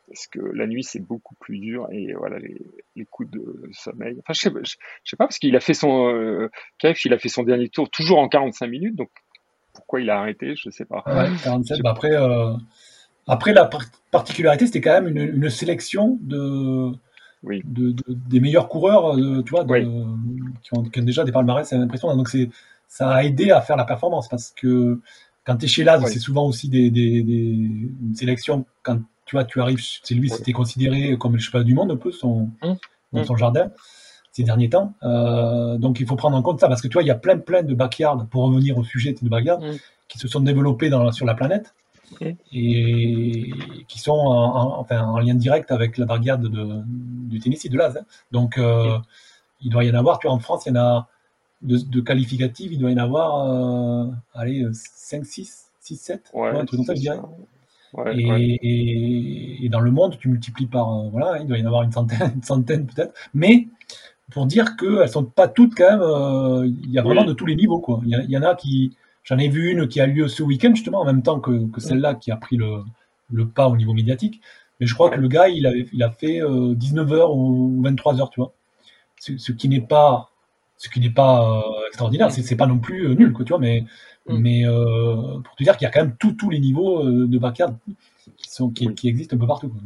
parce 0.09 0.27
que 0.27 0.41
la 0.41 0.67
nuit 0.67 0.83
c'est 0.83 0.99
beaucoup 0.99 1.35
plus 1.35 1.59
dur 1.59 1.87
et 1.93 2.13
voilà 2.13 2.39
les, 2.39 3.05
coups 3.05 3.31
de 3.31 3.69
sommeil. 3.71 4.19
Enfin 4.19 4.33
je 4.33 4.41
sais, 4.41 4.77
sais 5.05 5.15
pas 5.15 5.27
parce 5.27 5.39
qu'il 5.39 5.55
a 5.55 5.61
fait 5.61 5.73
son, 5.73 6.13
euh, 6.13 6.49
Keith, 6.77 7.05
il 7.05 7.13
a 7.13 7.19
fait 7.19 7.29
son 7.29 7.43
dernier 7.43 7.69
tour 7.69 7.89
toujours 7.89 8.19
en 8.19 8.27
45 8.27 8.67
minutes, 8.67 8.95
donc 8.97 9.11
pourquoi 9.73 10.01
il 10.01 10.09
a 10.09 10.19
arrêté, 10.19 10.55
je 10.57 10.69
sais 10.69 10.83
pas. 10.83 11.03
ouais, 11.07 11.29
47. 11.41 11.79
Bah, 11.81 11.91
après, 11.91 12.11
euh, 12.11 12.53
après, 13.27 13.53
la 13.53 13.63
par- 13.63 13.85
particularité, 14.11 14.65
c'était 14.65 14.81
quand 14.81 15.01
même 15.01 15.07
une, 15.07 15.41
une 15.41 15.49
sélection 15.49 16.17
de, 16.21 16.91
Oui. 17.43 17.61
de, 17.65 17.91
de- 17.91 18.03
des 18.07 18.39
meilleurs 18.39 18.67
coureurs, 18.69 19.17
euh, 19.17 19.41
tu 19.43 19.51
vois, 19.51 19.63
de- 19.63 19.71
Oui. 19.71 19.81
qui, 20.61 20.77
ont, 20.77 20.83
qui 20.83 20.99
ont 20.99 21.03
déjà 21.03 21.23
des 21.23 21.31
palmarès, 21.31 21.67
c'est 21.67 21.75
impressionnant. 21.75 22.15
Donc, 22.15 22.29
c'est, 22.29 22.49
ça 22.87 23.09
a 23.09 23.23
aidé 23.23 23.51
à 23.51 23.61
faire 23.61 23.77
la 23.77 23.85
performance 23.85 24.27
parce 24.27 24.51
que 24.55 24.99
quand 25.45 25.57
tu 25.57 25.65
es 25.65 25.67
chez 25.67 25.83
Laz, 25.83 26.03
Oui. 26.03 26.09
c'est 26.11 26.19
souvent 26.19 26.45
aussi 26.45 26.69
des, 26.69 26.91
des, 26.91 27.23
des, 27.23 27.33
une 27.33 28.13
sélection. 28.15 28.65
Quand 28.83 28.99
tu 29.25 29.35
vois, 29.35 29.43
tu 29.45 29.59
arrives, 29.61 29.79
c'est 30.03 30.13
lui, 30.13 30.29
c'était 30.29 30.51
considéré 30.51 31.17
comme 31.17 31.33
le 31.33 31.39
cheval 31.39 31.63
du 31.63 31.73
monde 31.73 31.91
un 31.91 31.95
peu, 31.97 32.11
son, 32.11 32.49
Hum, 32.61 32.75
dans 33.11 33.19
hum. 33.21 33.25
son 33.25 33.35
jardin 33.37 33.71
ces 34.31 34.43
derniers 34.43 34.69
temps. 34.69 34.93
Euh, 35.03 35.77
donc, 35.77 35.99
il 35.99 36.05
faut 36.07 36.15
prendre 36.15 36.37
en 36.37 36.41
compte 36.41 36.59
ça 36.59 36.67
parce 36.67 36.81
que 36.81 36.87
tu 36.87 36.93
vois, 36.93 37.03
il 37.03 37.07
y 37.07 37.11
a 37.11 37.15
plein, 37.15 37.37
plein 37.37 37.63
de 37.63 37.73
backyards, 37.73 38.27
pour 38.27 38.43
revenir 38.43 38.77
au 38.77 38.83
sujet 38.83 39.13
de 39.19 39.27
backyard, 39.29 39.61
Hum. 39.63 39.75
qui 40.07 40.19
se 40.19 40.27
sont 40.27 40.41
développés 40.41 40.89
dans, 40.89 41.11
sur 41.11 41.25
la 41.25 41.33
planète 41.33 41.73
Et 42.53 43.51
qui 43.87 43.99
sont 43.99 44.11
en, 44.11 44.55
en- 44.55 44.79
enfin, 44.79 45.01
en 45.05 45.19
lien 45.19 45.35
direct 45.35 45.71
avec 45.71 45.97
la 45.97 46.05
barriade 46.05 46.41
de, 46.43 46.81
du 46.85 47.39
Tennessee, 47.39 47.69
de 47.69 47.77
Laz. 47.77 47.97
hein. 47.97 48.05
Donc, 48.31 48.57
euh, 48.57 48.97
il 49.61 49.69
doit 49.71 49.83
y 49.83 49.91
en 49.91 49.95
avoir, 49.95 50.19
tu 50.19 50.27
vois, 50.27 50.35
en 50.35 50.39
France, 50.39 50.65
il 50.65 50.69
y 50.69 50.71
en 50.77 50.81
a 50.81 51.07
de, 51.61 51.77
de 51.77 52.01
qualificatifs, 52.01 52.71
il 52.71 52.79
doit 52.79 52.91
y 52.91 52.95
en 52.95 52.97
avoir, 52.97 53.49
euh, 53.51 54.11
allez, 54.33 54.65
5, 54.73 55.25
6, 55.25 55.69
6, 55.79 55.95
7, 55.97 56.31
Ouais, 56.33 56.49
un 56.49 56.65
truc 56.65 56.79
comme 56.79 56.85
ça, 56.85 56.95
je 56.95 57.01
dirais. 57.01 57.19
Ouais, 57.93 58.19
Et, 58.21 58.25
ouais. 58.31 58.41
et- 58.63 59.65
et 59.65 59.69
dans 59.69 59.81
le 59.81 59.91
monde, 59.91 60.17
tu 60.17 60.29
multiplies 60.29 60.67
par, 60.67 60.89
euh, 60.93 61.09
voilà, 61.09 61.39
il 61.39 61.47
doit 61.47 61.57
y 61.57 61.63
en 61.63 61.65
avoir 61.67 61.83
une 61.83 61.91
centaine, 61.91 62.31
une 62.35 62.43
centaine 62.43 62.85
peut-être. 62.87 63.13
Mais 63.33 63.67
pour 64.31 64.45
dire 64.45 64.77
qu'elles 64.77 65.09
sont 65.09 65.25
pas 65.25 65.47
toutes 65.49 65.75
quand 65.75 65.89
même, 65.91 66.01
euh, 66.01 66.65
il 66.67 66.89
y 66.91 66.97
a 66.99 67.01
vraiment 67.03 67.21
Oui. 67.21 67.27
de 67.27 67.33
tous 67.33 67.45
les 67.45 67.55
niveaux, 67.55 67.79
quoi. 67.79 67.99
Il 68.03 68.09
y, 68.09 68.15
a- 68.15 68.23
il 68.23 68.29
y 68.31 68.37
en 68.37 68.43
a 68.43 68.55
qui, 68.55 68.95
j'en 69.23 69.37
ai 69.37 69.49
vu 69.49 69.71
une 69.71 69.87
qui 69.87 70.01
a 70.01 70.07
lieu 70.07 70.27
ce 70.27 70.43
week-end 70.43 70.73
justement, 70.73 71.01
en 71.01 71.05
même 71.05 71.23
temps 71.23 71.39
que, 71.39 71.67
que 71.71 71.81
celle-là 71.81 72.15
qui 72.15 72.31
a 72.31 72.37
pris 72.37 72.57
le, 72.57 72.83
le 73.31 73.47
pas 73.47 73.67
au 73.67 73.77
niveau 73.77 73.93
médiatique. 73.93 74.41
Mais 74.79 74.87
je 74.87 74.93
crois 74.93 75.09
que 75.09 75.19
le 75.19 75.27
gars, 75.27 75.47
il, 75.47 75.67
avait, 75.67 75.85
il 75.93 76.01
a 76.03 76.09
fait 76.09 76.39
19h 76.39 77.35
ou 77.35 77.81
23h, 77.83 78.29
tu 78.31 78.39
vois. 78.39 78.53
Ce, 79.19 79.37
ce 79.37 79.51
qui 79.51 79.69
n'est 79.69 79.81
pas, 79.81 80.31
ce 80.77 80.89
qui 80.89 80.99
n'est 80.99 81.11
pas 81.11 81.59
euh, 81.59 81.87
extraordinaire, 81.87 82.31
c'est 82.31 82.55
pas 82.55 82.65
non 82.65 82.79
plus 82.79 83.05
euh, 83.07 83.13
nul, 83.13 83.31
quoi, 83.31 83.45
tu 83.45 83.49
vois. 83.49 83.59
Mais, 83.59 83.85
Mm. 84.27 84.37
mais 84.37 84.65
euh, 84.65 85.39
pour 85.39 85.55
te 85.55 85.63
dire 85.63 85.77
qu'il 85.77 85.85
y 85.85 85.87
a 85.87 85.91
quand 85.91 86.01
même 86.01 86.15
tous 86.17 86.49
les 86.49 86.59
niveaux 86.59 87.05
euh, 87.05 87.27
de 87.27 87.37
backyard 87.37 87.75
qui, 88.37 88.49
sont, 88.49 88.69
qui, 88.69 89.07
existent 89.07 89.35
un 89.35 89.39
peu 89.39 89.47
partout. 89.47 89.69
quoi. 89.69 89.81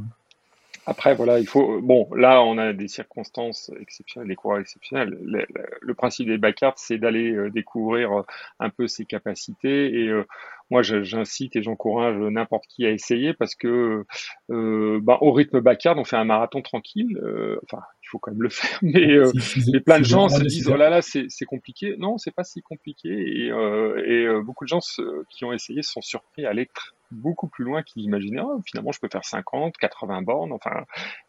Après, 0.87 1.15
voilà, 1.15 1.39
il 1.39 1.47
faut. 1.47 1.81
Bon, 1.81 2.07
là, 2.15 2.43
on 2.43 2.57
a 2.59 2.71
des 2.73 2.87
circonstances 2.87 3.71
exceptionnelles, 3.81 4.27
des 4.29 4.35
coureurs 4.35 4.59
exceptionnels. 4.59 5.17
Le, 5.81 5.93
principe 5.95 6.27
des 6.27 6.37
backyards, 6.37 6.77
c'est 6.77 6.97
d'aller 6.99 7.31
euh, 7.31 7.49
découvrir 7.49 8.11
euh, 8.19 8.21
un 8.59 8.69
peu 8.69 8.87
ses 8.87 9.05
capacités. 9.05 9.93
Et 10.03 10.07
euh, 10.09 10.25
moi, 10.69 10.83
j'incite 10.83 11.55
et 11.55 11.63
j'encourage 11.63 12.17
n'importe 12.17 12.65
qui 12.67 12.85
à 12.85 12.91
essayer 12.91 13.33
parce 13.33 13.55
que, 13.55 14.05
euh, 14.51 14.99
bah, 15.01 15.17
au 15.21 15.31
rythme 15.31 15.59
backyard, 15.59 15.97
on 15.97 16.03
fait 16.05 16.17
un 16.17 16.25
marathon 16.25 16.61
tranquille. 16.61 17.17
euh, 17.23 17.59
enfin, 17.63 17.81
il 18.03 18.07
faut 18.09 18.19
quand 18.19 18.31
même 18.31 18.43
le 18.43 18.49
faire, 18.49 18.79
mais. 18.83 19.11
euh, 19.11 19.31
Mais 19.73 19.79
plein 19.79 19.99
de 19.99 20.05
gens 20.05 20.29
se 20.29 20.43
disent 20.43 20.69
oh 20.69 20.75
là 20.77 20.89
là 20.89 21.01
c'est 21.01 21.25
c'est 21.29 21.45
compliqué. 21.45 21.95
Non, 21.97 22.17
c'est 22.17 22.31
pas 22.33 22.43
si 22.43 22.61
compliqué 22.61 23.09
et, 23.09 23.51
euh, 23.51 24.03
et 24.05 24.25
euh, 24.25 24.41
beaucoup 24.41 24.65
de 24.65 24.69
gens 24.69 24.79
qui 25.29 25.45
ont 25.45 25.53
essayé 25.53 25.81
sont 25.81 26.01
surpris 26.01 26.45
à 26.45 26.53
tr- 26.53 26.91
beaucoup 27.11 27.47
plus 27.47 27.63
loin 27.63 27.83
qu'ils 27.83 28.03
imaginaient. 28.03 28.41
Oh, 28.43 28.61
finalement, 28.65 28.91
je 28.91 28.99
peux 28.99 29.07
faire 29.11 29.23
50, 29.25 29.75
80 29.77 30.21
bornes, 30.21 30.51
enfin, 30.51 30.71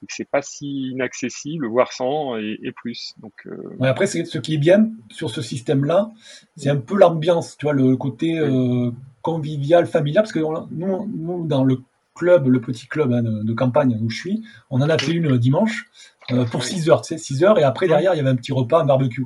et 0.02 0.06
que 0.06 0.12
c'est 0.14 0.28
pas 0.28 0.42
si 0.42 0.90
inaccessible, 0.90 1.66
voire 1.66 1.92
100 1.92 2.36
et, 2.38 2.58
et 2.62 2.72
plus. 2.72 3.14
Donc 3.18 3.32
euh, 3.46 3.56
Ouais, 3.78 3.88
après, 3.88 4.06
c'est 4.06 4.24
ce 4.24 4.38
qui 4.38 4.54
est 4.54 4.58
bien 4.58 4.90
sur 5.10 5.30
ce 5.30 5.42
système-là, 5.42 6.10
c'est 6.56 6.70
un 6.70 6.76
peu 6.76 6.96
l'ambiance, 6.96 7.56
tu 7.56 7.66
vois, 7.66 7.72
le 7.74 7.96
côté 7.96 8.38
euh, 8.38 8.90
convivial, 9.22 9.86
familial, 9.86 10.22
parce 10.24 10.32
que 10.32 10.40
on- 10.40 10.68
nous, 10.70 11.06
nous, 11.14 11.46
dans 11.46 11.64
le 11.64 11.78
club, 12.14 12.46
le 12.48 12.60
petit 12.60 12.86
club 12.86 13.12
hein, 13.12 13.22
de, 13.22 13.42
de 13.42 13.52
campagne 13.52 13.98
où 14.00 14.08
je 14.08 14.16
suis, 14.16 14.42
on 14.70 14.80
en 14.80 14.88
a 14.88 14.96
fait 14.98 15.12
une 15.12 15.36
dimanche 15.36 15.86
euh, 16.32 16.44
pour 16.46 16.64
6 16.64 16.88
heures, 16.88 17.02
tu 17.02 17.08
sais, 17.08 17.18
6 17.18 17.44
heures, 17.44 17.58
et 17.58 17.62
après, 17.62 17.88
derrière, 17.88 18.14
il 18.14 18.16
y 18.16 18.20
avait 18.20 18.30
un 18.30 18.36
petit 18.36 18.52
repas, 18.52 18.80
un 18.80 18.86
barbecue. 18.86 19.24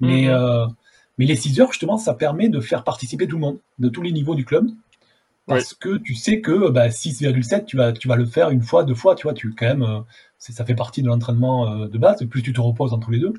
Mais, 0.00 0.28
Mhm. 0.28 0.74
Mais 1.18 1.24
les 1.24 1.36
6 1.36 1.58
heures, 1.62 1.72
justement, 1.72 1.96
ça 1.96 2.12
permet 2.12 2.50
de 2.50 2.60
faire 2.60 2.84
participer 2.84 3.26
tout 3.26 3.36
le 3.36 3.40
monde, 3.40 3.58
de 3.78 3.88
tous 3.88 4.02
les 4.02 4.12
niveaux 4.12 4.34
du 4.34 4.44
club. 4.44 4.68
Parce 5.46 5.74
que 5.74 5.98
tu 5.98 6.14
sais 6.14 6.40
que 6.40 6.70
bah, 6.70 6.88
6,7, 6.88 7.64
tu 7.64 7.76
vas, 7.76 7.92
tu 7.92 8.08
vas 8.08 8.16
le 8.16 8.26
faire 8.26 8.50
une 8.50 8.62
fois, 8.62 8.82
deux 8.82 8.94
fois, 8.94 9.14
tu 9.14 9.24
vois, 9.24 9.32
tu 9.32 9.54
quand 9.54 9.66
même, 9.66 9.82
euh, 9.82 10.00
ça 10.38 10.64
fait 10.64 10.74
partie 10.74 11.02
de 11.02 11.06
l'entraînement 11.06 11.70
euh, 11.70 11.88
de 11.88 11.98
base, 11.98 12.24
plus 12.24 12.42
tu 12.42 12.52
te 12.52 12.60
reposes 12.60 12.92
entre 12.92 13.12
les 13.12 13.20
deux. 13.20 13.32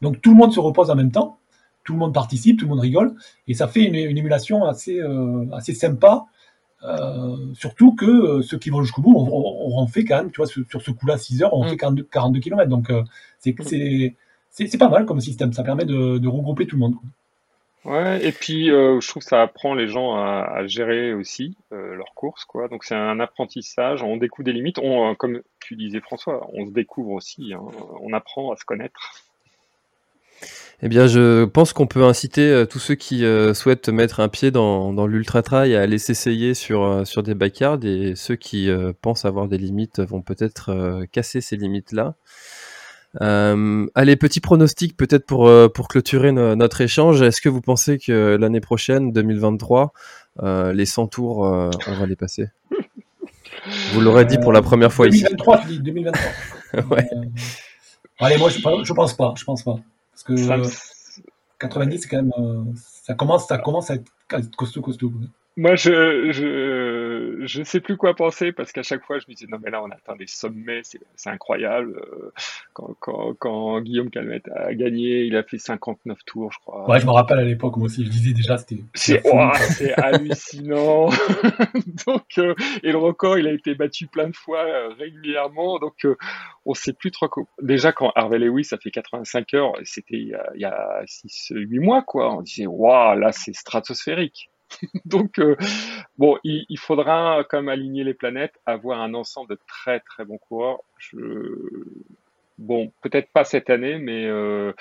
Donc 0.00 0.22
tout 0.22 0.30
le 0.30 0.36
monde 0.36 0.52
se 0.54 0.60
repose 0.60 0.90
en 0.90 0.94
même 0.94 1.12
temps, 1.12 1.38
tout 1.84 1.92
le 1.92 1.98
monde 1.98 2.14
participe, 2.14 2.58
tout 2.58 2.64
le 2.64 2.70
monde 2.70 2.80
rigole, 2.80 3.14
et 3.46 3.52
ça 3.52 3.68
fait 3.68 3.82
une, 3.82 3.94
émulation 3.94 4.64
assez, 4.64 4.98
euh, 5.00 5.44
assez 5.52 5.74
sympa. 5.74 6.24
surtout 7.52 7.94
que 7.94 8.40
ceux 8.40 8.58
qui 8.58 8.70
vont 8.70 8.82
jusqu'au 8.82 9.02
bout, 9.02 9.14
on, 9.14 9.86
fait 9.86 10.04
quand 10.04 10.16
même, 10.16 10.30
tu 10.30 10.38
vois, 10.38 10.46
sur, 10.46 10.64
ce 10.80 10.90
coup-là, 10.90 11.18
6 11.18 11.42
heures, 11.42 11.52
on 11.52 11.64
mm. 11.66 11.68
fait 11.68 11.76
42, 11.76 12.02
42 12.04 12.40
km. 12.40 12.70
Donc 12.70 12.90
c'est 13.38 13.54
c'est 14.48 14.78
pas 14.78 14.88
mal 14.88 15.04
comme 15.04 15.20
système, 15.20 15.52
ça 15.52 15.62
permet 15.62 15.84
de, 15.84 16.18
de 16.18 16.28
regrouper 16.28 16.66
tout 16.66 16.76
le 16.76 16.80
monde. 16.80 16.94
Ouais, 17.86 18.22
et 18.26 18.32
puis 18.32 18.70
euh, 18.70 19.00
je 19.00 19.08
trouve 19.08 19.22
que 19.22 19.28
ça 19.28 19.40
apprend 19.40 19.74
les 19.74 19.88
gens 19.88 20.14
à, 20.14 20.66
gérer 20.66 21.14
aussi 21.14 21.56
euh, 21.72 21.94
leurs 21.94 22.12
courses, 22.14 22.44
quoi. 22.44 22.68
Donc 22.68 22.84
c'est 22.84 22.94
un 22.94 23.20
apprentissage, 23.20 24.02
on 24.02 24.18
découvre 24.18 24.44
des 24.44 24.52
limites, 24.52 24.78
on, 24.78 25.10
euh, 25.10 25.14
comme 25.14 25.40
tu 25.60 25.76
disais 25.76 26.00
François, 26.00 26.46
on 26.52 26.66
se 26.66 26.72
découvre 26.72 27.12
aussi, 27.12 27.54
hein. 27.54 27.62
on 28.02 28.12
apprend 28.12 28.52
à 28.52 28.56
se 28.56 28.64
connaître. 28.66 29.00
Eh 30.82 30.88
bien, 30.88 31.06
je 31.06 31.44
pense 31.44 31.74
qu'on 31.74 31.86
peut 31.86 32.04
inciter 32.04 32.64
tous 32.70 32.78
ceux 32.78 32.94
qui 32.94 33.22
souhaitent 33.54 33.90
mettre 33.90 34.20
un 34.20 34.30
pied 34.30 34.50
dans, 34.50 34.94
dans 34.94 35.06
l'ultra 35.06 35.42
trail 35.42 35.76
à 35.76 35.82
aller 35.82 35.98
s'essayer 35.98 36.54
sur 36.54 37.06
sur 37.06 37.22
des 37.22 37.34
backyards 37.34 37.84
et 37.84 38.14
ceux 38.14 38.36
qui 38.36 38.70
pensent 39.02 39.26
avoir 39.26 39.46
des 39.46 39.58
limites 39.58 40.00
vont 40.00 40.22
peut-être 40.22 41.04
casser 41.12 41.42
ces 41.42 41.56
limites 41.56 41.92
là. 41.92 42.14
Euh, 43.20 43.86
allez, 43.94 44.16
petit 44.16 44.40
pronostic 44.40 44.96
peut-être 44.96 45.26
pour, 45.26 45.48
euh, 45.48 45.68
pour 45.68 45.88
clôturer 45.88 46.32
notre 46.32 46.80
échange. 46.80 47.22
Est-ce 47.22 47.40
que 47.40 47.48
vous 47.48 47.60
pensez 47.60 47.98
que 47.98 48.36
l'année 48.40 48.60
prochaine, 48.60 49.12
2023, 49.12 49.92
euh, 50.42 50.72
les 50.72 50.86
100 50.86 51.08
tours, 51.08 51.38
on 51.38 51.94
va 51.98 52.06
les 52.06 52.16
passer? 52.16 52.48
Vous 53.92 54.00
l'aurez 54.00 54.24
dit 54.24 54.38
pour 54.38 54.52
la 54.52 54.62
première 54.62 54.92
fois 54.92 55.08
2023, 55.08 55.64
ici. 55.68 55.80
2023, 55.80 56.20
2023. 56.72 56.96
ouais. 56.96 57.10
allez, 58.20 58.38
moi, 58.38 58.48
je, 58.48 58.58
je 58.58 58.92
pense 58.92 59.14
pas. 59.14 59.34
Je 59.36 59.44
pense 59.44 59.62
pas. 59.62 59.78
Parce 60.12 60.22
que 60.24 61.20
90, 61.58 61.98
c'est 61.98 62.08
quand 62.08 62.22
même. 62.22 62.74
ça, 62.76 63.14
commence, 63.14 63.46
ça 63.46 63.58
commence 63.58 63.90
à 63.90 63.94
être 63.96 64.56
costaud, 64.56 64.80
costaud. 64.80 65.12
Moi, 65.56 65.74
je, 65.74 66.30
je, 66.32 66.89
je 67.46 67.62
sais 67.62 67.80
plus 67.80 67.96
quoi 67.96 68.14
penser 68.14 68.52
parce 68.52 68.72
qu'à 68.72 68.82
chaque 68.82 69.04
fois, 69.04 69.18
je 69.18 69.24
me 69.28 69.34
disais, 69.34 69.46
non, 69.48 69.58
mais 69.62 69.70
là, 69.70 69.82
on 69.82 69.90
atteint 69.90 70.16
des 70.16 70.26
sommets, 70.26 70.82
c'est 70.82 71.30
incroyable. 71.30 71.96
Euh, 71.96 72.32
quand, 72.72 72.94
quand, 73.00 73.34
quand, 73.38 73.80
Guillaume 73.80 74.10
Calmette 74.10 74.48
a 74.54 74.74
gagné, 74.74 75.24
il 75.24 75.36
a 75.36 75.42
fait 75.42 75.58
59 75.58 76.18
tours, 76.24 76.52
je 76.52 76.58
crois. 76.58 76.88
Ouais, 76.88 77.00
je 77.00 77.06
me 77.06 77.10
rappelle 77.10 77.38
à 77.38 77.44
l'époque, 77.44 77.76
moi 77.76 77.86
aussi, 77.86 78.04
je 78.04 78.10
disais 78.10 78.32
déjà, 78.32 78.56
c'était. 78.58 78.82
C'est 78.94 79.22
hallucinant. 79.94 81.08
donc, 82.06 82.26
euh, 82.38 82.54
et 82.82 82.92
le 82.92 82.98
record, 82.98 83.38
il 83.38 83.46
a 83.46 83.52
été 83.52 83.74
battu 83.74 84.06
plein 84.06 84.28
de 84.28 84.36
fois 84.36 84.64
euh, 84.64 84.88
régulièrement. 84.98 85.78
Donc, 85.78 86.06
on 86.64 86.74
sait 86.74 86.92
plus 86.92 87.10
trop. 87.10 87.28
Déjà, 87.62 87.92
quand 87.92 88.12
Harvey 88.14 88.38
Lewis 88.38 88.68
a 88.72 88.78
fait 88.78 88.90
85 88.90 89.54
heures, 89.54 89.72
c'était 89.84 90.16
il 90.16 90.36
y 90.56 90.64
a 90.64 91.02
6-8 91.04 91.80
mois, 91.80 92.02
quoi. 92.02 92.34
On 92.34 92.42
disait, 92.42 92.66
waouh, 92.66 93.18
là, 93.18 93.32
c'est 93.32 93.54
stratosphérique. 93.54 94.50
Donc, 95.04 95.38
euh, 95.38 95.56
bon, 96.18 96.38
il, 96.44 96.78
faudra 96.78 97.44
quand 97.48 97.58
même 97.58 97.68
aligner 97.68 98.04
les 98.04 98.14
planètes, 98.14 98.54
avoir 98.66 99.00
un 99.00 99.14
ensemble 99.14 99.50
de 99.50 99.58
très 99.66 100.00
très 100.00 100.24
bons 100.24 100.38
coureurs. 100.38 100.80
Je... 100.98 101.18
Bon, 102.58 102.92
peut-être 103.02 103.30
pas 103.32 103.44
cette 103.44 103.70
année, 103.70 103.98
mais 103.98 104.26
euh, 104.26 104.72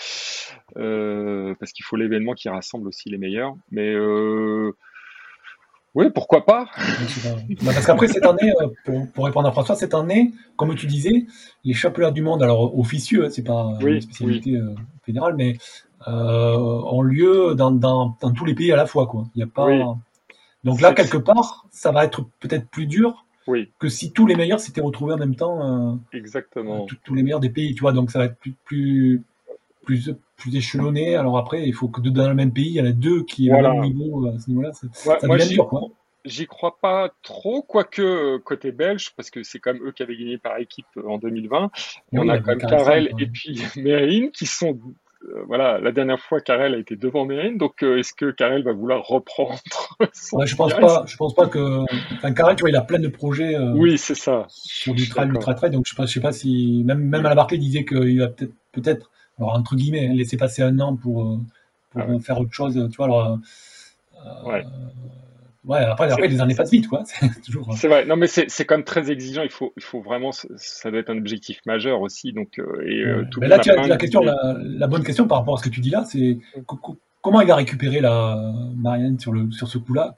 euh, 0.78 1.56
parce 1.60 1.72
qu'il 1.72 1.86
faut 1.86 1.96
l'événement 1.96 2.34
qui 2.34 2.50
rassemble 2.50 2.88
aussi 2.90 3.10
les 3.10 3.18
meilleurs. 3.18 3.56
Mais 3.72 3.96
oui, 5.96 6.06
pourquoi 6.14 6.46
pas? 6.46 6.68
Parce 7.66 7.86
qu'après, 7.86 8.08
cette 8.08 8.26
année, 8.26 8.54
pour, 9.14 9.26
répondre 9.26 9.48
à 9.48 9.52
François, 9.52 9.76
cette 9.76 9.96
année, 9.96 10.32
comme 10.56 10.76
tu 10.76 10.86
disais, 10.86 11.26
les 11.64 11.74
championnats 11.74 12.12
du 12.12 12.22
monde, 12.22 12.44
alors 12.44 12.78
officieux, 12.78 13.26
hein, 13.26 13.30
c'est 13.32 13.44
pas 13.44 13.76
une 13.82 14.00
spécialité 14.00 14.62
fédérale, 15.04 15.36
mais 15.36 15.56
euh, 15.56 15.58
ont 16.08 17.02
lieu 17.02 17.56
dans, 17.56 17.72
dans, 17.72 18.16
dans, 18.22 18.32
tous 18.32 18.46
les 18.46 18.56
pays 18.56 18.72
à 18.72 18.76
la 18.76 18.86
fois. 18.86 19.08
Quoi. 19.08 19.26
Il 19.36 19.40
y 19.40 19.44
a 19.44 19.48
pas... 19.48 19.68
Donc 20.64 20.82
là, 20.82 20.94
quelque 20.94 21.18
part, 21.18 21.66
ça 21.72 21.92
va 21.92 22.04
être 22.04 22.26
peut-être 22.40 22.68
plus 22.68 22.86
dur 22.86 23.26
oui. 23.48 23.72
que 23.80 23.90
si 23.90 24.12
tous 24.12 24.28
les 24.28 24.36
meilleurs 24.36 24.60
s'étaient 24.60 24.82
retrouvés 24.82 25.14
en 25.14 25.18
même 25.18 25.36
temps. 25.36 25.94
Euh, 25.94 25.96
Exactement. 26.14 26.86
tous 27.04 27.16
les 27.16 27.24
meilleurs 27.24 27.40
des 27.40 27.50
pays, 27.50 27.74
tu 27.74 27.82
vois. 27.82 27.94
Donc 27.94 28.12
ça 28.12 28.20
va 28.20 28.26
être 28.26 28.38
plus, 28.38 28.54
plus, 28.66 29.24
plus, 29.84 30.14
plus 30.38 30.56
échelonné. 30.56 31.16
Alors 31.16 31.38
après, 31.38 31.68
il 31.68 31.74
faut 31.74 31.88
que 31.88 32.02
dans 32.02 32.28
le 32.28 32.36
même 32.36 32.54
pays, 32.54 32.68
il 32.68 32.76
y 32.76 32.82
en 32.82 32.86
a 32.86 32.92
deux 32.92 33.24
qui 33.24 33.52
ont 33.52 33.62
le 33.62 33.82
même 33.82 33.94
niveau 33.94 34.28
euh, 34.28 34.36
à 34.36 34.40
ce 34.40 34.50
niveau-là. 34.50 34.72
ça 34.74 35.18
devient 35.22 35.50
dur, 35.50 35.68
quoi. 35.68 35.82
J'y 36.26 36.48
crois 36.48 36.78
pas 36.82 37.14
trop, 37.24 37.62
quoique 37.62 38.38
côté 38.40 38.74
belge, 38.74 39.14
parce 39.16 39.30
que 39.30 39.42
c'est 39.42 39.60
quand 39.60 39.74
même 39.74 39.88
eux 39.88 39.94
qui 39.94 40.04
avaient 40.04 40.18
gagné 40.18 40.38
par 40.38 40.58
équipe 40.58 40.86
en 41.08 41.18
2020. 41.18 41.72
on 42.12 42.28
a 42.28 42.40
quand 42.40 42.58
même 42.58 42.60
Karel 42.60 43.14
et 43.18 43.26
puis 43.26 43.58
Mérine 43.78 44.30
qui 44.32 44.46
sont 44.46 44.78
euh, 45.24 45.44
voilà, 45.48 45.80
la 45.80 45.92
dernière 45.92 46.20
fois, 46.20 46.40
Karel 46.40 46.74
a 46.74 46.78
été 46.78 46.96
devant 46.96 47.26
Mérine, 47.26 47.58
donc 47.58 47.84
euh, 47.84 47.98
est-ce 47.98 48.14
que 48.14 48.32
Karel 48.32 48.64
va 48.64 48.72
vouloir 48.72 49.06
reprendre 49.06 49.60
son 50.14 50.46
Je 50.46 50.56
pense 50.56 50.74
pas. 50.74 51.04
Je 51.06 51.18
pense 51.18 51.36
pas 51.36 51.48
que. 51.48 51.84
Enfin, 52.16 52.32
Karel, 52.32 52.56
tu 52.56 52.62
vois, 52.62 52.70
il 52.70 52.76
a 52.76 52.82
plein 52.82 53.00
de 53.00 53.10
projets. 53.10 53.56
Euh, 53.56 53.74
oui, 53.76 53.98
c'est 53.98 54.16
ça. 54.16 54.46
Sur 54.48 54.94
du 54.94 55.10
trail, 55.10 55.28
ultra 55.28 55.54
trail, 55.56 55.72
donc 55.72 55.86
je 55.86 55.92
sais 55.92 55.98
pas, 55.98 56.06
je 56.06 56.14
sais 56.14 56.22
pas 56.22 56.32
si 56.32 56.84
même 56.86 57.00
même 57.00 57.26
à 57.26 57.30
la 57.30 57.36
Barclay 57.36 57.58
disait 57.58 57.84
qu'il 57.84 58.20
va 58.20 58.28
peut-être 58.28 58.54
peut-être, 58.72 59.12
alors 59.38 59.54
entre 59.54 59.76
guillemets, 59.76 60.08
laisser 60.08 60.38
passer 60.38 60.62
un 60.62 60.80
an 60.80 60.96
pour 60.96 61.38
pour 61.90 62.02
ah 62.02 62.20
faire 62.22 62.40
autre 62.40 62.54
chose. 62.54 62.88
Tu 62.90 62.96
vois, 62.96 63.08
alors. 63.08 63.40
ouais. 64.46 64.64
Ouais, 65.66 65.80
après, 65.80 66.10
après 66.12 66.28
les 66.28 66.40
années 66.40 66.56
passent 66.56 66.72
vite, 66.72 66.88
quoi. 66.88 67.04
C'est 67.06 67.42
toujours. 67.42 67.74
C'est 67.74 67.88
vrai. 67.88 68.06
Non, 68.06 68.16
mais 68.16 68.28
c'est 68.28 68.66
quand 68.66 68.76
même 68.76 68.86
très 68.86 69.12
exigeant. 69.12 69.44
Il 69.44 69.50
faut, 69.50 69.74
il 69.76 69.84
faut 69.84 70.02
vraiment, 70.02 70.32
ça 70.32 70.90
doit 70.90 71.00
être 71.00 71.10
un 71.10 71.18
objectif 71.18 71.60
majeur 71.66 72.02
aussi. 72.02 72.32
Donc, 72.32 72.60
euh, 72.60 72.82
et 72.86 73.04
euh, 73.04 73.26
tout 73.30 73.42
là, 73.42 73.60
tu 73.60 73.70
as 73.70 73.88
la 73.88 73.98
question, 73.98 74.22
la, 74.22 74.88
bonne 74.88 75.04
question 75.04 75.28
par 75.28 75.40
rapport 75.40 75.56
à 75.56 75.58
ce 75.58 75.64
que 75.64 75.74
tu 75.74 75.82
dis 75.82 75.90
là, 75.90 76.06
c'est 76.06 76.38
comment 77.22 77.42
il 77.42 77.48
va 77.48 77.56
récupérer 77.56 78.00
la 78.00 78.54
Marianne 78.76 79.20
sur 79.20 79.34
le 79.34 79.52
sur 79.52 79.68
ce 79.68 79.78
coup-là? 79.78 80.16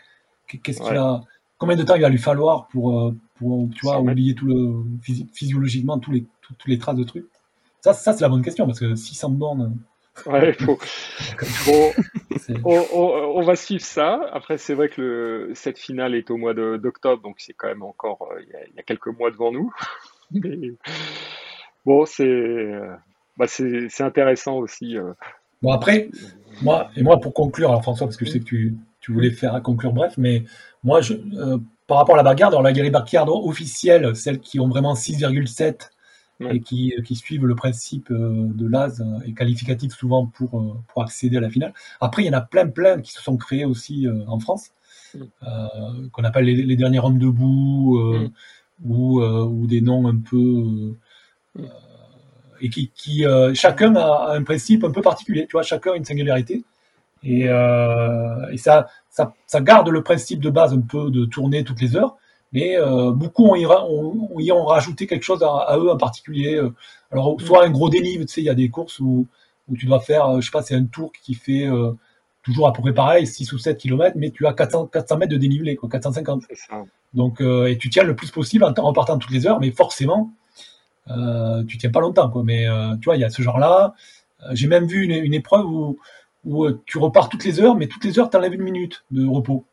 Qu'est-ce 0.47 0.81
qu'il 0.81 0.97
a 0.97 1.21
Combien 1.57 1.75
de 1.75 1.83
temps 1.83 1.95
il 1.95 2.01
va 2.01 2.09
lui 2.09 2.17
falloir 2.17 2.67
pour, 2.69 2.99
euh, 2.99 3.15
pour 3.35 3.69
tu 3.75 3.85
vois, 3.85 4.01
oublier 4.01 4.33
tout 4.33 4.47
le 4.47 4.83
physiologiquement 5.33 5.99
tous 5.99 6.11
les 6.11 6.25
toutes 6.41 6.67
les 6.67 6.77
traces 6.77 6.95
de 6.95 7.03
trucs? 7.03 7.27
Ça, 7.81 7.93
ça 7.93 8.13
c'est 8.13 8.21
la 8.21 8.29
bonne 8.29 8.43
question 8.43 8.65
parce 8.65 8.79
que 8.79 8.95
600 8.95 9.29
bornes. 9.31 9.77
Ouais, 10.26 10.53
faut, 10.53 10.80
on, 12.63 13.41
va 13.41 13.55
suivre 13.55 13.84
ça. 13.84 14.22
Après, 14.32 14.57
c'est 14.57 14.74
vrai 14.74 14.89
que 14.89 15.51
cette 15.53 15.78
finale 15.78 16.15
est 16.15 16.30
au 16.32 16.38
mois 16.38 16.53
d'octobre, 16.53 17.22
donc 17.22 17.36
c'est 17.39 17.53
quand 17.53 17.67
même 17.67 17.84
encore, 17.84 18.30
euh, 18.32 18.41
il 18.41 18.76
y, 18.76 18.80
a, 18.80 18.84
quelques 18.84 19.07
mois 19.07 19.32
devant 19.32 19.51
nous. 19.51 19.72
bon, 21.86 22.05
c'est, 22.05 22.72
bah, 23.38 23.45
c'est, 23.47 24.01
intéressant 24.01 24.57
aussi. 24.57 24.97
Euh. 24.97 25.13
Bon, 25.61 25.72
après, 25.72 26.09
moi, 26.61 26.89
et 26.95 27.03
moi, 27.03 27.19
pour 27.19 27.34
conclure, 27.34 27.69
alors 27.69 27.84
François, 27.84 28.07
parce 28.07 28.17
que 28.17 28.26
je 28.26 28.32
sais 28.32 28.39
que 28.39 28.45
tu, 28.45 28.76
tu 28.99 29.11
voulais 29.11 29.32
faire 29.32 29.61
conclure 29.61 29.93
bref, 29.93 30.13
mais 30.17 30.43
moi, 30.84 31.01
je, 31.01 31.13
euh, 31.13 31.57
par 31.88 31.97
rapport 31.97 32.15
à 32.15 32.17
la 32.17 32.24
bagarre, 32.24 32.49
alors 32.49 32.61
la 32.61 32.72
les 32.72 32.89
bagarres 32.89 33.28
officielles, 33.28 34.15
celles 34.15 34.39
qui 34.39 34.59
ont 34.59 34.67
vraiment 34.67 34.93
6,7 34.93 35.90
et 36.49 36.61
qui, 36.61 36.93
qui, 37.05 37.15
suivent 37.15 37.45
le 37.45 37.55
principe 37.55 38.09
euh, 38.11 38.47
de 38.53 38.67
l'AS 38.67 38.99
euh, 38.99 39.19
et 39.25 39.33
qualificatif 39.33 39.93
souvent 39.93 40.25
pour, 40.25 40.59
euh, 40.59 40.73
pour 40.87 41.03
accéder 41.03 41.37
à 41.37 41.41
la 41.41 41.49
finale. 41.49 41.73
Après, 41.99 42.23
il 42.23 42.27
y 42.27 42.29
en 42.29 42.37
a 42.37 42.41
plein, 42.41 42.67
plein 42.67 42.99
qui 43.01 43.11
se 43.11 43.21
sont 43.21 43.37
créés 43.37 43.65
aussi 43.65 44.07
en 44.27 44.39
France, 44.39 44.71
qu'on 45.43 46.23
appelle 46.23 46.45
les, 46.45 46.63
les, 46.63 46.75
derniers 46.75 46.99
hommes 46.99 47.19
debout 47.19 47.99
ou, 48.83 49.21
ou 49.21 49.67
des 49.67 49.81
noms 49.81 50.07
un 50.07 50.17
peu. 50.17 50.95
et 52.61 52.69
qui, 52.69 52.91
qui 52.95 53.23
chacun 53.53 53.95
a 53.95 54.33
un 54.33 54.43
principe 54.43 54.83
un 54.83 54.91
peu 54.91 55.01
particulier, 55.01 55.45
tu 55.47 55.53
vois, 55.53 55.63
chacun 55.63 55.93
a 55.93 55.95
une 55.95 56.05
singularité. 56.05 56.63
Et, 57.23 57.41
et 57.41 58.57
ça, 58.57 58.87
ça, 59.09 59.33
ça, 59.45 59.61
garde 59.61 59.89
le 59.89 60.01
principe 60.01 60.39
de 60.39 60.49
base 60.49 60.73
un 60.73 60.81
peu 60.81 61.11
de 61.11 61.25
tourner 61.25 61.63
toutes 61.63 61.81
les 61.81 61.95
heures, 61.95 62.17
mais 62.52 62.78
euh, 62.78 63.12
beaucoup 63.12 63.45
ont 63.45 63.56
y, 63.56 63.66
ont, 63.66 64.30
ont, 64.36 64.66
rajouté 64.66 65.08
quelque 65.08 65.24
chose 65.24 65.43
à, 65.43 65.78
eux 65.78 65.89
en 65.89 65.97
particulier. 65.97 66.56
Euh. 66.56 66.74
Alors, 67.12 67.39
soit 67.41 67.66
un 67.66 67.70
gros 67.70 67.89
dénive, 67.89 68.26
tu 68.26 68.34
sais, 68.34 68.41
il 68.41 68.45
y 68.45 68.49
a 68.49 68.54
des 68.54 68.70
courses 68.70 68.99
où, 68.99 69.28
où 69.70 69.78
tu 69.78 69.86
dois 69.86 69.99
faire, 69.99 70.26
euh, 70.28 70.41
je 70.41 70.45
sais 70.45 70.52
pas, 70.52 70.62
c'est 70.62 70.76
un 70.76 70.86
tour 70.86 71.12
qui 71.24 71.34
fait 71.34 71.68
toujours 72.43 72.68
à 72.68 72.74
peu 72.74 72.82
près 72.82 72.93
pareil, 72.93 73.28
6 73.28 73.54
ou 73.54 73.58
7 73.58 73.78
km, 73.78 74.16
mais 74.18 74.32
tu 74.32 74.47
as 74.47 74.54
400, 74.54 74.88
400 74.88 75.18
mètres 75.18 75.32
de 75.32 75.38
dénivelé, 75.38 75.76
quoi, 75.76 75.89
450. 75.89 76.43
Donc, 77.14 77.41
et 77.41 77.78
tu 77.78 77.89
tiens 77.89 78.04
le 78.04 78.16
plus 78.16 78.32
possible 78.32 78.64
en, 78.64 78.74
en, 78.74 78.93
partant 78.93 79.18
toutes 79.18 79.32
les 79.32 79.45
heures, 79.45 79.60
mais 79.60 79.72
forcément, 79.72 80.32
euh, 81.10 81.64
tu 81.66 81.78
tiens 81.78 81.91
pas 81.91 81.99
longtemps, 81.99 82.30
quoi. 82.30 82.43
Mais 82.43 82.66
tu 83.02 83.06
vois, 83.06 83.16
il 83.16 83.20
y 83.20 83.26
a 83.26 83.30
ce 83.30 83.41
genre-là. 83.41 83.93
J'ai 84.52 84.68
même 84.68 84.88
vu 84.88 85.04
une, 85.04 85.12
une 85.12 85.34
épreuve 85.34 85.66
où, 85.66 85.99
où 86.45 86.72
tu 86.72 86.97
repars 86.97 87.30
toutes 87.30 87.45
les 87.45 87.60
heures, 87.62 87.76
mais 87.76 87.88
toutes 87.88 88.04
les 88.04 88.18
heures, 88.18 88.30
tu 88.30 88.38
enlèves 88.38 88.54
une 88.54 88.64
minute 88.64 89.04
de 89.12 89.26
repos. 89.28 89.66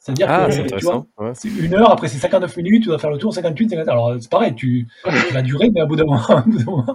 C'est-à-dire 0.00 0.28
ah, 0.30 0.48
que 0.48 0.76
tu 0.76 0.84
vois, 0.86 1.06
c'est 1.34 1.48
une 1.48 1.74
heure, 1.74 1.90
après 1.90 2.08
c'est 2.08 2.16
59 2.16 2.56
minutes, 2.56 2.84
tu 2.84 2.88
dois 2.88 2.98
faire 2.98 3.10
le 3.10 3.18
tour 3.18 3.34
58, 3.34 3.68
58. 3.68 3.90
Alors 3.90 4.14
c'est 4.18 4.30
pareil, 4.30 4.54
tu, 4.54 4.88
tu 5.04 5.34
vas 5.34 5.42
durer, 5.42 5.68
mais 5.70 5.82
à 5.82 5.86
bout 5.86 5.96
d'un 5.96 6.06
moment, 6.06 6.22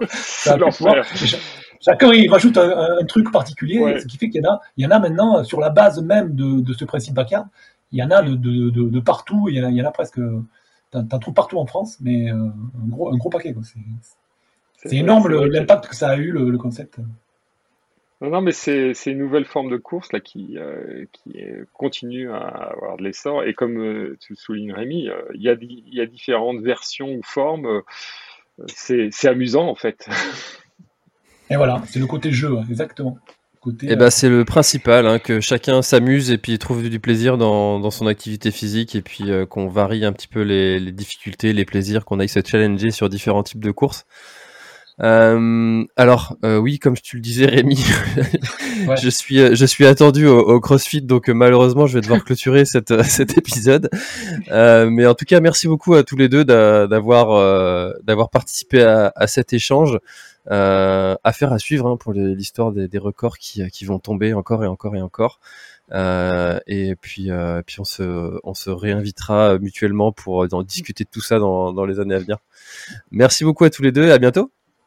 ça 0.08 0.56
va 0.56 0.66
pouvoir. 0.70 0.96
chacun 1.80 2.12
il 2.12 2.28
rajoute 2.28 2.58
un, 2.58 3.04
truc 3.06 3.30
particulier, 3.30 4.00
ce 4.00 4.06
qui 4.06 4.18
fait 4.18 4.28
qu'il 4.28 4.42
y 4.42 4.46
en 4.46 4.54
a, 4.54 4.60
il 4.76 4.84
y 4.84 4.86
en 4.88 4.90
a 4.90 4.98
maintenant 4.98 5.44
sur 5.44 5.60
la 5.60 5.70
base 5.70 6.02
même 6.02 6.34
de, 6.34 6.72
ce 6.72 6.84
principe 6.84 7.14
backyard, 7.14 7.46
il 7.92 8.00
y 8.00 8.02
en 8.02 8.10
a 8.10 8.22
de, 8.22 9.00
partout, 9.00 9.48
il 9.48 9.56
y 9.56 9.60
en 9.62 9.68
a, 9.68 9.70
il 9.70 9.76
y 9.76 9.82
en 9.82 9.86
a 9.86 9.92
presque, 9.92 10.18
t'en 10.90 11.18
trouves 11.20 11.34
partout 11.34 11.58
en 11.58 11.66
France, 11.66 11.98
mais 12.00 12.28
un 12.28 12.52
gros, 12.88 13.14
un 13.14 13.16
gros 13.16 13.30
paquet. 13.30 13.54
C'est 14.84 14.96
énorme 14.96 15.28
l'impact 15.28 15.86
que 15.86 15.94
ça 15.94 16.08
a 16.08 16.16
eu 16.16 16.32
le 16.32 16.58
concept. 16.58 16.98
Non, 18.22 18.30
non, 18.30 18.40
mais 18.40 18.52
c'est 18.52 18.94
une 19.06 19.18
nouvelle 19.18 19.44
forme 19.44 19.70
de 19.70 19.76
course 19.76 20.10
là 20.12 20.20
qui, 20.20 20.56
euh, 20.56 21.04
qui 21.12 21.38
continue 21.74 22.30
à 22.30 22.38
avoir 22.38 22.96
de 22.96 23.02
l'essor. 23.02 23.44
Et 23.44 23.52
comme 23.52 23.78
euh, 23.78 24.16
tu 24.20 24.32
le 24.32 24.36
soulignes, 24.36 24.72
Rémi, 24.72 25.08
euh, 25.08 25.20
il 25.34 25.42
y, 25.42 25.50
a, 25.50 25.56
y 25.60 26.00
a 26.00 26.06
différentes 26.06 26.62
versions 26.62 27.10
ou 27.10 27.20
formes. 27.22 27.82
c'est 28.68 29.10
amusant 29.26 29.68
en 29.68 29.74
fait. 29.74 30.08
Et 31.50 31.56
voilà, 31.56 31.82
c'est 31.86 32.00
le 32.00 32.06
côté 32.06 32.32
jeu, 32.32 32.56
exactement. 32.68 33.18
et 33.64 33.90
eh 33.90 33.94
ben, 33.94 34.10
c'est 34.10 34.28
le 34.28 34.44
principal, 34.44 35.06
hein, 35.06 35.20
que 35.20 35.40
chacun 35.40 35.80
s'amuse 35.80 36.32
et 36.32 36.38
puis 36.38 36.58
trouve 36.58 36.88
du 36.88 36.98
plaisir 36.98 37.38
dans, 37.38 37.78
dans 37.78 37.92
son 37.92 38.08
activité 38.08 38.50
physique 38.50 38.96
et 38.96 39.02
puis 39.02 39.30
qu'on 39.48 39.68
varie 39.68 40.04
un 40.04 40.12
petit 40.12 40.26
peu 40.26 40.42
les, 40.42 40.80
les 40.80 40.90
difficultés, 40.90 41.52
les 41.52 41.64
plaisirs, 41.64 42.04
qu'on 42.04 42.18
aille 42.18 42.28
se 42.28 42.40
challenger 42.44 42.90
sur 42.90 43.08
différents 43.08 43.44
types 43.44 43.62
de 43.62 43.70
courses. 43.70 44.06
Euh, 45.02 45.84
alors 45.96 46.36
euh, 46.44 46.56
oui, 46.56 46.78
comme 46.78 46.96
tu 46.96 47.16
le 47.16 47.22
disais, 47.22 47.46
Rémi, 47.46 47.76
je 49.02 49.10
suis 49.10 49.40
euh, 49.40 49.54
je 49.54 49.66
suis 49.66 49.86
attendu 49.86 50.26
au, 50.26 50.58
CrossFit, 50.60 51.02
donc 51.02 51.28
malheureusement 51.28 51.86
je 51.86 51.94
vais 51.94 52.00
devoir 52.00 52.24
clôturer 52.24 52.64
cette, 52.64 53.02
cet 53.02 53.36
épisode. 53.36 53.90
mais 54.50 55.06
en 55.06 55.14
tout 55.14 55.26
cas, 55.26 55.40
merci 55.40 55.68
beaucoup 55.68 55.94
à 55.94 56.02
tous 56.02 56.16
les 56.16 56.28
deux 56.28 56.44
d'avoir 56.44 57.94
d'avoir 58.02 58.30
participé 58.30 58.82
à, 58.82 59.12
à, 59.14 59.26
cet 59.26 59.52
échange. 59.52 59.98
affaire 60.48 61.52
à 61.52 61.58
suivre 61.58 61.86
hein, 61.88 61.96
pour 61.96 62.12
l'histoire 62.12 62.72
des, 62.72 62.88
des, 62.88 62.98
records 62.98 63.38
qui, 63.38 63.68
qui 63.70 63.84
vont 63.84 63.98
tomber 63.98 64.32
encore 64.32 64.64
et 64.64 64.66
encore 64.66 64.96
et 64.96 65.02
encore. 65.02 65.40
Euh, 65.92 66.58
et 66.66 66.96
puis, 66.96 67.30
euh, 67.30 67.62
puis 67.64 67.80
on 67.80 67.84
se, 67.84 68.38
on 68.42 68.54
se 68.54 68.70
réinvitera 68.70 69.58
mutuellement 69.58 70.12
pour 70.12 70.46
en 70.52 70.62
discuter 70.62 71.04
de 71.04 71.10
tout 71.10 71.20
ça 71.20 71.38
dans, 71.38 71.72
dans 71.72 71.84
les 71.84 72.00
années 72.00 72.14
à 72.14 72.18
venir. 72.18 72.38
Merci 73.10 73.44
beaucoup 73.44 73.64
à 73.64 73.70
tous 73.70 73.82
les 73.82 73.92
deux 73.92 74.06
et 74.06 74.12
à 74.12 74.18
bientôt. 74.18 74.50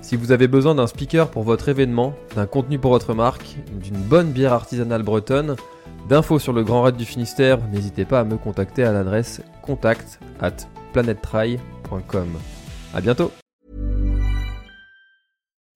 Si 0.00 0.16
vous 0.16 0.32
avez 0.32 0.48
besoin 0.48 0.74
d'un 0.74 0.86
speaker 0.86 1.30
pour 1.30 1.42
votre 1.42 1.68
événement, 1.68 2.14
d'un 2.34 2.46
contenu 2.46 2.78
pour 2.78 2.92
votre 2.92 3.14
marque, 3.14 3.56
d'une 3.72 3.96
bonne 3.96 4.30
bière 4.30 4.52
artisanale 4.52 5.02
bretonne, 5.02 5.56
d'infos 6.08 6.38
sur 6.38 6.52
le 6.52 6.62
Grand 6.62 6.82
Raid 6.82 6.96
du 6.96 7.04
Finistère, 7.04 7.58
n'hésitez 7.72 8.04
pas 8.04 8.20
à 8.20 8.24
me 8.24 8.36
contacter 8.36 8.84
à 8.84 8.92
l'adresse 8.92 9.42
contact 9.62 10.20
at 10.40 10.56
planettry.com. 10.92 12.28
À 12.94 13.00
bientôt 13.00 13.30